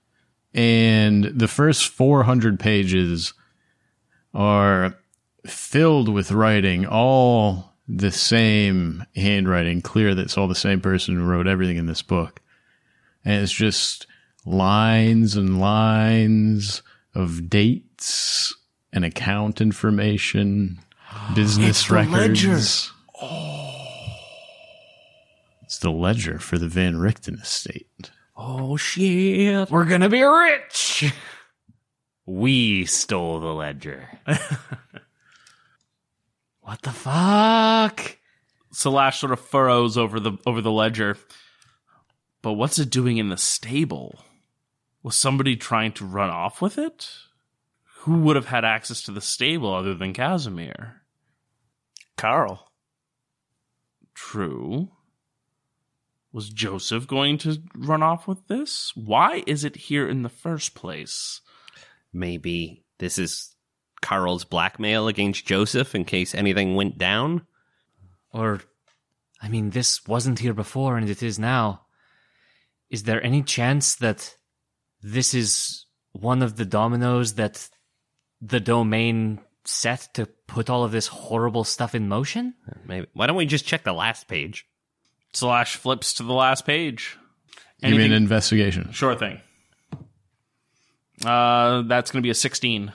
And 0.53 1.23
the 1.25 1.47
first 1.47 1.87
400 1.89 2.59
pages 2.59 3.33
are 4.33 4.97
filled 5.45 6.07
with 6.09 6.31
writing, 6.31 6.85
all 6.85 7.70
the 7.87 8.11
same 8.11 9.05
handwriting, 9.15 9.81
clear 9.81 10.15
that 10.15 10.23
it's 10.23 10.37
all 10.37 10.47
the 10.47 10.55
same 10.55 10.81
person 10.81 11.15
who 11.15 11.23
wrote 11.23 11.47
everything 11.47 11.77
in 11.77 11.87
this 11.87 12.01
book. 12.01 12.41
And 13.25 13.43
it's 13.43 13.51
just 13.51 14.07
lines 14.45 15.35
and 15.35 15.59
lines 15.59 16.81
of 17.13 17.49
dates 17.49 18.55
and 18.93 19.05
account 19.05 19.61
information, 19.61 20.79
business 21.35 21.89
records. 21.89 22.91
Oh. 23.21 23.67
It's 25.63 25.79
the 25.79 25.91
ledger 25.91 26.39
for 26.39 26.57
the 26.57 26.67
Van 26.67 26.97
Richten 26.97 27.35
estate. 27.35 28.11
oh 28.35 28.75
shit, 28.77 29.69
we're 29.71 29.85
gonna 29.85 30.09
be 30.09 30.21
rich. 30.21 31.13
We 32.25 32.85
stole 32.85 33.39
the 33.39 33.53
ledger. 33.53 34.09
what 36.71 36.83
the 36.83 36.91
fuck? 36.91 38.17
Slash 38.71 39.19
sort 39.19 39.33
of 39.33 39.41
furrows 39.41 39.97
over 39.97 40.21
the 40.21 40.37
over 40.45 40.61
the 40.61 40.71
ledger. 40.71 41.17
But 42.41 42.53
what's 42.53 42.79
it 42.79 42.89
doing 42.89 43.17
in 43.17 43.27
the 43.27 43.35
stable? 43.35 44.23
Was 45.03 45.17
somebody 45.17 45.57
trying 45.57 45.91
to 45.93 46.05
run 46.05 46.29
off 46.29 46.61
with 46.61 46.77
it? 46.77 47.09
Who 48.03 48.19
would 48.21 48.37
have 48.37 48.45
had 48.45 48.63
access 48.63 49.01
to 49.03 49.11
the 49.11 49.19
stable 49.19 49.73
other 49.73 49.93
than 49.93 50.13
Casimir? 50.13 51.01
Carl. 52.15 52.71
True. 54.13 54.91
Was 56.31 56.49
Joseph 56.49 57.05
going 57.05 57.37
to 57.39 57.61
run 57.75 58.01
off 58.01 58.29
with 58.29 58.47
this? 58.47 58.93
Why 58.95 59.43
is 59.45 59.65
it 59.65 59.75
here 59.75 60.07
in 60.07 60.21
the 60.21 60.29
first 60.29 60.73
place? 60.73 61.41
Maybe 62.13 62.85
this 62.97 63.17
is 63.17 63.57
Carl's 64.01 64.43
blackmail 64.43 65.07
against 65.07 65.45
Joseph 65.45 65.95
in 65.95 66.05
case 66.05 66.35
anything 66.35 66.75
went 66.75 66.97
down. 66.97 67.45
Or, 68.33 68.61
I 69.41 69.49
mean, 69.49 69.71
this 69.71 70.07
wasn't 70.07 70.39
here 70.39 70.53
before 70.53 70.97
and 70.97 71.09
it 71.09 71.21
is 71.21 71.37
now. 71.39 71.81
Is 72.89 73.03
there 73.03 73.23
any 73.23 73.41
chance 73.43 73.95
that 73.95 74.35
this 75.01 75.33
is 75.33 75.85
one 76.11 76.41
of 76.41 76.57
the 76.57 76.65
dominoes 76.65 77.35
that 77.35 77.69
the 78.41 78.59
domain 78.59 79.39
set 79.63 80.09
to 80.15 80.25
put 80.47 80.69
all 80.69 80.83
of 80.83 80.91
this 80.91 81.07
horrible 81.07 81.63
stuff 81.63 81.95
in 81.95 82.09
motion? 82.09 82.53
Maybe. 82.85 83.07
Why 83.13 83.27
don't 83.27 83.35
we 83.35 83.45
just 83.45 83.65
check 83.65 83.83
the 83.83 83.93
last 83.93 84.27
page? 84.27 84.65
Slash 85.33 85.77
flips 85.77 86.15
to 86.15 86.23
the 86.23 86.33
last 86.33 86.65
page. 86.65 87.17
You 87.81 87.95
mean 87.95 88.11
investigation? 88.11 88.91
Sure 88.91 89.15
thing. 89.15 89.39
Uh, 91.25 91.83
that's 91.83 92.11
going 92.11 92.21
to 92.21 92.25
be 92.25 92.29
a 92.29 92.35
16. 92.35 92.91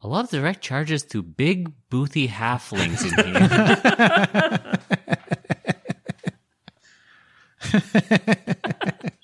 A 0.00 0.06
lot 0.06 0.24
of 0.24 0.30
direct 0.30 0.60
charges 0.60 1.02
to 1.04 1.22
big, 1.22 1.72
boothy 1.90 2.28
halflings 2.28 3.04
in 3.04 3.10
here. 3.24 4.78
And 7.70 9.12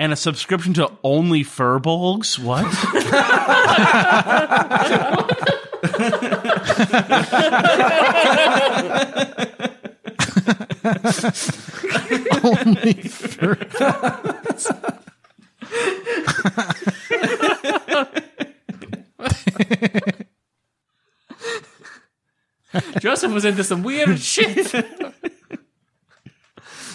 And 0.00 0.12
a 0.12 0.16
subscription 0.16 0.72
to 0.74 0.90
only 1.04 1.44
Furbolgs? 1.44 2.38
What? 2.38 2.64
Only 12.42 12.94
for 12.94 13.56
Joseph 23.00 23.32
was 23.32 23.44
into 23.44 23.64
some 23.64 23.82
weird 23.82 24.20
shit. 24.20 24.72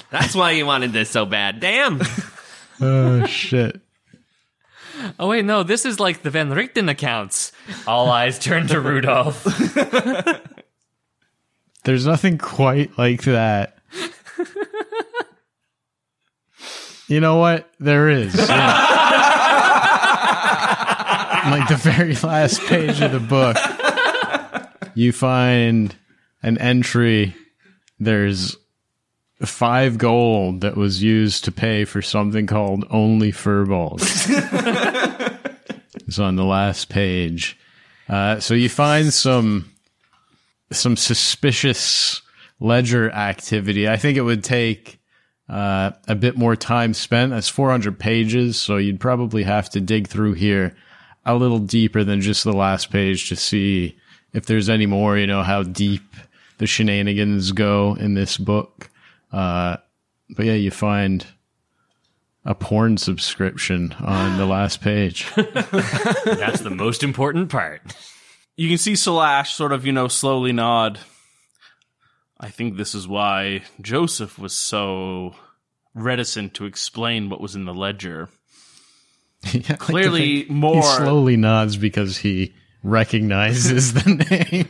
That's 0.10 0.36
why 0.36 0.52
you 0.52 0.66
wanted 0.66 0.94
this 0.94 1.10
so 1.10 1.26
bad. 1.26 1.60
Damn. 1.60 2.02
oh 2.82 3.26
shit. 3.26 3.82
Oh 5.20 5.28
wait, 5.28 5.44
no, 5.44 5.64
this 5.64 5.86
is 5.86 6.00
like 6.00 6.22
the 6.22 6.30
Van 6.30 6.52
Richten 6.52 6.88
accounts. 6.88 7.52
All 7.86 8.10
eyes 8.10 8.40
turn 8.40 8.68
to 8.68 8.80
Rudolph. 8.80 9.44
There's 11.84 12.06
nothing 12.06 12.38
quite 12.38 12.98
like 12.98 13.24
that. 13.24 13.78
You 17.08 17.20
know 17.20 17.38
what? 17.38 17.70
There 17.80 18.10
is. 18.10 18.34
yeah. 18.36 19.05
like 21.52 21.68
the 21.68 21.76
very 21.76 22.16
last 22.16 22.60
page 22.62 23.02
of 23.02 23.12
the 23.12 23.20
book, 23.20 23.56
you 24.96 25.12
find 25.12 25.96
an 26.42 26.58
entry. 26.58 27.36
There's 28.00 28.58
five 29.44 30.00
gold 30.00 30.62
that 30.62 30.76
was 30.76 31.04
used 31.04 31.46
to 31.46 31.52
pay 31.52 31.86
for 31.86 32.02
something 32.02 32.48
called 32.48 32.86
Only 32.90 33.32
Furballs. 33.32 34.02
it's 36.08 36.18
on 36.18 36.36
the 36.36 36.46
last 36.46 36.90
page. 36.90 37.60
Uh, 38.10 38.40
so 38.40 38.56
you 38.56 38.70
find 38.70 39.14
some 39.14 39.72
some 40.72 40.98
suspicious 40.98 42.24
ledger 42.60 43.12
activity. 43.12 43.88
I 43.88 43.98
think 43.98 44.18
it 44.18 44.22
would 44.22 44.44
take 44.44 45.00
uh, 45.48 45.92
a 46.08 46.16
bit 46.16 46.38
more 46.38 46.56
time 46.56 46.96
spent. 46.96 47.32
That's 47.32 47.50
400 47.50 48.00
pages, 48.00 48.60
so 48.60 48.78
you'd 48.78 49.00
probably 49.00 49.44
have 49.44 49.70
to 49.72 49.80
dig 49.80 50.08
through 50.08 50.34
here 50.34 50.76
a 51.26 51.36
little 51.36 51.60
deeper 51.60 52.04
than 52.04 52.22
just 52.22 52.44
the 52.44 52.54
last 52.54 52.92
page 52.92 53.30
to 53.30 53.36
see 53.36 53.98
if 54.34 54.46
there's 54.46 54.70
any 54.70 54.86
more, 54.86 55.18
you 55.18 55.28
know, 55.28 55.44
how 55.44 55.64
deep 55.64 56.16
the 56.58 56.68
shenanigans 56.68 57.52
go 57.52 57.96
in 58.00 58.14
this 58.14 58.38
book. 58.38 58.90
Uh, 59.32 59.78
but 60.30 60.46
yeah, 60.46 60.54
you 60.54 60.72
find 60.72 61.26
a 62.46 62.54
porn 62.54 62.98
subscription 62.98 63.94
on 64.00 64.38
the 64.38 64.46
last 64.46 64.82
page. 64.82 65.28
That's 65.36 66.62
the 66.62 66.74
most 66.74 67.04
important 67.04 67.50
part. 67.50 67.82
you 68.56 68.70
can 68.70 68.78
see 68.78 68.96
Slash 68.96 69.54
sort 69.56 69.72
of, 69.72 69.86
you 69.86 69.92
know, 69.92 70.08
slowly 70.08 70.54
nod. 70.54 71.00
I 72.40 72.50
think 72.50 72.78
this 72.78 72.94
is 72.94 73.08
why 73.08 73.64
Joseph 73.82 74.38
was 74.38 74.56
so 74.56 75.36
reticent 75.96 76.54
to 76.56 76.66
explain 76.66 77.30
what 77.30 77.42
was 77.42 77.56
in 77.56 77.66
the 77.66 77.74
ledger. 77.74 78.30
Yeah, 79.54 79.76
Clearly, 79.78 80.44
thing- 80.44 80.56
more. 80.56 80.76
He 80.76 80.82
slowly 80.82 81.38
nods 81.38 81.78
because 81.78 82.18
he 82.18 82.54
recognizes 82.84 83.94
the 83.94 84.10
name. 84.10 84.66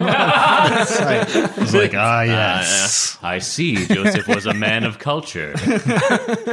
He's 1.60 1.74
like, 1.74 1.94
ah, 1.94 2.22
yes. 2.24 3.18
I 3.22 3.40
see. 3.40 3.86
Joseph 3.88 4.28
was 4.28 4.46
a 4.46 4.54
man 4.54 4.84
of 4.86 5.00
culture. 5.00 5.54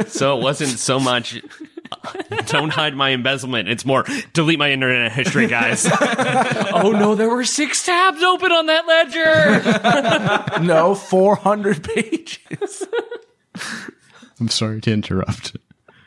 So 0.07 0.37
it 0.37 0.43
wasn't 0.43 0.77
so 0.79 0.99
much. 0.99 1.41
Don't 2.47 2.69
hide 2.69 2.95
my 2.95 3.09
embezzlement. 3.11 3.69
It's 3.69 3.85
more 3.85 4.03
delete 4.33 4.59
my 4.59 4.71
internet 4.71 5.11
history, 5.13 5.47
guys. 5.47 5.87
Oh 6.75 6.91
no, 6.91 7.15
there 7.15 7.29
were 7.29 7.45
six 7.45 7.85
tabs 7.85 8.21
open 8.21 8.51
on 8.51 8.65
that 8.67 8.85
ledger. 10.59 10.63
no, 10.65 10.95
400 10.95 11.83
pages. 11.83 12.85
I'm 14.39 14.49
sorry 14.49 14.81
to 14.81 14.91
interrupt. 14.91 15.55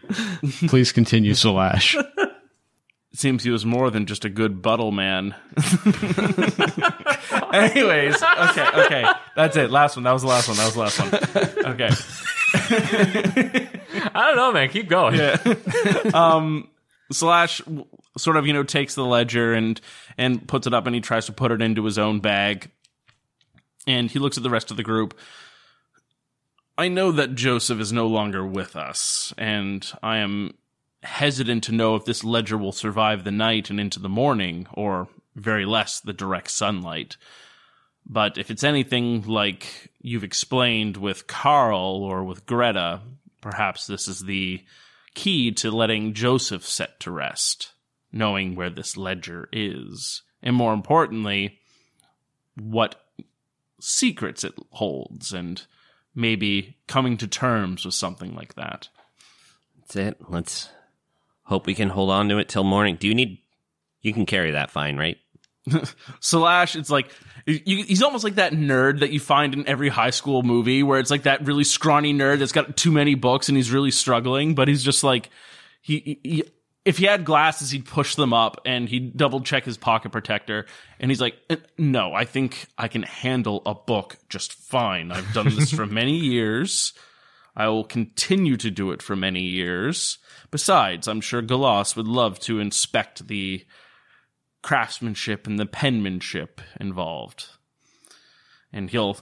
Please 0.69 0.93
continue, 0.93 1.35
Slash. 1.35 1.97
It 1.97 3.21
seems 3.21 3.43
he 3.43 3.51
was 3.51 3.65
more 3.65 3.91
than 3.91 4.07
just 4.07 4.25
a 4.27 4.29
good 4.29 4.61
buttle 4.61 4.93
man. 4.93 5.35
Anyways, 7.53 8.23
okay, 8.23 8.69
okay. 8.75 9.05
That's 9.35 9.57
it. 9.57 9.71
Last 9.71 9.97
one. 9.97 10.03
That 10.05 10.13
was 10.13 10.23
the 10.23 10.29
last 10.29 10.49
one. 10.49 10.57
That 10.59 10.65
was 10.67 10.75
the 10.75 10.81
last 10.81 11.01
one. 11.01 11.15
Okay. 11.73 11.89
I 14.15 14.27
don't 14.27 14.37
know, 14.37 14.53
man. 14.53 14.69
Keep 14.69 14.89
going. 14.89 15.17
Slash 17.11 17.63
um, 17.67 17.85
sort 18.19 18.37
of, 18.37 18.47
you 18.47 18.53
know, 18.53 18.65
takes 18.65 18.95
the 18.95 19.05
ledger 19.05 19.55
and 19.55 19.81
and 20.19 20.47
puts 20.47 20.67
it 20.67 20.75
up 20.75 20.87
and 20.87 20.95
he 20.95 21.01
tries 21.01 21.27
to 21.27 21.33
put 21.33 21.53
it 21.53 21.63
into 21.63 21.85
his 21.85 21.99
own 21.99 22.21
bag. 22.21 22.71
And 23.87 24.11
he 24.11 24.19
looks 24.19 24.37
at 24.37 24.43
the 24.43 24.51
rest 24.51 24.71
of 24.71 24.77
the 24.77 24.83
group. 24.83 25.19
I 26.79 26.89
know 26.89 27.11
that 27.13 27.35
Joseph 27.35 27.81
is 27.81 27.93
no 27.93 28.07
longer 28.07 28.47
with 28.47 28.77
us, 28.77 29.33
and 29.39 29.91
I 30.03 30.19
am 30.19 30.55
hesitant 31.03 31.65
to 31.65 31.73
know 31.73 31.97
if 31.97 32.05
this 32.05 32.23
ledger 32.23 32.59
will 32.59 32.73
survive 32.73 33.25
the 33.25 33.31
night 33.31 33.71
and 33.71 33.81
into 33.81 33.99
the 33.99 34.11
morning, 34.11 34.67
or 34.75 35.09
very 35.35 35.65
less 35.65 36.01
the 36.01 36.13
direct 36.13 36.51
sunlight. 36.51 37.17
But 38.05 38.37
if 38.37 38.51
it's 38.51 38.65
anything 38.65 39.23
like 39.23 39.91
you've 40.01 40.25
explained 40.25 40.99
with 40.99 41.27
Carl 41.27 42.03
or 42.03 42.25
with 42.25 42.45
Greta, 42.45 43.01
perhaps 43.41 43.87
this 43.87 44.07
is 44.07 44.21
the 44.21 44.63
key 45.15 45.51
to 45.53 45.71
letting 45.71 46.13
Joseph 46.13 46.65
set 46.67 47.01
to 47.01 47.11
rest, 47.11 47.73
knowing 48.13 48.55
where 48.55 48.71
this 48.71 48.99
ledger 48.99 49.49
is, 49.51 50.23
and 50.43 50.55
more 50.55 50.75
importantly, 50.75 51.59
what 52.55 53.03
secrets 53.81 54.45
it 54.45 54.55
holds, 54.71 55.33
and 55.33 55.63
maybe 56.17 56.77
coming 56.89 57.17
to 57.19 57.29
terms 57.29 57.85
with 57.85 57.95
something 57.95 58.35
like 58.35 58.55
that. 58.55 58.89
That's 59.79 59.97
it. 59.97 60.17
Let's 60.29 60.71
hope 61.45 61.67
we 61.67 61.75
can 61.75 61.91
hold 61.91 62.11
on 62.11 62.29
to 62.31 62.39
it 62.39 62.49
till 62.49 62.65
morning. 62.65 62.97
Do 62.97 63.07
you 63.07 63.15
need? 63.15 63.39
You 64.01 64.13
can 64.13 64.27
carry 64.27 64.53
that 64.53 64.71
fine, 64.71 64.97
right? 64.97 65.19
Slash, 66.21 66.77
it's 66.77 66.91
like 66.91 67.11
you, 67.45 67.85
he's 67.85 68.03
almost 68.03 68.25
like 68.25 68.37
that 68.37 68.53
nerd 68.53 69.01
that 69.01 69.11
you 69.11 69.21
find 69.21 69.55
in 69.55 69.69
every 69.69 69.89
high 69.89 70.11
school 70.11 70.43
movie, 70.43 70.83
where 70.83 70.99
it's 70.99 71.11
like 71.11 71.25
that 71.25 71.45
really 71.47 71.65
scrawny 71.65 72.15
nerd 72.15 72.39
that's 72.39 72.53
got 72.53 72.77
too 72.77 72.91
many 72.91 73.15
books 73.15 73.49
and 73.49 73.57
he's 73.57 73.71
really 73.71 73.91
struggling, 73.91 74.55
but 74.55 74.69
he's 74.69 74.83
just 74.83 75.05
like 75.05 75.31
he, 75.81 76.19
he 76.25 76.45
if 76.87 76.99
he 76.99 77.05
had 77.05 77.25
glasses, 77.25 77.71
he'd 77.71 77.85
push 77.85 78.15
them 78.15 78.33
up 78.33 78.61
and 78.65 78.89
he'd 78.89 79.17
double 79.17 79.41
check 79.41 79.65
his 79.65 79.77
pocket 79.77 80.13
protector, 80.13 80.67
and 80.99 81.11
he's 81.11 81.21
like, 81.21 81.37
"Uh, 81.51 81.57
"No, 81.77 82.15
I 82.15 82.25
think 82.25 82.67
I 82.79 82.89
can 82.89 83.03
handle 83.03 83.61
a 83.67 83.75
book 83.75 84.17
just 84.29 84.55
fine. 84.55 85.13
I've 85.13 85.33
done 85.35 85.55
this 85.55 85.71
for 85.73 85.87
many 86.01 86.17
years. 86.17 86.93
I 87.55 87.69
will 87.69 87.85
continue 87.85 88.57
to 88.59 88.71
do 88.71 88.93
it 88.93 89.03
for 89.03 89.17
many 89.17 89.43
years. 89.43 90.19
Besides, 90.51 91.09
I'm 91.09 91.21
sure 91.21 91.43
Galas 91.43 91.97
would 91.97 92.09
love 92.09 92.39
to 92.41 92.61
inspect 92.61 93.29
the." 93.29 93.67
craftsmanship 94.67 95.47
and 95.47 95.61
the 95.61 95.65
penmanship 95.65 96.61
involved. 96.81 97.51
And 98.73 98.91
he'll 98.91 99.17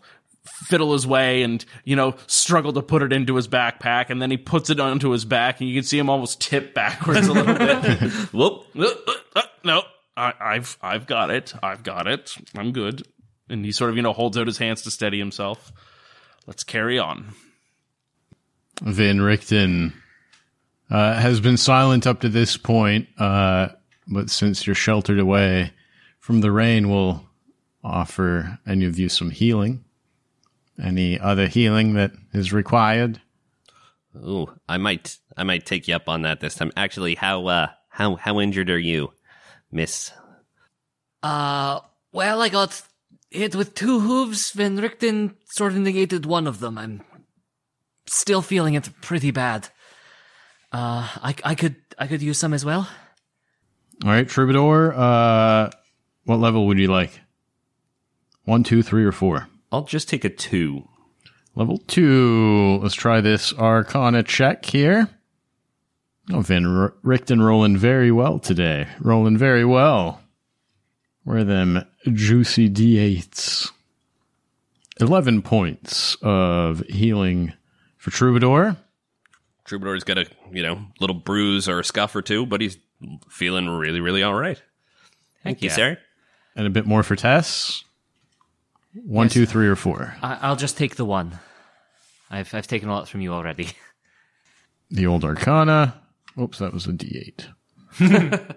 fiddle 0.44 0.92
his 0.92 1.06
way 1.06 1.42
and, 1.42 1.64
you 1.84 1.96
know, 1.96 2.14
struggle 2.26 2.72
to 2.72 2.82
put 2.82 3.02
it 3.02 3.12
into 3.12 3.36
his 3.36 3.48
backpack, 3.48 4.10
and 4.10 4.20
then 4.20 4.30
he 4.30 4.36
puts 4.36 4.70
it 4.70 4.80
onto 4.80 5.10
his 5.10 5.24
back, 5.24 5.60
and 5.60 5.68
you 5.68 5.74
can 5.74 5.84
see 5.84 5.98
him 5.98 6.10
almost 6.10 6.40
tip 6.40 6.74
backwards 6.74 7.26
a 7.26 7.32
little 7.32 7.54
bit. 7.54 8.10
Whoop. 8.32 8.66
Uh, 8.76 8.82
uh, 8.84 9.12
uh, 9.36 9.42
no. 9.64 9.82
I, 10.16 10.32
I've 10.40 10.78
I've 10.80 11.06
got 11.06 11.30
it. 11.30 11.54
I've 11.62 11.82
got 11.82 12.06
it. 12.06 12.36
I'm 12.54 12.72
good. 12.72 13.06
And 13.48 13.64
he 13.64 13.72
sort 13.72 13.90
of, 13.90 13.96
you 13.96 14.02
know, 14.02 14.12
holds 14.12 14.38
out 14.38 14.46
his 14.46 14.58
hands 14.58 14.82
to 14.82 14.90
steady 14.90 15.18
himself. 15.18 15.72
Let's 16.46 16.62
carry 16.62 16.98
on. 16.98 17.34
Van 18.82 19.20
Richten 19.20 19.92
uh, 20.90 21.14
has 21.14 21.40
been 21.40 21.56
silent 21.56 22.06
up 22.06 22.20
to 22.20 22.28
this 22.28 22.56
point, 22.56 23.08
uh, 23.18 23.68
but 24.06 24.30
since 24.30 24.66
you're 24.66 24.74
sheltered 24.74 25.18
away 25.18 25.72
from 26.18 26.40
the 26.40 26.52
rain, 26.52 26.90
we'll 26.90 27.24
offer 27.82 28.58
any 28.66 28.84
of 28.84 28.98
you 28.98 29.08
some 29.08 29.30
healing. 29.30 29.84
Any 30.82 31.18
other 31.20 31.46
healing 31.46 31.94
that 31.94 32.12
is 32.32 32.52
required? 32.52 33.20
Ooh, 34.16 34.46
I 34.68 34.76
might, 34.76 35.18
I 35.36 35.44
might 35.44 35.66
take 35.66 35.88
you 35.88 35.94
up 35.94 36.08
on 36.08 36.22
that 36.22 36.40
this 36.40 36.54
time. 36.54 36.72
Actually, 36.76 37.14
how, 37.14 37.46
uh, 37.46 37.66
how, 37.88 38.16
how 38.16 38.40
injured 38.40 38.70
are 38.70 38.78
you, 38.78 39.12
Miss? 39.70 40.12
Uh, 41.22 41.80
well, 42.12 42.42
I 42.42 42.48
got 42.48 42.82
hit 43.30 43.54
with 43.54 43.74
two 43.74 44.00
hooves. 44.00 44.50
Van 44.52 44.76
Richten 44.76 45.36
sort 45.46 45.72
of 45.72 45.78
negated 45.78 46.26
one 46.26 46.46
of 46.46 46.60
them. 46.60 46.78
I'm 46.78 47.02
still 48.06 48.42
feeling 48.42 48.74
it 48.74 48.88
pretty 49.00 49.30
bad. 49.30 49.68
Uh, 50.72 51.08
I, 51.22 51.34
I 51.44 51.54
could, 51.54 51.76
I 51.98 52.06
could 52.06 52.22
use 52.22 52.38
some 52.38 52.52
as 52.52 52.64
well. 52.64 52.88
All 54.04 54.10
right, 54.10 54.28
Troubadour. 54.28 54.92
Uh, 54.92 55.70
what 56.24 56.40
level 56.40 56.66
would 56.66 56.78
you 56.78 56.88
like? 56.88 57.20
One, 58.44 58.64
two, 58.64 58.82
three, 58.82 59.04
or 59.04 59.12
four? 59.12 59.48
I'll 59.74 59.82
just 59.82 60.08
take 60.08 60.24
a 60.24 60.28
two. 60.28 60.88
Level 61.56 61.78
two. 61.78 62.78
Let's 62.80 62.94
try 62.94 63.20
this 63.20 63.52
Arcana 63.52 64.22
check 64.22 64.64
here. 64.64 65.08
Oh, 66.32 66.40
Van 66.40 66.64
R- 66.64 66.94
Richten 67.02 67.42
rolling 67.42 67.76
very 67.76 68.12
well 68.12 68.38
today. 68.38 68.86
Rolling 69.00 69.36
very 69.36 69.64
well. 69.64 70.20
Where 71.24 71.38
are 71.38 71.44
them 71.44 71.84
juicy 72.12 72.70
d8s? 72.70 73.72
11 75.00 75.42
points 75.42 76.16
of 76.22 76.80
healing 76.88 77.52
for 77.96 78.10
Troubadour. 78.12 78.76
Troubadour's 79.64 80.04
got 80.04 80.18
a 80.18 80.26
you 80.52 80.62
know 80.62 80.86
little 81.00 81.16
bruise 81.16 81.68
or 81.68 81.80
a 81.80 81.84
scuff 81.84 82.14
or 82.14 82.22
two, 82.22 82.46
but 82.46 82.60
he's 82.60 82.78
feeling 83.28 83.68
really, 83.68 84.00
really 84.00 84.22
all 84.22 84.34
right. 84.34 84.62
Thank 85.42 85.62
you, 85.62 85.68
yeah. 85.68 85.74
sir. 85.74 85.98
And 86.54 86.66
a 86.66 86.70
bit 86.70 86.86
more 86.86 87.02
for 87.02 87.16
Tess. 87.16 87.83
One, 88.94 89.28
two, 89.28 89.44
three, 89.46 89.66
or 89.66 89.76
four. 89.76 90.16
I- 90.22 90.38
I'll 90.42 90.56
just 90.56 90.76
take 90.78 90.96
the 90.96 91.04
one. 91.04 91.38
I've 92.30 92.54
I've 92.54 92.66
taken 92.66 92.88
a 92.88 92.92
lot 92.92 93.08
from 93.08 93.20
you 93.20 93.32
already. 93.32 93.68
The 94.90 95.06
old 95.06 95.24
Arcana. 95.24 96.00
Oops, 96.38 96.58
that 96.58 96.72
was 96.72 96.86
a 96.86 96.92
d8. 96.92 97.46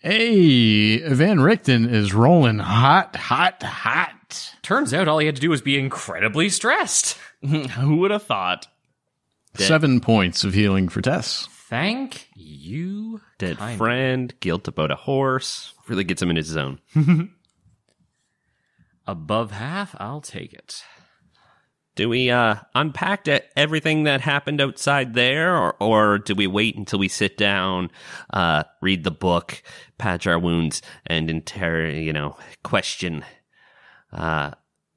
hey, 0.00 0.98
Van 1.12 1.38
Richten 1.40 1.88
is 1.88 2.14
rolling 2.14 2.58
hot, 2.58 3.14
hot, 3.14 3.62
hot. 3.62 4.54
Turns 4.62 4.92
out 4.94 5.06
all 5.06 5.18
he 5.18 5.26
had 5.26 5.36
to 5.36 5.40
do 5.42 5.50
was 5.50 5.60
be 5.62 5.78
incredibly 5.78 6.48
stressed. 6.48 7.16
Who 7.42 7.96
would 7.98 8.10
have 8.10 8.22
thought? 8.24 8.66
Seven 9.54 10.00
points 10.00 10.42
of 10.42 10.54
healing 10.54 10.88
for 10.88 11.00
Tess. 11.00 11.46
Thank 11.68 12.28
you. 12.34 13.20
Dead 13.38 13.58
kindly. 13.58 13.76
friend, 13.76 14.34
guilt 14.40 14.68
about 14.68 14.90
a 14.90 14.96
horse. 14.96 15.74
Really 15.86 16.04
gets 16.04 16.22
him 16.22 16.30
in 16.30 16.36
his 16.36 16.46
zone. 16.46 16.80
Above 19.08 19.52
half, 19.52 19.96
I'll 19.98 20.20
take 20.20 20.52
it. 20.52 20.84
Do 21.96 22.10
we 22.10 22.30
uh, 22.30 22.56
unpack 22.74 23.26
everything 23.56 24.04
that 24.04 24.20
happened 24.20 24.60
outside 24.60 25.14
there, 25.14 25.56
or, 25.56 25.74
or 25.80 26.18
do 26.18 26.34
we 26.34 26.46
wait 26.46 26.76
until 26.76 26.98
we 26.98 27.08
sit 27.08 27.38
down, 27.38 27.90
uh, 28.34 28.64
read 28.82 29.04
the 29.04 29.10
book, 29.10 29.62
patch 29.96 30.26
our 30.26 30.38
wounds, 30.38 30.82
and 31.06 31.30
inter 31.30 31.86
you 31.86 32.12
know 32.12 32.36
question 32.62 33.24
uh, 34.12 34.50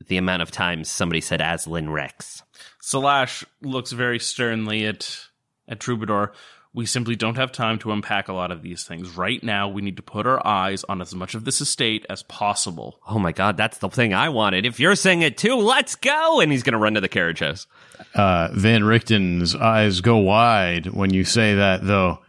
the 0.06 0.18
amount 0.18 0.42
of 0.42 0.52
times 0.52 0.92
somebody 0.92 1.22
said 1.22 1.40
Azalin 1.40 1.90
Rex? 1.92 2.44
Salash 2.84 3.46
looks 3.62 3.94
very 3.94 4.20
sternly 4.20 4.86
at 4.86 5.22
at 5.70 5.80
Troubadour. 5.80 6.34
We 6.74 6.86
simply 6.86 7.18
don't 7.18 7.36
have 7.36 7.52
time 7.52 7.80
to 7.80 7.92
unpack 7.92 8.30
a 8.30 8.34
lot 8.34 8.52
of 8.52 8.62
these 8.62 8.86
things. 8.86 9.18
Right 9.18 9.44
now, 9.44 9.68
we 9.68 9.82
need 9.82 9.98
to 9.98 10.04
put 10.04 10.26
our 10.26 10.46
eyes 10.48 10.86
on 10.86 11.02
as 11.02 11.14
much 11.14 11.36
of 11.36 11.44
this 11.44 11.60
estate 11.60 12.06
as 12.10 12.24
possible. 12.24 13.02
Oh 13.10 13.20
my 13.20 13.34
god, 13.34 13.58
that's 13.58 13.80
the 13.80 13.90
thing 13.90 14.14
I 14.14 14.30
wanted. 14.30 14.66
If 14.66 14.80
you're 14.80 14.96
saying 14.96 15.22
it 15.22 15.38
too, 15.38 15.56
let's 15.56 15.96
go! 15.96 16.40
And 16.40 16.50
he's 16.52 16.64
gonna 16.64 16.78
run 16.78 16.94
to 16.94 17.02
the 17.02 17.10
carriage 17.10 17.40
house. 17.40 17.68
Uh, 18.16 18.50
Van 18.54 18.84
Richten's 18.84 19.54
eyes 19.54 20.00
go 20.00 20.18
wide 20.18 20.88
when 20.88 21.14
you 21.14 21.26
say 21.26 21.56
that, 21.56 21.86
though. 21.86 22.20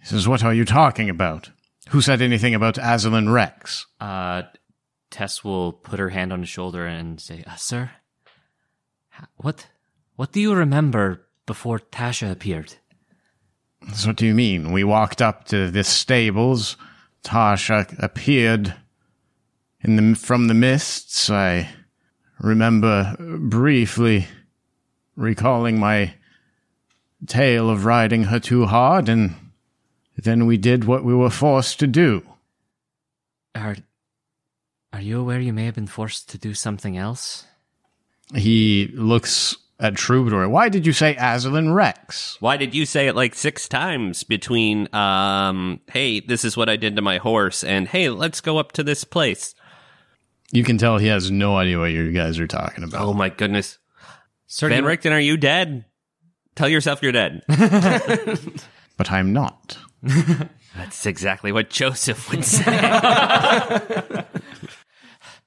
He 0.00 0.06
says, 0.06 0.28
What 0.28 0.44
are 0.44 0.54
you 0.54 0.64
talking 0.64 1.10
about? 1.10 1.50
Who 1.88 2.00
said 2.00 2.22
anything 2.22 2.54
about 2.54 2.76
Azalin 2.76 3.32
Rex? 3.32 3.86
Uh, 4.00 4.42
Tess 5.10 5.42
will 5.42 5.72
put 5.72 5.98
her 5.98 6.10
hand 6.10 6.32
on 6.32 6.40
his 6.40 6.48
shoulder 6.48 6.86
and 6.86 7.20
say, 7.20 7.44
uh, 7.46 7.54
"Sir, 7.54 7.90
what 9.36 9.68
what 10.16 10.32
do 10.32 10.40
you 10.40 10.52
remember 10.54 11.26
before 11.46 11.78
Tasha 11.78 12.30
appeared?" 12.30 12.74
So 13.94 14.08
what 14.08 14.16
do 14.16 14.26
you 14.26 14.34
mean? 14.34 14.72
We 14.72 14.84
walked 14.84 15.22
up 15.22 15.44
to 15.46 15.70
this 15.70 15.88
stables. 15.88 16.76
Tasha 17.22 17.96
appeared 18.02 18.74
in 19.80 19.96
the 19.96 20.14
from 20.14 20.48
the 20.48 20.54
mists. 20.54 21.30
I 21.30 21.68
remember 22.38 23.16
briefly 23.18 24.26
recalling 25.16 25.78
my 25.78 26.14
tale 27.26 27.70
of 27.70 27.84
riding 27.84 28.24
her 28.24 28.38
too 28.38 28.66
hard, 28.66 29.08
and 29.08 29.34
then 30.16 30.46
we 30.46 30.56
did 30.56 30.84
what 30.84 31.04
we 31.04 31.14
were 31.14 31.30
forced 31.30 31.78
to 31.80 31.86
do. 31.86 32.22
Are 33.54 33.76
are 34.92 35.00
you 35.00 35.20
aware 35.20 35.40
you 35.40 35.52
may 35.52 35.66
have 35.66 35.74
been 35.74 35.86
forced 35.86 36.28
to 36.30 36.38
do 36.38 36.54
something 36.54 36.96
else? 36.96 37.44
He 38.34 38.90
looks 38.94 39.56
at 39.78 39.94
Troubadour. 39.96 40.48
Why 40.48 40.68
did 40.68 40.86
you 40.86 40.92
say 40.92 41.14
Azalin 41.14 41.74
Rex? 41.74 42.36
Why 42.40 42.56
did 42.56 42.74
you 42.74 42.86
say 42.86 43.08
it 43.08 43.16
like 43.16 43.34
six 43.34 43.68
times 43.68 44.24
between, 44.24 44.92
um, 44.94 45.80
hey, 45.90 46.20
this 46.20 46.44
is 46.44 46.56
what 46.56 46.68
I 46.68 46.76
did 46.76 46.96
to 46.96 47.02
my 47.02 47.18
horse, 47.18 47.62
and 47.62 47.86
hey, 47.88 48.08
let's 48.08 48.40
go 48.40 48.58
up 48.58 48.72
to 48.72 48.82
this 48.82 49.04
place? 49.04 49.54
You 50.52 50.64
can 50.64 50.78
tell 50.78 50.98
he 50.98 51.08
has 51.08 51.30
no 51.30 51.56
idea 51.56 51.78
what 51.78 51.90
you 51.90 52.12
guys 52.12 52.38
are 52.38 52.46
talking 52.46 52.84
about. 52.84 53.02
Oh 53.02 53.12
my 53.12 53.28
goodness. 53.28 53.78
Sir, 54.46 54.68
Van 54.68 54.82
do 54.82 54.88
Richten, 54.88 55.12
are 55.12 55.20
you 55.20 55.36
dead? 55.36 55.84
Tell 56.54 56.68
yourself 56.68 57.02
you're 57.02 57.12
dead. 57.12 57.42
But 58.96 59.12
I'm 59.12 59.32
not. 59.32 59.76
That's 60.74 61.06
exactly 61.06 61.52
what 61.52 61.70
Joseph 61.70 62.30
would 62.30 62.44
say. 62.46 64.24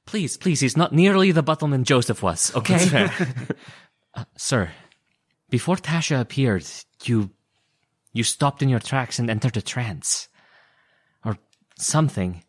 please, 0.05 0.37
please, 0.37 0.59
he's 0.59 0.77
not 0.77 0.93
nearly 0.93 1.31
the 1.31 1.43
Buttleman 1.43 1.83
Joseph 1.83 2.21
was. 2.21 2.55
Okay, 2.55 3.09
Uh, 4.19 4.25
sir. 4.35 4.71
Before 5.49 5.77
Tasha 5.77 6.19
appeared, 6.19 6.65
you 7.05 7.29
you 8.11 8.23
stopped 8.23 8.61
in 8.61 8.67
your 8.67 8.81
tracks 8.81 9.17
and 9.17 9.29
entered 9.29 9.55
a 9.55 9.61
trance, 9.61 10.27
or 11.23 11.37
something. 11.77 12.43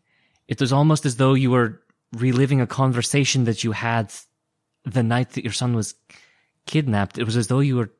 It 0.49 0.59
was 0.59 0.73
almost 0.73 1.05
as 1.05 1.15
though 1.15 1.33
you 1.33 1.51
were 1.51 1.81
reliving 2.11 2.59
a 2.59 2.67
conversation 2.67 3.45
that 3.45 3.63
you 3.63 3.71
had 3.71 4.11
the 4.83 5.03
night 5.03 5.29
that 5.31 5.45
your 5.45 5.53
son 5.53 5.73
was 5.73 5.95
kidnapped. 6.65 7.17
It 7.17 7.23
was 7.23 7.37
as 7.37 7.47
though 7.47 7.61
you 7.61 7.77
were 7.77 7.91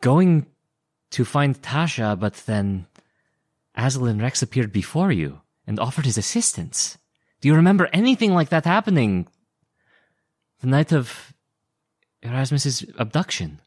going 0.00 0.46
to 1.10 1.24
find 1.24 1.60
Tasha, 1.60 2.18
but 2.18 2.34
then 2.46 2.86
Azalin 3.76 4.22
Rex 4.22 4.40
appeared 4.40 4.72
before 4.72 5.12
you 5.12 5.42
and 5.66 5.78
offered 5.78 6.06
his 6.06 6.16
assistance. 6.16 6.96
Do 7.42 7.48
you 7.48 7.54
remember 7.56 7.90
anything 7.92 8.32
like 8.32 8.48
that 8.48 8.64
happening 8.64 9.28
the 10.60 10.68
night 10.68 10.92
of 10.92 11.31
Erasmus's 12.22 12.84
abduction? 12.98 13.58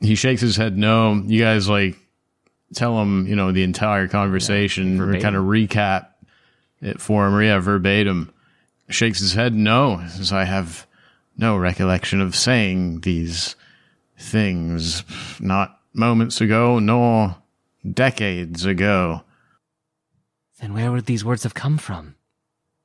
he 0.00 0.14
shakes 0.14 0.42
his 0.42 0.56
head 0.56 0.76
no 0.76 1.22
you 1.26 1.40
guys 1.40 1.68
like 1.70 1.96
tell 2.74 3.00
him 3.00 3.26
you 3.26 3.34
know 3.34 3.50
the 3.52 3.62
entire 3.62 4.06
conversation 4.06 5.00
or 5.00 5.18
kind 5.20 5.34
of 5.36 5.44
recap 5.44 6.08
it 6.82 7.00
for 7.00 7.26
him 7.26 7.40
yeah 7.42 7.58
verbatim 7.58 8.30
shakes 8.90 9.20
his 9.20 9.32
head 9.32 9.54
no 9.54 10.02
says 10.08 10.32
i 10.32 10.44
have 10.44 10.86
no 11.38 11.56
recollection 11.56 12.20
of 12.20 12.36
saying 12.36 13.00
these 13.00 13.56
things 14.18 15.02
not 15.40 15.80
moments 15.94 16.40
ago 16.42 16.78
nor 16.78 17.36
decades 17.90 18.66
ago 18.66 19.22
Then 20.60 20.74
where 20.74 20.92
would 20.92 21.06
these 21.06 21.24
words 21.24 21.42
have 21.44 21.54
come 21.54 21.78
from? 21.78 22.14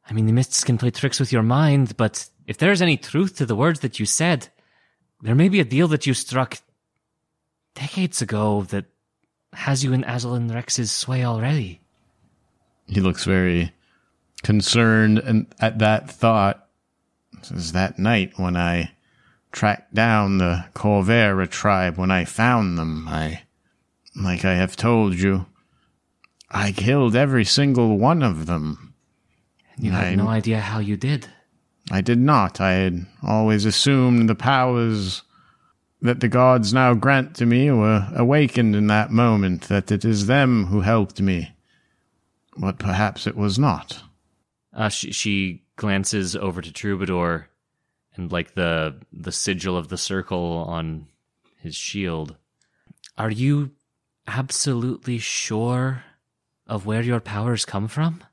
I 0.09 0.13
mean, 0.13 0.25
the 0.25 0.33
mists 0.33 0.63
can 0.63 0.77
play 0.77 0.91
tricks 0.91 1.19
with 1.19 1.31
your 1.31 1.43
mind, 1.43 1.95
but 1.95 2.27
if 2.45 2.57
there 2.57 2.71
is 2.71 2.81
any 2.81 2.97
truth 2.97 3.37
to 3.37 3.45
the 3.45 3.55
words 3.55 3.79
that 3.79 3.97
you 3.99 4.05
said, 4.05 4.49
there 5.21 5.35
may 5.35 5.49
be 5.49 5.59
a 5.59 5.65
deal 5.65 5.87
that 5.89 6.05
you 6.07 6.13
struck 6.13 6.57
decades 7.75 8.21
ago 8.21 8.63
that 8.63 8.85
has 9.53 9.83
you 9.83 9.93
in 9.93 10.03
Azalin 10.03 10.53
Rex's 10.53 10.91
sway 10.91 11.23
already. 11.23 11.81
he 12.87 12.99
looks 13.01 13.23
very 13.25 13.71
concerned 14.43 15.19
and 15.19 15.45
at 15.59 15.79
that 15.79 16.09
thought 16.09 16.67
says 17.43 17.71
that 17.73 17.99
night 17.99 18.33
when 18.37 18.57
i 18.57 18.91
tracked 19.51 19.93
down 19.93 20.37
the 20.39 20.65
corvera 20.73 21.47
tribe 21.47 21.95
when 21.97 22.09
i 22.11 22.25
found 22.25 22.77
them 22.77 23.07
i 23.07 23.43
like 24.15 24.43
i 24.43 24.55
have 24.55 24.75
told 24.75 25.13
you 25.13 25.45
i 26.49 26.71
killed 26.71 27.15
every 27.15 27.45
single 27.45 27.97
one 27.99 28.23
of 28.23 28.45
them 28.47 28.93
You 29.77 29.91
had 29.91 30.07
I- 30.07 30.15
no 30.15 30.27
idea 30.27 30.59
how 30.59 30.79
you 30.79 30.97
did. 30.97 31.27
I 31.91 32.01
did 32.01 32.17
not 32.17 32.59
i 32.59 32.71
had 32.71 33.05
always 33.21 33.65
assumed 33.65 34.27
the 34.27 34.35
powers 34.35 35.21
that 36.01 36.19
the 36.19 36.27
gods 36.27 36.73
now 36.73 36.95
grant 36.95 37.35
to 37.35 37.45
me 37.45 37.69
were 37.69 38.07
awakened 38.15 38.75
in 38.75 38.87
that 38.87 39.11
moment 39.11 39.63
that 39.63 39.91
it 39.91 40.03
is 40.03 40.25
them 40.25 40.65
who 40.65 40.81
helped 40.81 41.21
me 41.21 41.51
but 42.57 42.79
perhaps 42.79 43.27
it 43.27 43.35
was 43.35 43.59
not 43.59 44.01
Uh, 44.73 44.89
she, 44.89 45.11
she 45.11 45.63
glances 45.75 46.35
over 46.35 46.61
to 46.61 46.71
Troubadour 46.71 47.49
and 48.15 48.31
like 48.31 48.53
the 48.55 48.95
the 49.11 49.31
sigil 49.31 49.75
of 49.75 49.87
the 49.89 49.97
circle 49.97 50.63
on 50.67 51.07
his 51.59 51.75
shield. 51.75 52.35
Are 53.17 53.31
you 53.31 53.71
absolutely 54.27 55.17
sure 55.17 56.03
of 56.67 56.85
where 56.85 57.01
your 57.01 57.19
powers 57.19 57.65
come 57.65 57.87
from? 57.87 58.23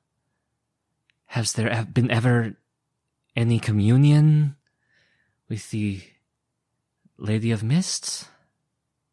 Has 1.26 1.52
there 1.52 1.84
been 1.92 2.11
ever 2.11 2.56
any 3.39 3.59
communion 3.61 4.57
with 5.49 5.70
the 5.70 6.01
Lady 7.16 7.51
of 7.53 7.62
Mists? 7.62 8.28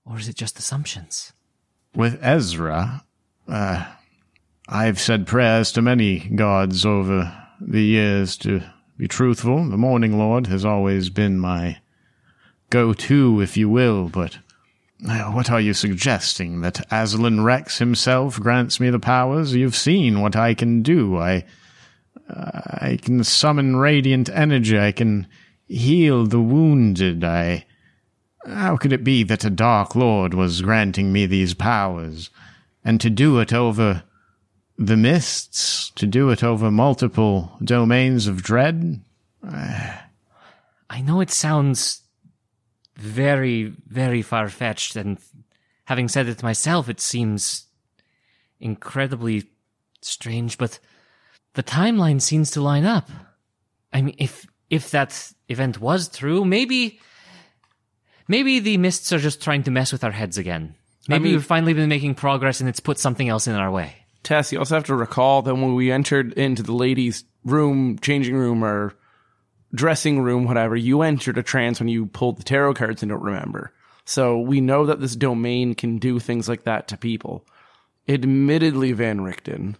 Or 0.05 0.17
is 0.17 0.27
it 0.27 0.35
just 0.35 0.59
assumptions? 0.59 1.31
with 1.95 2.19
Ezra, 2.21 3.03
uh, 3.47 3.85
I've 4.67 4.99
said 4.99 5.25
prayers 5.25 5.71
to 5.71 5.81
many 5.81 6.19
gods 6.35 6.85
over 6.85 7.31
the 7.61 7.81
years 7.81 8.35
to 8.37 8.61
be 8.97 9.07
truthful. 9.07 9.63
The 9.69 9.77
Morning 9.77 10.17
Lord 10.17 10.47
has 10.47 10.65
always 10.65 11.09
been 11.09 11.39
my 11.39 11.77
go 12.69 12.91
to, 12.93 13.39
if 13.41 13.55
you 13.55 13.69
will, 13.69 14.09
but 14.09 14.39
Uh, 15.07 15.31
What 15.31 15.49
are 15.49 15.61
you 15.61 15.73
suggesting? 15.73 16.61
That 16.61 16.85
Azalin 16.89 17.43
Rex 17.45 17.77
himself 17.79 18.39
grants 18.41 18.79
me 18.79 18.89
the 18.89 18.99
powers? 18.99 19.55
You've 19.55 19.75
seen 19.75 20.19
what 20.19 20.35
I 20.35 20.53
can 20.53 20.81
do. 20.81 21.17
I, 21.17 21.45
I 22.29 22.97
can 23.01 23.23
summon 23.23 23.75
radiant 23.75 24.29
energy. 24.29 24.79
I 24.79 24.91
can 24.91 25.27
heal 25.67 26.25
the 26.25 26.39
wounded. 26.39 27.23
I. 27.23 27.65
How 28.45 28.77
could 28.77 28.93
it 28.93 29.03
be 29.03 29.23
that 29.23 29.43
a 29.43 29.49
Dark 29.49 29.95
Lord 29.95 30.33
was 30.33 30.61
granting 30.61 31.11
me 31.11 31.25
these 31.25 31.53
powers? 31.53 32.29
And 32.83 33.01
to 33.01 33.09
do 33.09 33.39
it 33.39 33.51
over 33.51 34.03
the 34.77 34.97
mists? 34.97 35.91
To 35.95 36.05
do 36.05 36.29
it 36.29 36.43
over 36.43 36.69
multiple 36.69 37.57
domains 37.63 38.27
of 38.27 38.43
dread? 38.43 39.01
I 39.43 41.01
know 41.01 41.21
it 41.21 41.31
sounds 41.31 42.01
very, 42.95 43.73
very 43.87 44.21
far 44.21 44.47
fetched, 44.49 44.95
and 44.95 45.17
having 45.85 46.07
said 46.07 46.27
it 46.27 46.43
myself, 46.43 46.87
it 46.87 47.01
seems 47.01 47.65
incredibly 48.59 49.45
strange, 50.01 50.57
but 50.57 50.79
the 51.55 51.63
timeline 51.63 52.21
seems 52.21 52.51
to 52.51 52.61
line 52.61 52.85
up. 52.85 53.09
I 53.91 54.01
mean, 54.01 54.15
if 54.17 54.45
if 54.69 54.91
that 54.91 55.33
event 55.49 55.79
was 55.79 56.09
true, 56.09 56.45
maybe 56.45 56.99
maybe 58.27 58.59
the 58.59 58.77
mists 58.77 59.11
are 59.11 59.19
just 59.19 59.41
trying 59.41 59.63
to 59.63 59.71
mess 59.71 59.91
with 59.91 60.03
our 60.03 60.11
heads 60.11 60.37
again. 60.37 60.75
Maybe 61.07 61.25
mean- 61.25 61.33
we've 61.33 61.45
finally 61.45 61.73
been 61.73 61.89
making 61.89 62.15
progress 62.15 62.59
and 62.59 62.69
it's 62.69 62.79
put 62.79 62.99
something 62.99 63.29
else 63.29 63.47
in 63.47 63.55
our 63.55 63.71
way. 63.71 63.95
Tess, 64.23 64.51
you 64.51 64.57
also 64.57 64.75
have 64.75 64.85
to 64.85 64.95
recall 64.95 65.43
that 65.43 65.53
when 65.53 65.75
we 65.75 65.91
entered 65.91 66.33
into 66.33 66.63
the 66.63 66.73
ladies' 66.73 67.25
room, 67.43 67.99
changing 67.99 68.35
room, 68.35 68.63
or 68.63 68.95
dressing 69.71 70.19
room, 70.19 70.45
whatever, 70.45 70.75
you 70.75 71.03
entered 71.03 71.37
a 71.37 71.43
trance 71.43 71.79
when 71.79 71.89
you 71.89 72.07
pulled 72.07 72.39
the 72.39 72.43
tarot 72.43 72.73
cards 72.73 73.03
and 73.03 73.11
don't 73.11 73.21
remember. 73.21 73.71
So 74.03 74.39
we 74.39 74.61
know 74.61 74.87
that 74.87 74.99
this 74.99 75.15
domain 75.15 75.75
can 75.75 75.99
do 75.99 76.17
things 76.19 76.49
like 76.49 76.63
that 76.63 76.87
to 76.87 76.97
people. 76.97 77.45
Admittedly, 78.07 78.93
Van 78.93 79.19
Richten, 79.19 79.75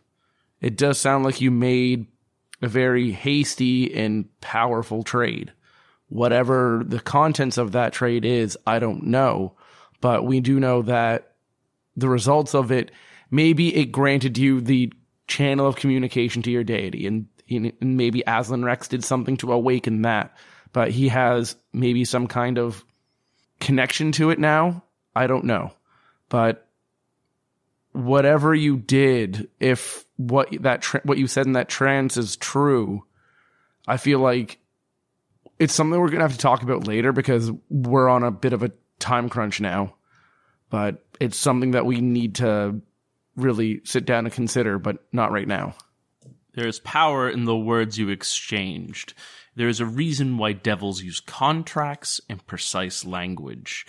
it 0.66 0.78
does 0.78 0.98
sound 0.98 1.24
like 1.24 1.42
you 1.42 1.52
made 1.52 2.08
a 2.60 2.68
very 2.68 3.12
hasty 3.12 3.94
and 3.94 4.28
powerful 4.42 5.04
trade. 5.04 5.54
Whatever 6.10 6.82
the 6.84 7.00
contents 7.00 7.60
of 7.60 7.74
that 7.74 7.94
trade 7.94 8.26
is, 8.26 8.58
I 8.66 8.80
don't 8.80 9.04
know. 9.04 9.54
But 10.02 10.26
we 10.26 10.40
do 10.40 10.60
know 10.60 10.82
that 10.82 11.36
the 11.96 12.10
results 12.10 12.56
of 12.56 12.72
it, 12.72 12.90
maybe 13.30 13.76
it 13.76 13.92
granted 13.92 14.40
you 14.40 14.60
the 14.60 14.92
channel 15.28 15.68
of 15.68 15.76
communication 15.76 16.42
to 16.42 16.50
your 16.50 16.64
deity, 16.64 17.06
and, 17.06 17.28
and 17.48 17.74
maybe 17.80 18.24
Azalin 18.26 18.66
Rex 18.66 18.88
did 18.88 19.04
something 19.04 19.38
to 19.38 19.54
awaken 19.54 20.02
that. 20.02 20.36
But 20.74 20.90
he 20.90 21.10
has 21.10 21.56
maybe 21.74 22.06
some 22.06 22.26
kind 22.26 22.58
of 22.58 22.84
connection 23.60 24.12
to 24.14 24.32
it 24.32 24.40
now. 24.40 24.84
I 25.16 25.28
don't 25.28 25.46
know. 25.46 25.74
But 26.28 26.68
whatever 27.92 28.56
you 28.56 28.78
did, 28.78 29.48
if 29.60 30.05
what 30.18 30.50
that 30.62 30.82
tra- 30.82 31.02
what 31.04 31.18
you 31.18 31.28
said 31.28 31.46
in 31.46 31.54
that 31.54 31.70
trance 31.70 32.18
is 32.18 32.36
true, 32.38 33.04
I 33.88 33.98
feel 33.98 34.20
like 34.20 34.60
it's 35.60 35.74
something 35.74 36.00
we're 36.00 36.10
gonna 36.10 36.24
have 36.24 36.34
to 36.34 36.38
talk 36.38 36.64
about 36.64 36.88
later 36.88 37.12
because 37.12 37.52
we're 37.70 38.10
on 38.10 38.24
a 38.24 38.32
bit 38.32 38.54
of 38.54 38.64
a 38.64 38.72
time 39.00 39.30
crunch 39.30 39.62
now. 39.62 39.96
But 40.70 41.06
it's 41.20 41.38
something 41.38 41.72
that 41.72 41.86
we 41.86 42.02
need 42.02 42.36
to 42.36 42.82
really 43.36 43.82
sit 43.84 44.06
down 44.06 44.26
and 44.26 44.34
consider, 44.34 44.80
but 44.80 44.98
not 45.12 45.32
right 45.32 45.48
now. 45.48 45.76
There 46.54 46.68
is 46.68 46.80
power 46.80 47.30
in 47.30 47.46
the 47.46 47.56
words 47.56 47.98
you 47.98 48.10
exchanged. 48.10 49.14
There 49.56 49.68
is 49.68 49.80
a 49.80 49.86
reason 49.86 50.38
why 50.38 50.54
devils 50.54 51.02
use 51.02 51.20
contracts 51.20 52.22
and 52.30 52.46
precise 52.48 53.06
language. 53.06 53.86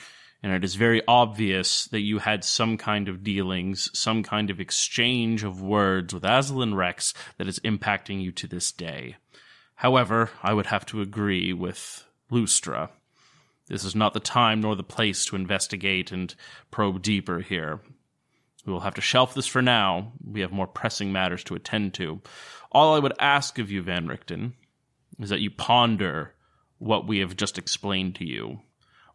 And 0.46 0.54
it 0.54 0.62
is 0.62 0.76
very 0.76 1.02
obvious 1.08 1.86
that 1.86 2.02
you 2.02 2.20
had 2.20 2.44
some 2.44 2.76
kind 2.76 3.08
of 3.08 3.24
dealings, 3.24 3.90
some 3.98 4.22
kind 4.22 4.48
of 4.48 4.60
exchange 4.60 5.42
of 5.42 5.60
words 5.60 6.14
with 6.14 6.22
Azalin 6.22 6.76
Rex 6.76 7.14
that 7.36 7.48
is 7.48 7.58
impacting 7.64 8.22
you 8.22 8.30
to 8.30 8.46
this 8.46 8.70
day. 8.70 9.16
However, 9.74 10.30
I 10.44 10.54
would 10.54 10.66
have 10.66 10.86
to 10.86 11.00
agree 11.00 11.52
with 11.52 12.04
Lustra. 12.30 12.90
This 13.66 13.82
is 13.82 13.96
not 13.96 14.14
the 14.14 14.20
time 14.20 14.60
nor 14.60 14.76
the 14.76 14.84
place 14.84 15.24
to 15.24 15.34
investigate 15.34 16.12
and 16.12 16.32
probe 16.70 17.02
deeper 17.02 17.40
here. 17.40 17.80
We 18.64 18.72
will 18.72 18.78
have 18.78 18.94
to 18.94 19.00
shelf 19.00 19.34
this 19.34 19.48
for 19.48 19.62
now. 19.62 20.12
We 20.24 20.42
have 20.42 20.52
more 20.52 20.68
pressing 20.68 21.10
matters 21.10 21.42
to 21.42 21.56
attend 21.56 21.94
to. 21.94 22.20
All 22.70 22.94
I 22.94 23.00
would 23.00 23.14
ask 23.18 23.58
of 23.58 23.72
you, 23.72 23.82
Van 23.82 24.06
Richten, 24.06 24.52
is 25.18 25.30
that 25.30 25.40
you 25.40 25.50
ponder 25.50 26.34
what 26.78 27.04
we 27.04 27.18
have 27.18 27.36
just 27.36 27.58
explained 27.58 28.14
to 28.14 28.24
you, 28.24 28.60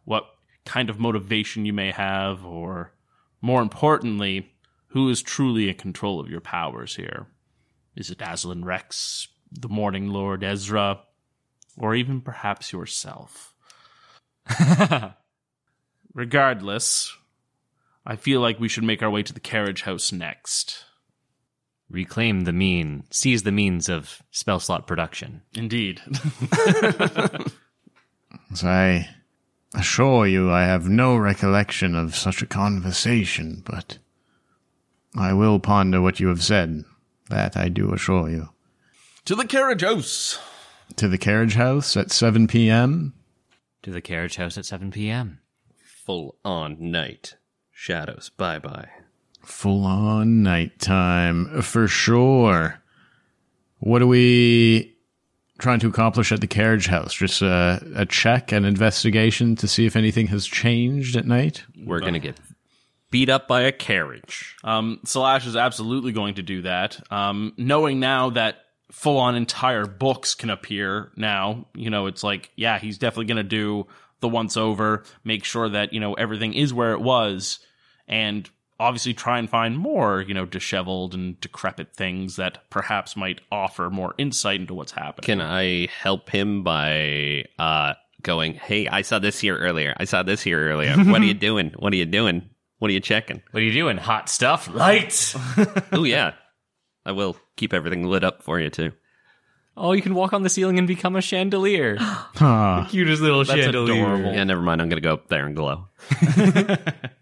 what 0.04 0.26
kind 0.64 0.90
of 0.90 0.98
motivation 0.98 1.64
you 1.64 1.72
may 1.72 1.90
have, 1.90 2.44
or 2.44 2.92
more 3.40 3.62
importantly, 3.62 4.54
who 4.88 5.08
is 5.08 5.22
truly 5.22 5.68
in 5.68 5.74
control 5.74 6.20
of 6.20 6.28
your 6.28 6.40
powers 6.40 6.96
here. 6.96 7.26
Is 7.96 8.10
it 8.10 8.18
Azalin 8.18 8.64
Rex, 8.64 9.28
the 9.50 9.68
Morning 9.68 10.08
Lord 10.08 10.44
Ezra, 10.44 11.00
or 11.76 11.94
even 11.94 12.20
perhaps 12.20 12.72
yourself? 12.72 13.54
Regardless, 16.14 17.16
I 18.04 18.16
feel 18.16 18.40
like 18.40 18.60
we 18.60 18.68
should 18.68 18.84
make 18.84 19.02
our 19.02 19.10
way 19.10 19.22
to 19.22 19.32
the 19.32 19.40
carriage 19.40 19.82
house 19.82 20.12
next. 20.12 20.84
Reclaim 21.88 22.42
the 22.42 22.52
mean, 22.52 23.04
seize 23.10 23.42
the 23.42 23.52
means 23.52 23.88
of 23.88 24.22
spell 24.30 24.60
slot 24.60 24.86
production. 24.86 25.42
Indeed. 25.54 26.00
As 28.50 28.64
I 28.64 29.08
assure 29.74 30.26
you, 30.26 30.50
I 30.50 30.62
have 30.64 30.88
no 30.88 31.16
recollection 31.16 31.94
of 31.94 32.14
such 32.16 32.42
a 32.42 32.46
conversation, 32.46 33.62
but 33.64 33.98
I 35.16 35.32
will 35.32 35.58
ponder 35.60 36.00
what 36.00 36.20
you 36.20 36.28
have 36.28 36.42
said. 36.42 36.84
That 37.28 37.56
I 37.56 37.68
do 37.68 37.92
assure 37.94 38.28
you. 38.28 38.50
to 39.24 39.34
the 39.34 39.46
carriage 39.46 39.82
house. 39.82 40.38
To 40.96 41.08
the 41.08 41.16
carriage 41.18 41.54
house 41.54 41.96
at 41.96 42.10
7 42.10 42.46
p.m. 42.46 43.14
To 43.82 43.90
the 43.90 44.02
carriage 44.02 44.36
house 44.36 44.58
at 44.58 44.66
7 44.66 44.90
p.m. 44.90 45.40
Full 46.04 46.36
on 46.44 46.76
night. 46.90 47.36
Shadows, 47.70 48.30
bye 48.36 48.58
bye. 48.58 48.88
Full 49.42 49.86
on 49.86 50.42
nighttime 50.42 51.62
for 51.62 51.88
sure. 51.88 52.82
What 53.78 54.00
do 54.00 54.06
we 54.06 54.91
trying 55.62 55.80
to 55.80 55.86
accomplish 55.86 56.32
at 56.32 56.40
the 56.40 56.46
carriage 56.46 56.88
house? 56.88 57.14
Just 57.14 57.40
a, 57.40 57.80
a 57.94 58.04
check, 58.04 58.52
an 58.52 58.64
investigation 58.64 59.56
to 59.56 59.68
see 59.68 59.86
if 59.86 59.96
anything 59.96 60.26
has 60.26 60.46
changed 60.46 61.16
at 61.16 61.26
night? 61.26 61.64
We're 61.84 62.00
gonna 62.00 62.18
get 62.18 62.38
beat 63.10 63.28
up 63.28 63.46
by 63.46 63.62
a 63.62 63.72
carriage. 63.72 64.56
Um, 64.64 65.00
Slash 65.04 65.46
is 65.46 65.54
absolutely 65.54 66.12
going 66.12 66.34
to 66.34 66.42
do 66.42 66.62
that. 66.62 67.00
Um, 67.12 67.52
knowing 67.56 68.00
now 68.00 68.30
that 68.30 68.56
full 68.90 69.18
on 69.18 69.36
entire 69.36 69.86
books 69.86 70.34
can 70.34 70.50
appear 70.50 71.12
now, 71.16 71.68
you 71.74 71.90
know, 71.90 72.06
it's 72.06 72.24
like, 72.24 72.50
yeah, 72.56 72.78
he's 72.78 72.98
definitely 72.98 73.26
going 73.26 73.36
to 73.36 73.42
do 73.42 73.86
the 74.20 74.28
once 74.28 74.56
over, 74.56 75.04
make 75.24 75.44
sure 75.44 75.68
that, 75.68 75.92
you 75.92 76.00
know, 76.00 76.14
everything 76.14 76.54
is 76.54 76.72
where 76.72 76.92
it 76.92 77.00
was, 77.00 77.58
and 78.08 78.48
obviously 78.80 79.14
try 79.14 79.38
and 79.38 79.48
find 79.48 79.78
more, 79.78 80.20
you 80.22 80.34
know, 80.34 80.44
disheveled 80.44 81.14
and 81.14 81.40
decrepit 81.40 81.94
things 81.94 82.36
that 82.36 82.68
perhaps 82.70 83.16
might 83.16 83.40
offer 83.50 83.90
more 83.90 84.14
insight 84.18 84.60
into 84.60 84.74
what's 84.74 84.92
happening. 84.92 85.24
Can 85.24 85.40
I 85.40 85.86
help 85.86 86.30
him 86.30 86.62
by 86.64 87.44
uh 87.58 87.94
going, 88.22 88.54
Hey, 88.54 88.86
I 88.88 89.02
saw 89.02 89.18
this 89.18 89.38
here 89.40 89.56
earlier. 89.56 89.94
I 89.98 90.04
saw 90.04 90.22
this 90.22 90.42
here 90.42 90.68
earlier. 90.70 90.96
What 90.96 91.20
are 91.22 91.24
you 91.24 91.34
doing? 91.48 91.72
What 91.78 91.92
are 91.92 91.96
you 91.96 92.06
doing? 92.06 92.48
What 92.78 92.88
are 92.90 92.94
you 92.94 93.00
checking? 93.00 93.42
What 93.52 93.60
are 93.60 93.64
you 93.66 93.72
doing? 93.72 93.96
Hot 93.98 94.28
stuff? 94.28 94.68
Lights! 94.72 95.36
oh 95.92 96.04
yeah. 96.04 96.32
I 97.06 97.12
will 97.12 97.36
keep 97.56 97.72
everything 97.74 98.04
lit 98.06 98.22
up 98.24 98.42
for 98.42 98.60
you 98.60 98.70
too. 98.70 98.92
oh, 99.76 99.92
you 99.92 100.02
can 100.02 100.14
walk 100.14 100.32
on 100.32 100.42
the 100.42 100.48
ceiling 100.48 100.78
and 100.78 100.86
become 100.88 101.16
a 101.16 101.20
chandelier. 101.20 101.96
Huh. 102.34 102.86
Cutest 102.90 103.22
little 103.22 103.44
That's 103.44 103.60
chandelier. 103.60 104.02
adorable. 104.02 104.32
Yeah, 104.34 104.42
never 104.44 104.62
mind. 104.62 104.80
I'm 104.82 104.88
gonna 104.88 105.00
go 105.00 105.12
up 105.14 105.28
there 105.28 105.46
and 105.46 105.54
glow. 105.54 105.86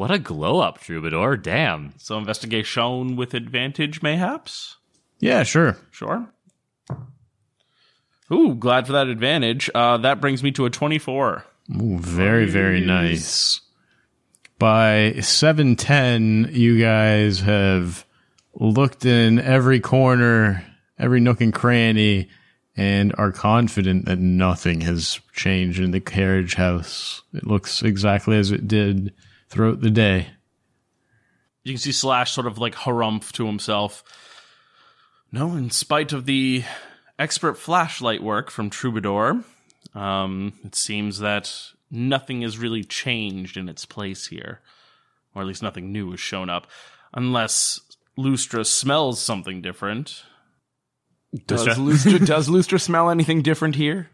What 0.00 0.10
a 0.10 0.18
glow 0.18 0.60
up, 0.60 0.80
Troubadour. 0.80 1.36
Damn. 1.36 1.92
so 1.98 2.16
investigation 2.16 3.16
with 3.16 3.34
advantage, 3.34 4.00
mayhaps? 4.00 4.78
Yeah, 5.18 5.42
sure. 5.42 5.76
Sure. 5.90 6.26
Ooh, 8.32 8.54
glad 8.54 8.86
for 8.86 8.94
that 8.94 9.08
advantage. 9.08 9.68
Uh, 9.74 9.98
that 9.98 10.22
brings 10.22 10.42
me 10.42 10.52
to 10.52 10.64
a 10.64 10.70
24. 10.70 11.44
Ooh, 11.82 11.98
very, 11.98 12.46
very 12.46 12.80
nice. 12.80 13.60
By 14.58 15.16
710, 15.20 16.48
you 16.54 16.80
guys 16.80 17.40
have 17.40 18.06
looked 18.54 19.04
in 19.04 19.38
every 19.38 19.80
corner, 19.80 20.64
every 20.98 21.20
nook 21.20 21.42
and 21.42 21.52
cranny, 21.52 22.30
and 22.74 23.14
are 23.18 23.32
confident 23.32 24.06
that 24.06 24.18
nothing 24.18 24.80
has 24.80 25.20
changed 25.34 25.78
in 25.78 25.90
the 25.90 26.00
carriage 26.00 26.54
house. 26.54 27.20
It 27.34 27.46
looks 27.46 27.82
exactly 27.82 28.38
as 28.38 28.50
it 28.50 28.66
did 28.66 29.12
throughout 29.50 29.80
the 29.80 29.90
day. 29.90 30.28
You 31.64 31.74
can 31.74 31.78
see 31.78 31.92
Slash 31.92 32.32
sort 32.32 32.46
of 32.46 32.58
like 32.58 32.74
harumph 32.74 33.32
to 33.32 33.46
himself. 33.46 34.02
No, 35.30 35.54
in 35.54 35.70
spite 35.70 36.12
of 36.12 36.24
the 36.24 36.64
expert 37.18 37.58
flashlight 37.58 38.22
work 38.22 38.50
from 38.50 38.70
Troubadour, 38.70 39.44
Um, 39.94 40.54
it 40.64 40.74
seems 40.74 41.18
that 41.18 41.52
nothing 41.90 42.42
has 42.42 42.58
really 42.58 42.84
changed 42.84 43.56
in 43.56 43.68
its 43.68 43.84
place 43.84 44.28
here, 44.28 44.60
or 45.34 45.42
at 45.42 45.48
least 45.48 45.62
nothing 45.62 45.92
new 45.92 46.12
has 46.12 46.20
shown 46.20 46.48
up, 46.48 46.68
unless 47.12 47.80
Lustra 48.16 48.64
smells 48.64 49.20
something 49.20 49.60
different. 49.60 50.24
Does 51.46 51.66
Lustra, 51.66 52.24
does 52.34 52.48
Lustra 52.48 52.80
smell 52.80 53.10
anything 53.10 53.42
different 53.42 53.74
here? 53.76 54.10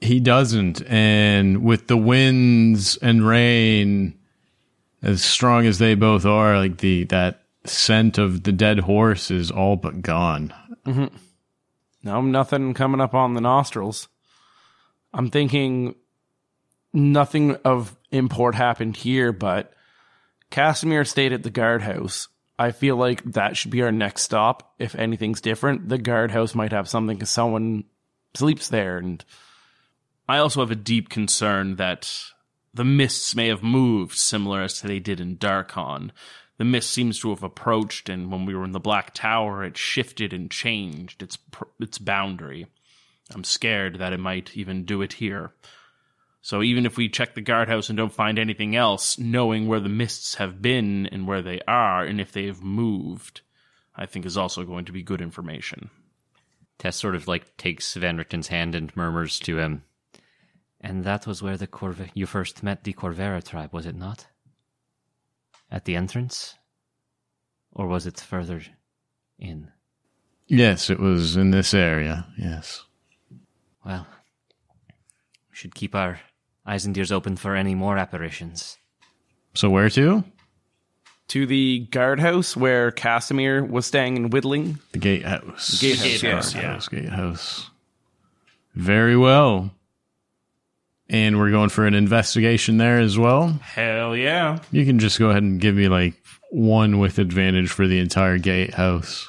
He 0.00 0.18
doesn't. 0.18 0.82
And 0.86 1.62
with 1.62 1.86
the 1.88 1.96
winds 1.96 2.96
and 2.96 3.26
rain, 3.26 4.18
as 5.02 5.22
strong 5.22 5.66
as 5.66 5.78
they 5.78 5.94
both 5.94 6.24
are, 6.24 6.58
like 6.58 6.78
the 6.78 7.04
that 7.04 7.42
scent 7.64 8.18
of 8.18 8.42
the 8.42 8.52
dead 8.52 8.80
horse 8.80 9.30
is 9.30 9.50
all 9.50 9.76
but 9.76 10.02
gone. 10.02 10.52
Mm-hmm. 10.86 11.14
No, 12.02 12.22
nothing 12.22 12.74
coming 12.74 13.00
up 13.00 13.14
on 13.14 13.34
the 13.34 13.40
nostrils. 13.40 14.08
I'm 15.12 15.30
thinking 15.30 15.94
nothing 16.92 17.56
of 17.56 17.96
import 18.10 18.54
happened 18.54 18.96
here, 18.96 19.32
but 19.32 19.72
Casimir 20.50 21.04
stayed 21.04 21.32
at 21.32 21.42
the 21.42 21.50
guardhouse. 21.50 22.28
I 22.58 22.72
feel 22.72 22.96
like 22.96 23.22
that 23.24 23.56
should 23.56 23.70
be 23.70 23.82
our 23.82 23.92
next 23.92 24.22
stop. 24.22 24.74
If 24.78 24.94
anything's 24.94 25.40
different, 25.40 25.88
the 25.88 25.98
guardhouse 25.98 26.54
might 26.54 26.72
have 26.72 26.88
something 26.88 27.16
because 27.16 27.30
someone 27.30 27.84
sleeps 28.34 28.68
there. 28.68 28.98
And 28.98 29.24
I 30.28 30.38
also 30.38 30.60
have 30.60 30.70
a 30.70 30.76
deep 30.76 31.08
concern 31.08 31.76
that 31.76 32.12
the 32.72 32.84
mists 32.84 33.34
may 33.34 33.48
have 33.48 33.62
moved 33.62 34.16
similar 34.16 34.62
as 34.62 34.80
they 34.80 34.98
did 34.98 35.20
in 35.20 35.36
Darkon. 35.36 36.10
The 36.58 36.64
mist 36.64 36.90
seems 36.90 37.18
to 37.20 37.30
have 37.30 37.42
approached, 37.42 38.08
and 38.08 38.30
when 38.30 38.44
we 38.44 38.54
were 38.54 38.64
in 38.64 38.72
the 38.72 38.80
Black 38.80 39.14
Tower, 39.14 39.64
it 39.64 39.76
shifted 39.78 40.32
and 40.32 40.50
changed 40.50 41.22
its 41.22 41.38
its 41.80 41.98
boundary. 41.98 42.66
I'm 43.34 43.44
scared 43.44 43.98
that 43.98 44.12
it 44.12 44.20
might 44.20 44.56
even 44.56 44.84
do 44.84 45.02
it 45.02 45.14
here. 45.14 45.54
So 46.42 46.62
even 46.62 46.86
if 46.86 46.96
we 46.96 47.08
check 47.08 47.34
the 47.34 47.40
guardhouse 47.40 47.88
and 47.88 47.96
don't 47.96 48.12
find 48.12 48.38
anything 48.38 48.74
else, 48.74 49.18
knowing 49.18 49.66
where 49.68 49.80
the 49.80 49.88
mists 49.88 50.36
have 50.36 50.62
been 50.62 51.06
and 51.06 51.26
where 51.26 51.42
they 51.42 51.60
are, 51.68 52.04
and 52.04 52.20
if 52.20 52.32
they 52.32 52.46
have 52.46 52.62
moved, 52.62 53.42
I 53.94 54.06
think 54.06 54.24
is 54.24 54.36
also 54.36 54.64
going 54.64 54.86
to 54.86 54.92
be 54.92 55.02
good 55.02 55.20
information. 55.20 55.90
Tess 56.78 56.96
sort 56.96 57.14
of 57.14 57.28
like 57.28 57.56
takes 57.58 57.94
Van 57.94 58.16
Richten's 58.16 58.48
hand 58.48 58.74
and 58.74 58.94
murmurs 58.96 59.38
to 59.40 59.58
him. 59.58 59.82
And 60.80 61.04
that 61.04 61.26
was 61.26 61.42
where 61.42 61.56
the 61.56 61.66
Corv- 61.66 62.10
you 62.14 62.26
first 62.26 62.62
met 62.62 62.84
the 62.84 62.92
Corvara 62.92 63.42
tribe, 63.42 63.72
was 63.72 63.86
it 63.86 63.94
not? 63.94 64.26
At 65.70 65.84
the 65.84 65.94
entrance? 65.94 66.54
Or 67.72 67.86
was 67.86 68.06
it 68.06 68.18
further 68.18 68.62
in? 69.38 69.70
Yes, 70.46 70.90
it 70.90 70.98
was 70.98 71.36
in 71.36 71.50
this 71.50 71.74
area. 71.74 72.26
Yes. 72.36 72.84
Well, 73.84 74.06
we 74.88 75.56
should 75.56 75.74
keep 75.74 75.94
our 75.94 76.20
eyes 76.66 76.86
and 76.86 76.96
ears 76.96 77.12
open 77.12 77.36
for 77.36 77.54
any 77.54 77.74
more 77.74 77.98
apparitions. 77.98 78.78
So 79.54 79.70
where 79.70 79.90
to? 79.90 80.24
to 81.30 81.46
the 81.46 81.86
guardhouse 81.92 82.56
where 82.56 82.90
Casimir 82.90 83.64
was 83.64 83.86
staying 83.86 84.16
in 84.16 84.30
Whittling. 84.30 84.80
The 84.90 84.98
gatehouse. 84.98 85.80
Gatehouse, 85.80 86.04
yeah. 86.04 86.18
Gatehouse, 86.18 86.54
yeah. 86.54 86.60
Gatehouse, 86.60 86.88
gatehouse. 86.88 87.70
Very 88.74 89.16
well 89.16 89.70
and 91.10 91.38
we're 91.38 91.50
going 91.50 91.68
for 91.68 91.86
an 91.86 91.94
investigation 91.94 92.78
there 92.78 92.98
as 93.00 93.18
well. 93.18 93.48
Hell 93.62 94.16
yeah. 94.16 94.60
You 94.70 94.86
can 94.86 94.98
just 94.98 95.18
go 95.18 95.28
ahead 95.30 95.42
and 95.42 95.60
give 95.60 95.74
me 95.74 95.88
like 95.88 96.14
one 96.50 96.98
with 96.98 97.18
advantage 97.18 97.68
for 97.70 97.86
the 97.86 97.98
entire 97.98 98.38
gatehouse. 98.38 99.28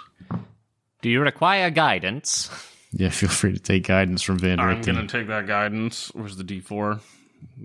Do 1.02 1.10
you 1.10 1.20
require 1.22 1.70
guidance? 1.72 2.50
Yeah, 2.92 3.10
feel 3.12 3.30
free 3.30 3.54
to 3.54 3.60
take 3.60 3.88
guidance 3.88 4.22
from 4.22 4.40
Van 4.40 4.60
I'm 4.60 4.82
going 4.82 4.96
to 4.96 5.08
take 5.08 5.28
that 5.28 5.48
guidance. 5.48 6.12
Where's 6.14 6.38
the 6.38 6.44
D4? 6.44 7.00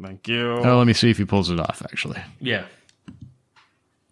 Thank 0.03 0.27
you. 0.29 0.53
Oh, 0.53 0.79
let 0.79 0.87
me 0.87 0.93
see 0.95 1.11
if 1.11 1.19
he 1.19 1.25
pulls 1.25 1.51
it 1.51 1.61
off, 1.61 1.83
actually. 1.85 2.21
Yeah. 2.41 2.65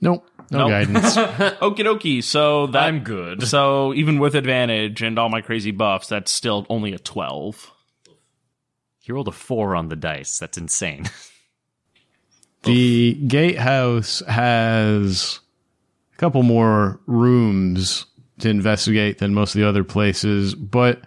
Nope. 0.00 0.28
No 0.50 0.58
Nope. 0.58 0.70
guidance. 0.70 1.16
Okie 1.16 1.78
dokie. 1.78 2.22
So 2.22 2.66
that, 2.68 2.82
I'm 2.82 3.00
good. 3.00 3.46
So 3.46 3.94
even 3.94 4.18
with 4.18 4.34
advantage 4.34 5.00
and 5.02 5.18
all 5.18 5.30
my 5.30 5.40
crazy 5.40 5.70
buffs, 5.70 6.08
that's 6.08 6.30
still 6.30 6.66
only 6.68 6.92
a 6.92 6.98
12. 6.98 7.70
He 9.04 9.12
rolled 9.12 9.28
a 9.28 9.32
four 9.32 9.76
on 9.76 9.88
the 9.88 9.96
dice. 9.96 10.38
That's 10.38 10.56
insane. 10.56 11.04
the 12.62 13.12
gatehouse 13.26 14.22
has 14.26 15.40
a 16.14 16.16
couple 16.16 16.42
more 16.42 17.00
rooms 17.06 18.06
to 18.38 18.48
investigate 18.48 19.18
than 19.18 19.34
most 19.34 19.54
of 19.54 19.60
the 19.60 19.68
other 19.68 19.84
places, 19.84 20.54
but 20.54 21.02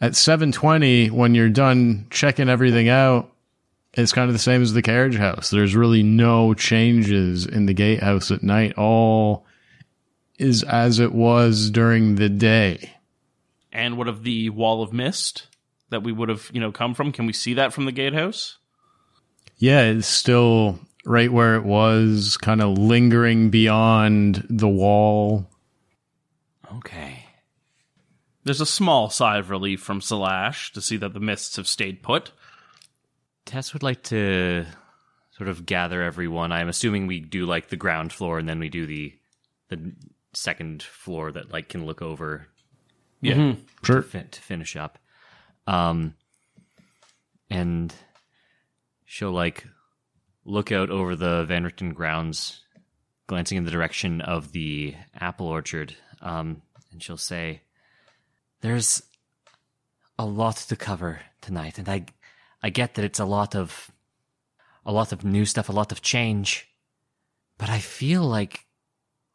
at 0.00 0.16
720 0.16 1.10
when 1.10 1.34
you're 1.34 1.50
done 1.50 2.06
checking 2.10 2.48
everything 2.48 2.88
out 2.88 3.30
it's 3.94 4.12
kind 4.12 4.28
of 4.28 4.34
the 4.34 4.38
same 4.38 4.62
as 4.62 4.72
the 4.72 4.82
carriage 4.82 5.16
house 5.16 5.50
there's 5.50 5.76
really 5.76 6.02
no 6.02 6.52
changes 6.54 7.46
in 7.46 7.66
the 7.66 7.74
gatehouse 7.74 8.30
at 8.30 8.42
night 8.42 8.72
all 8.76 9.46
is 10.38 10.62
as 10.64 10.98
it 10.98 11.12
was 11.12 11.70
during 11.70 12.16
the 12.16 12.28
day 12.28 12.94
and 13.70 13.96
what 13.96 14.08
of 14.08 14.24
the 14.24 14.50
wall 14.50 14.82
of 14.82 14.92
mist 14.92 15.46
that 15.92 16.02
we 16.02 16.12
would 16.12 16.28
have, 16.28 16.50
you 16.52 16.60
know, 16.60 16.72
come 16.72 16.92
from? 16.94 17.12
Can 17.12 17.26
we 17.26 17.32
see 17.32 17.54
that 17.54 17.72
from 17.72 17.84
the 17.86 17.92
gatehouse? 17.92 18.58
Yeah, 19.58 19.82
it's 19.82 20.08
still 20.08 20.78
right 21.04 21.32
where 21.32 21.54
it 21.56 21.64
was, 21.64 22.36
kind 22.36 22.60
of 22.60 22.76
lingering 22.76 23.50
beyond 23.50 24.44
the 24.50 24.68
wall. 24.68 25.48
Okay. 26.78 27.26
There's 28.44 28.60
a 28.60 28.66
small 28.66 29.08
sigh 29.08 29.38
of 29.38 29.50
relief 29.50 29.80
from 29.80 30.00
Salash 30.00 30.72
to 30.72 30.80
see 30.80 30.96
that 30.96 31.14
the 31.14 31.20
mists 31.20 31.56
have 31.56 31.68
stayed 31.68 32.02
put. 32.02 32.32
Tess 33.44 33.72
would 33.72 33.82
like 33.84 34.02
to 34.04 34.64
sort 35.36 35.48
of 35.48 35.64
gather 35.66 36.02
everyone. 36.02 36.50
I'm 36.52 36.68
assuming 36.68 37.06
we 37.06 37.20
do 37.20 37.46
like 37.46 37.68
the 37.68 37.76
ground 37.76 38.12
floor 38.12 38.38
and 38.38 38.48
then 38.48 38.58
we 38.58 38.68
do 38.68 38.86
the 38.86 39.14
the 39.68 39.92
second 40.34 40.82
floor 40.82 41.30
that 41.32 41.52
like 41.52 41.68
can 41.68 41.86
look 41.86 42.02
over 42.02 42.48
Yeah. 43.20 43.34
Mm-hmm. 43.34 43.60
Sure. 43.84 44.02
fin- 44.02 44.28
to 44.30 44.40
finish 44.40 44.76
up. 44.76 44.98
Um, 45.66 46.14
and 47.50 47.94
she'll 49.04 49.32
like 49.32 49.66
look 50.44 50.72
out 50.72 50.90
over 50.90 51.14
the 51.14 51.44
Van 51.44 51.64
Richten 51.64 51.94
grounds, 51.94 52.60
glancing 53.26 53.58
in 53.58 53.64
the 53.64 53.70
direction 53.70 54.20
of 54.20 54.52
the 54.52 54.94
apple 55.14 55.46
orchard. 55.46 55.94
Um, 56.20 56.62
and 56.90 57.02
she'll 57.02 57.16
say, 57.16 57.62
"There's 58.60 59.02
a 60.18 60.26
lot 60.26 60.56
to 60.56 60.76
cover 60.76 61.20
tonight, 61.40 61.78
and 61.78 61.88
I, 61.88 62.06
I 62.62 62.70
get 62.70 62.94
that 62.94 63.04
it's 63.04 63.20
a 63.20 63.24
lot 63.24 63.54
of, 63.54 63.90
a 64.84 64.92
lot 64.92 65.12
of 65.12 65.24
new 65.24 65.44
stuff, 65.44 65.68
a 65.68 65.72
lot 65.72 65.92
of 65.92 66.02
change, 66.02 66.68
but 67.58 67.70
I 67.70 67.78
feel 67.78 68.22
like 68.22 68.66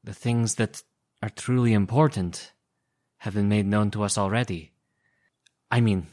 the 0.04 0.14
things 0.14 0.56
that 0.56 0.84
are 1.22 1.30
truly 1.30 1.74
important." 1.74 2.52
have 3.20 3.34
been 3.34 3.50
made 3.50 3.66
known 3.66 3.92
to 3.92 4.04
us 4.04 4.18
already. 4.18 4.72
I 5.70 5.82
mean, 5.82 6.08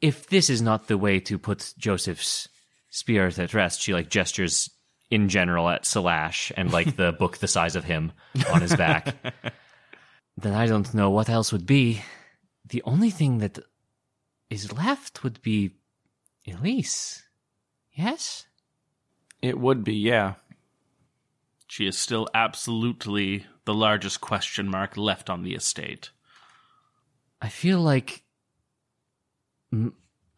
if 0.00 0.28
this 0.28 0.50
is 0.50 0.62
not 0.62 0.88
the 0.88 0.98
way 0.98 1.20
to 1.20 1.38
put 1.38 1.74
Joseph's 1.78 2.48
spirit 2.90 3.38
at 3.38 3.54
rest, 3.54 3.80
she 3.80 3.94
like 3.94 4.10
gestures 4.10 4.70
in 5.10 5.28
general 5.28 5.68
at 5.68 5.84
Salash 5.84 6.52
and 6.56 6.72
like 6.72 6.96
the 6.96 7.12
book 7.18 7.38
the 7.38 7.48
size 7.48 7.76
of 7.76 7.84
him 7.84 8.12
on 8.52 8.60
his 8.60 8.74
back. 8.74 9.14
then 10.36 10.54
I 10.54 10.66
don't 10.66 10.92
know 10.94 11.10
what 11.10 11.28
else 11.28 11.52
would 11.52 11.66
be. 11.66 12.02
The 12.68 12.82
only 12.84 13.10
thing 13.10 13.38
that 13.38 13.58
is 14.50 14.72
left 14.72 15.22
would 15.22 15.40
be 15.42 15.76
Elise. 16.46 17.22
Yes? 17.92 18.46
It 19.42 19.58
would 19.58 19.84
be, 19.84 19.94
yeah. 19.94 20.34
She 21.68 21.86
is 21.86 21.98
still 21.98 22.28
absolutely 22.34 23.46
the 23.64 23.74
largest 23.74 24.20
question 24.20 24.68
mark 24.68 24.96
left 24.96 25.28
on 25.28 25.42
the 25.42 25.54
estate. 25.54 26.10
I 27.40 27.48
feel 27.48 27.80
like. 27.80 28.22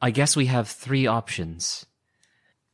I 0.00 0.10
guess 0.10 0.36
we 0.36 0.46
have 0.46 0.68
three 0.68 1.06
options. 1.06 1.86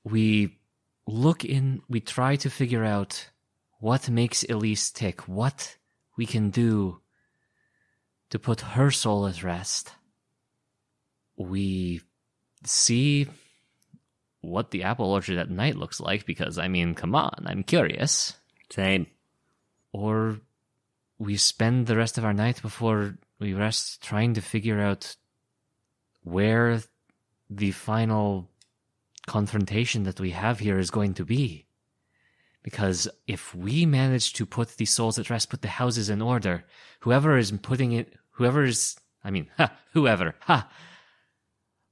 We 0.04 0.58
look 1.06 1.44
in, 1.44 1.82
we 1.88 2.00
try 2.00 2.36
to 2.36 2.50
figure 2.50 2.84
out 2.84 3.30
what 3.80 4.08
makes 4.08 4.44
Elise 4.44 4.90
tick, 4.90 5.22
what 5.22 5.76
we 6.16 6.26
can 6.26 6.50
do 6.50 7.00
to 8.30 8.38
put 8.38 8.60
her 8.60 8.90
soul 8.90 9.26
at 9.26 9.42
rest. 9.42 9.92
We 11.36 12.00
see 12.64 13.28
what 14.40 14.70
the 14.70 14.82
apple 14.84 15.10
orchard 15.10 15.38
at 15.38 15.50
night 15.50 15.76
looks 15.76 16.00
like 16.00 16.26
because, 16.26 16.58
I 16.58 16.68
mean, 16.68 16.94
come 16.94 17.14
on, 17.14 17.44
I'm 17.46 17.62
curious. 17.62 18.34
Same. 18.70 19.06
Or 19.92 20.40
we 21.18 21.36
spend 21.36 21.86
the 21.86 21.96
rest 21.96 22.18
of 22.18 22.24
our 22.24 22.34
night 22.34 22.60
before 22.60 23.16
we 23.38 23.54
rest 23.54 24.02
trying 24.02 24.34
to 24.34 24.40
figure 24.40 24.80
out 24.80 25.16
where 26.24 26.82
the 27.48 27.70
final 27.70 28.50
confrontation 29.26 30.02
that 30.04 30.20
we 30.20 30.30
have 30.30 30.58
here 30.58 30.78
is 30.78 30.90
going 30.90 31.14
to 31.14 31.24
be. 31.24 31.66
Because 32.62 33.08
if 33.26 33.54
we 33.54 33.84
manage 33.84 34.32
to 34.34 34.46
put 34.46 34.76
the 34.76 34.86
souls 34.86 35.18
at 35.18 35.30
rest, 35.30 35.50
put 35.50 35.62
the 35.62 35.68
houses 35.68 36.08
in 36.08 36.22
order, 36.22 36.64
whoever 37.00 37.36
is 37.36 37.52
putting 37.52 37.92
it, 37.92 38.14
whoever 38.32 38.64
is, 38.64 38.96
I 39.22 39.30
mean, 39.30 39.48
ha, 39.58 39.72
whoever, 39.92 40.34
ha, 40.40 40.68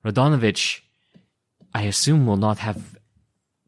Radonovich, 0.05 0.81
I 1.75 1.83
assume, 1.83 2.27
will 2.27 2.37
not 2.37 2.59
have 2.59 2.99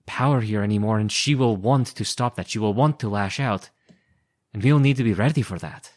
power 0.07 0.41
here 0.41 0.63
anymore, 0.63 0.99
and 0.99 1.11
she 1.11 1.35
will 1.35 1.57
want 1.57 1.89
to 1.89 2.05
stop 2.05 2.37
that. 2.37 2.49
She 2.49 2.59
will 2.59 2.75
want 2.75 2.99
to 3.01 3.09
lash 3.09 3.39
out. 3.39 3.71
And 4.53 4.63
we 4.63 4.73
will 4.73 4.81
need 4.81 4.97
to 4.97 5.05
be 5.05 5.15
ready 5.15 5.43
for 5.43 5.59
that. 5.59 5.93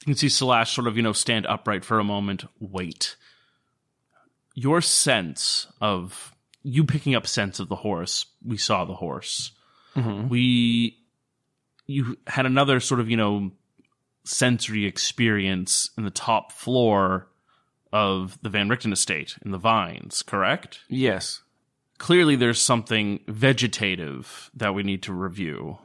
You 0.00 0.12
can 0.12 0.14
see 0.16 0.28
Slash 0.28 0.74
sort 0.74 0.86
of, 0.86 0.96
you 0.96 1.02
know, 1.02 1.12
stand 1.12 1.46
upright 1.46 1.84
for 1.84 1.98
a 1.98 2.04
moment, 2.04 2.44
wait. 2.60 3.16
Your 4.54 4.80
sense 4.80 5.66
of 5.80 6.34
you 6.62 6.84
picking 6.84 7.14
up 7.14 7.26
sense 7.26 7.60
of 7.60 7.68
the 7.68 7.76
horse, 7.76 8.26
we 8.44 8.56
saw 8.56 8.84
the 8.84 8.94
horse. 8.94 9.52
Mm-hmm. 9.96 10.28
We 10.28 10.98
you 11.86 12.16
had 12.26 12.46
another 12.46 12.80
sort 12.80 13.00
of, 13.00 13.10
you 13.10 13.16
know, 13.16 13.50
sensory 14.24 14.86
experience 14.86 15.90
in 15.98 16.04
the 16.04 16.10
top 16.10 16.52
floor 16.52 17.28
of 17.92 18.38
the 18.42 18.48
Van 18.48 18.68
Richten 18.68 18.92
estate 18.92 19.36
in 19.44 19.50
the 19.50 19.58
vines, 19.58 20.22
correct? 20.22 20.80
Yes. 20.88 21.42
Clearly 21.98 22.34
there's 22.34 22.60
something 22.60 23.20
vegetative 23.28 24.50
that 24.54 24.74
we 24.74 24.82
need 24.82 25.02
to 25.04 25.12
review. 25.12 25.78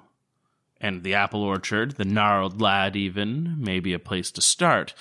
And 0.82 1.04
the 1.04 1.14
apple 1.16 1.44
orchard, 1.44 1.98
the 1.98 2.06
gnarled 2.06 2.62
lad, 2.62 2.96
even, 2.96 3.58
may 3.60 3.82
be 3.82 3.94
a 3.94 4.00
place 4.00 4.32
to 4.32 4.42
start. 4.42 4.94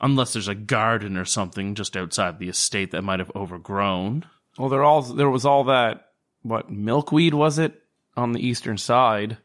Unless 0.00 0.32
there's 0.32 0.48
a 0.48 0.54
garden 0.54 1.16
or 1.16 1.24
something 1.24 1.74
just 1.74 1.96
outside 1.96 2.38
the 2.38 2.48
estate 2.48 2.90
that 2.90 3.02
might 3.02 3.20
have 3.20 3.30
overgrown. 3.34 4.24
Well, 4.58 4.68
there 4.68 4.84
all 4.84 5.02
there 5.02 5.30
was 5.30 5.44
all 5.44 5.64
that 5.64 6.10
what 6.42 6.70
milkweed 6.70 7.34
was 7.34 7.58
it 7.58 7.82
on 8.16 8.32
the 8.32 8.46
eastern 8.46 8.78
side 8.78 9.38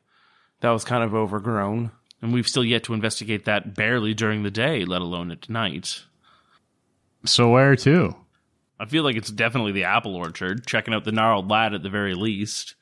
that 0.61 0.69
was 0.69 0.83
kind 0.83 1.03
of 1.03 1.15
overgrown. 1.15 1.91
And 2.21 2.33
we've 2.33 2.47
still 2.47 2.65
yet 2.65 2.83
to 2.83 2.93
investigate 2.93 3.45
that 3.45 3.75
barely 3.75 4.13
during 4.13 4.43
the 4.43 4.51
day, 4.51 4.83
let 4.83 5.01
alone 5.01 5.31
at 5.31 5.49
night. 5.49 6.03
So 7.25 7.49
where 7.49 7.75
to? 7.77 8.15
I 8.79 8.85
feel 8.85 9.03
like 9.03 9.15
it's 9.15 9.31
definitely 9.31 9.71
the 9.71 9.85
apple 9.85 10.15
orchard, 10.15 10.65
checking 10.65 10.93
out 10.93 11.05
the 11.05 11.11
gnarled 11.11 11.49
lad 11.49 11.73
at 11.73 11.83
the 11.83 11.89
very 11.89 12.15
least. 12.15 12.75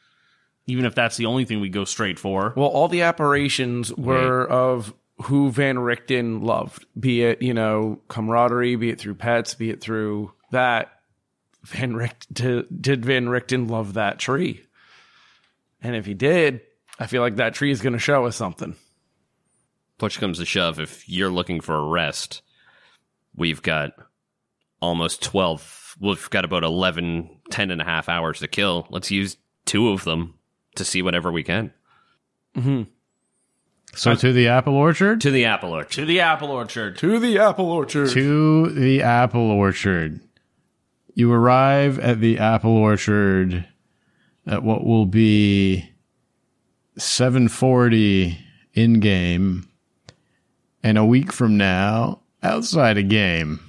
Even 0.66 0.86
if 0.86 0.96
that's 0.96 1.18
the 1.18 1.28
only 1.28 1.46
thing 1.46 1.62
we 1.62 1.70
go 1.70 1.86
straight 1.86 2.20
for. 2.20 2.54
Well, 2.56 2.68
all 2.68 2.88
the 2.88 3.04
apparitions 3.04 3.94
were 3.94 4.46
of 4.46 4.94
who 5.24 5.52
Van 5.52 5.80
Richten 5.80 6.44
loved, 6.44 6.86
be 7.00 7.24
it 7.24 7.42
you 7.42 7.54
know 7.54 8.00
camaraderie, 8.08 8.76
be 8.76 8.90
it 8.90 9.00
through 9.00 9.16
pets, 9.16 9.56
be 9.56 9.70
it 9.70 9.82
through 9.82 10.32
that. 10.52 10.92
Van 11.64 11.96
Richten 11.96 12.66
did 12.80 13.06
Van 13.06 13.28
Richten 13.28 13.68
love 13.68 13.94
that 13.96 14.20
tree, 14.20 14.64
and 15.82 15.96
if 15.96 16.06
he 16.06 16.14
did, 16.14 16.62
I 17.00 17.08
feel 17.08 17.22
like 17.22 17.38
that 17.38 17.54
tree 17.54 17.72
is 17.72 17.82
going 17.82 17.94
to 17.94 18.00
show 18.00 18.26
us 18.26 18.36
something. 18.36 18.76
Push 19.98 20.18
comes 20.18 20.38
to 20.38 20.46
shove, 20.46 20.80
if 20.80 21.10
you're 21.10 21.32
looking 21.32 21.60
for 21.60 21.76
a 21.76 21.88
rest, 21.88 22.44
we've 23.36 23.62
got 23.62 23.94
almost 24.82 25.24
12. 25.24 25.96
We've 26.00 26.30
got 26.30 26.46
about 26.46 26.64
11, 26.64 27.40
10 27.50 27.72
and 27.72 27.82
a 27.82 27.86
half 27.86 28.08
hours 28.08 28.40
to 28.40 28.48
kill. 28.48 28.88
Let's 28.90 29.10
use 29.12 29.38
two 29.66 29.90
of 29.90 30.04
them 30.04 30.36
to 30.76 30.86
see 30.86 31.02
whatever 31.02 31.32
we 31.32 31.44
can. 31.44 31.74
Mm-hmm. 32.56 32.84
So 33.98 34.14
to 34.14 34.32
the 34.32 34.48
apple 34.48 34.76
orchard? 34.76 35.22
To 35.22 35.32
the 35.32 35.46
apple 35.46 35.72
orchard. 35.72 35.92
To 35.94 36.06
the 36.06 36.20
apple 36.20 36.52
orchard. 36.52 36.98
To 37.00 37.20
the 37.20 37.40
apple 37.40 37.66
orchard. 37.66 38.12
To 38.12 38.70
the 38.70 39.02
apple 39.02 39.50
orchard. 39.50 40.20
You 41.16 41.34
arrive 41.34 41.98
at 41.98 42.22
the 42.22 42.38
apple 42.38 42.78
orchard 42.78 43.66
at 44.46 44.62
what 44.62 44.86
will 44.86 45.08
be 45.08 45.90
740 46.98 48.38
in 48.74 49.00
game 49.00 49.68
and 50.84 51.00
a 51.00 51.06
week 51.06 51.34
from 51.34 51.58
now 51.58 52.22
outside 52.44 52.98
a 52.98 53.04
game. 53.04 53.60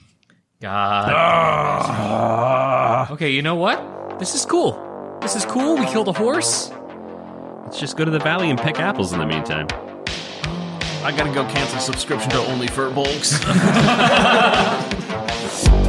God. 0.61 1.11
Ah. 1.11 3.13
Okay, 3.13 3.31
you 3.31 3.41
know 3.41 3.55
what? 3.55 4.19
This 4.19 4.35
is 4.35 4.45
cool. 4.45 5.19
This 5.23 5.37
is 5.37 5.47
cool. 5.47 5.77
We 5.77 5.87
killed 5.87 6.09
a 6.09 6.13
horse. 6.13 6.71
Let's 7.65 7.81
just 7.81 7.97
go 7.97 8.05
to 8.05 8.11
the 8.11 8.19
valley 8.19 8.51
and 8.51 8.59
pick 8.59 8.79
apples 8.79 9.13
in 9.13 9.21
the 9.21 9.27
meantime. 9.27 9.69
I 11.05 11.13
gotta 11.17 11.33
go 11.33 11.45
cancel 11.47 11.79
subscription 11.79 12.31
to 12.31 12.39
Only 12.47 12.67
Fur 12.67 12.91
Bulks. 12.91 13.39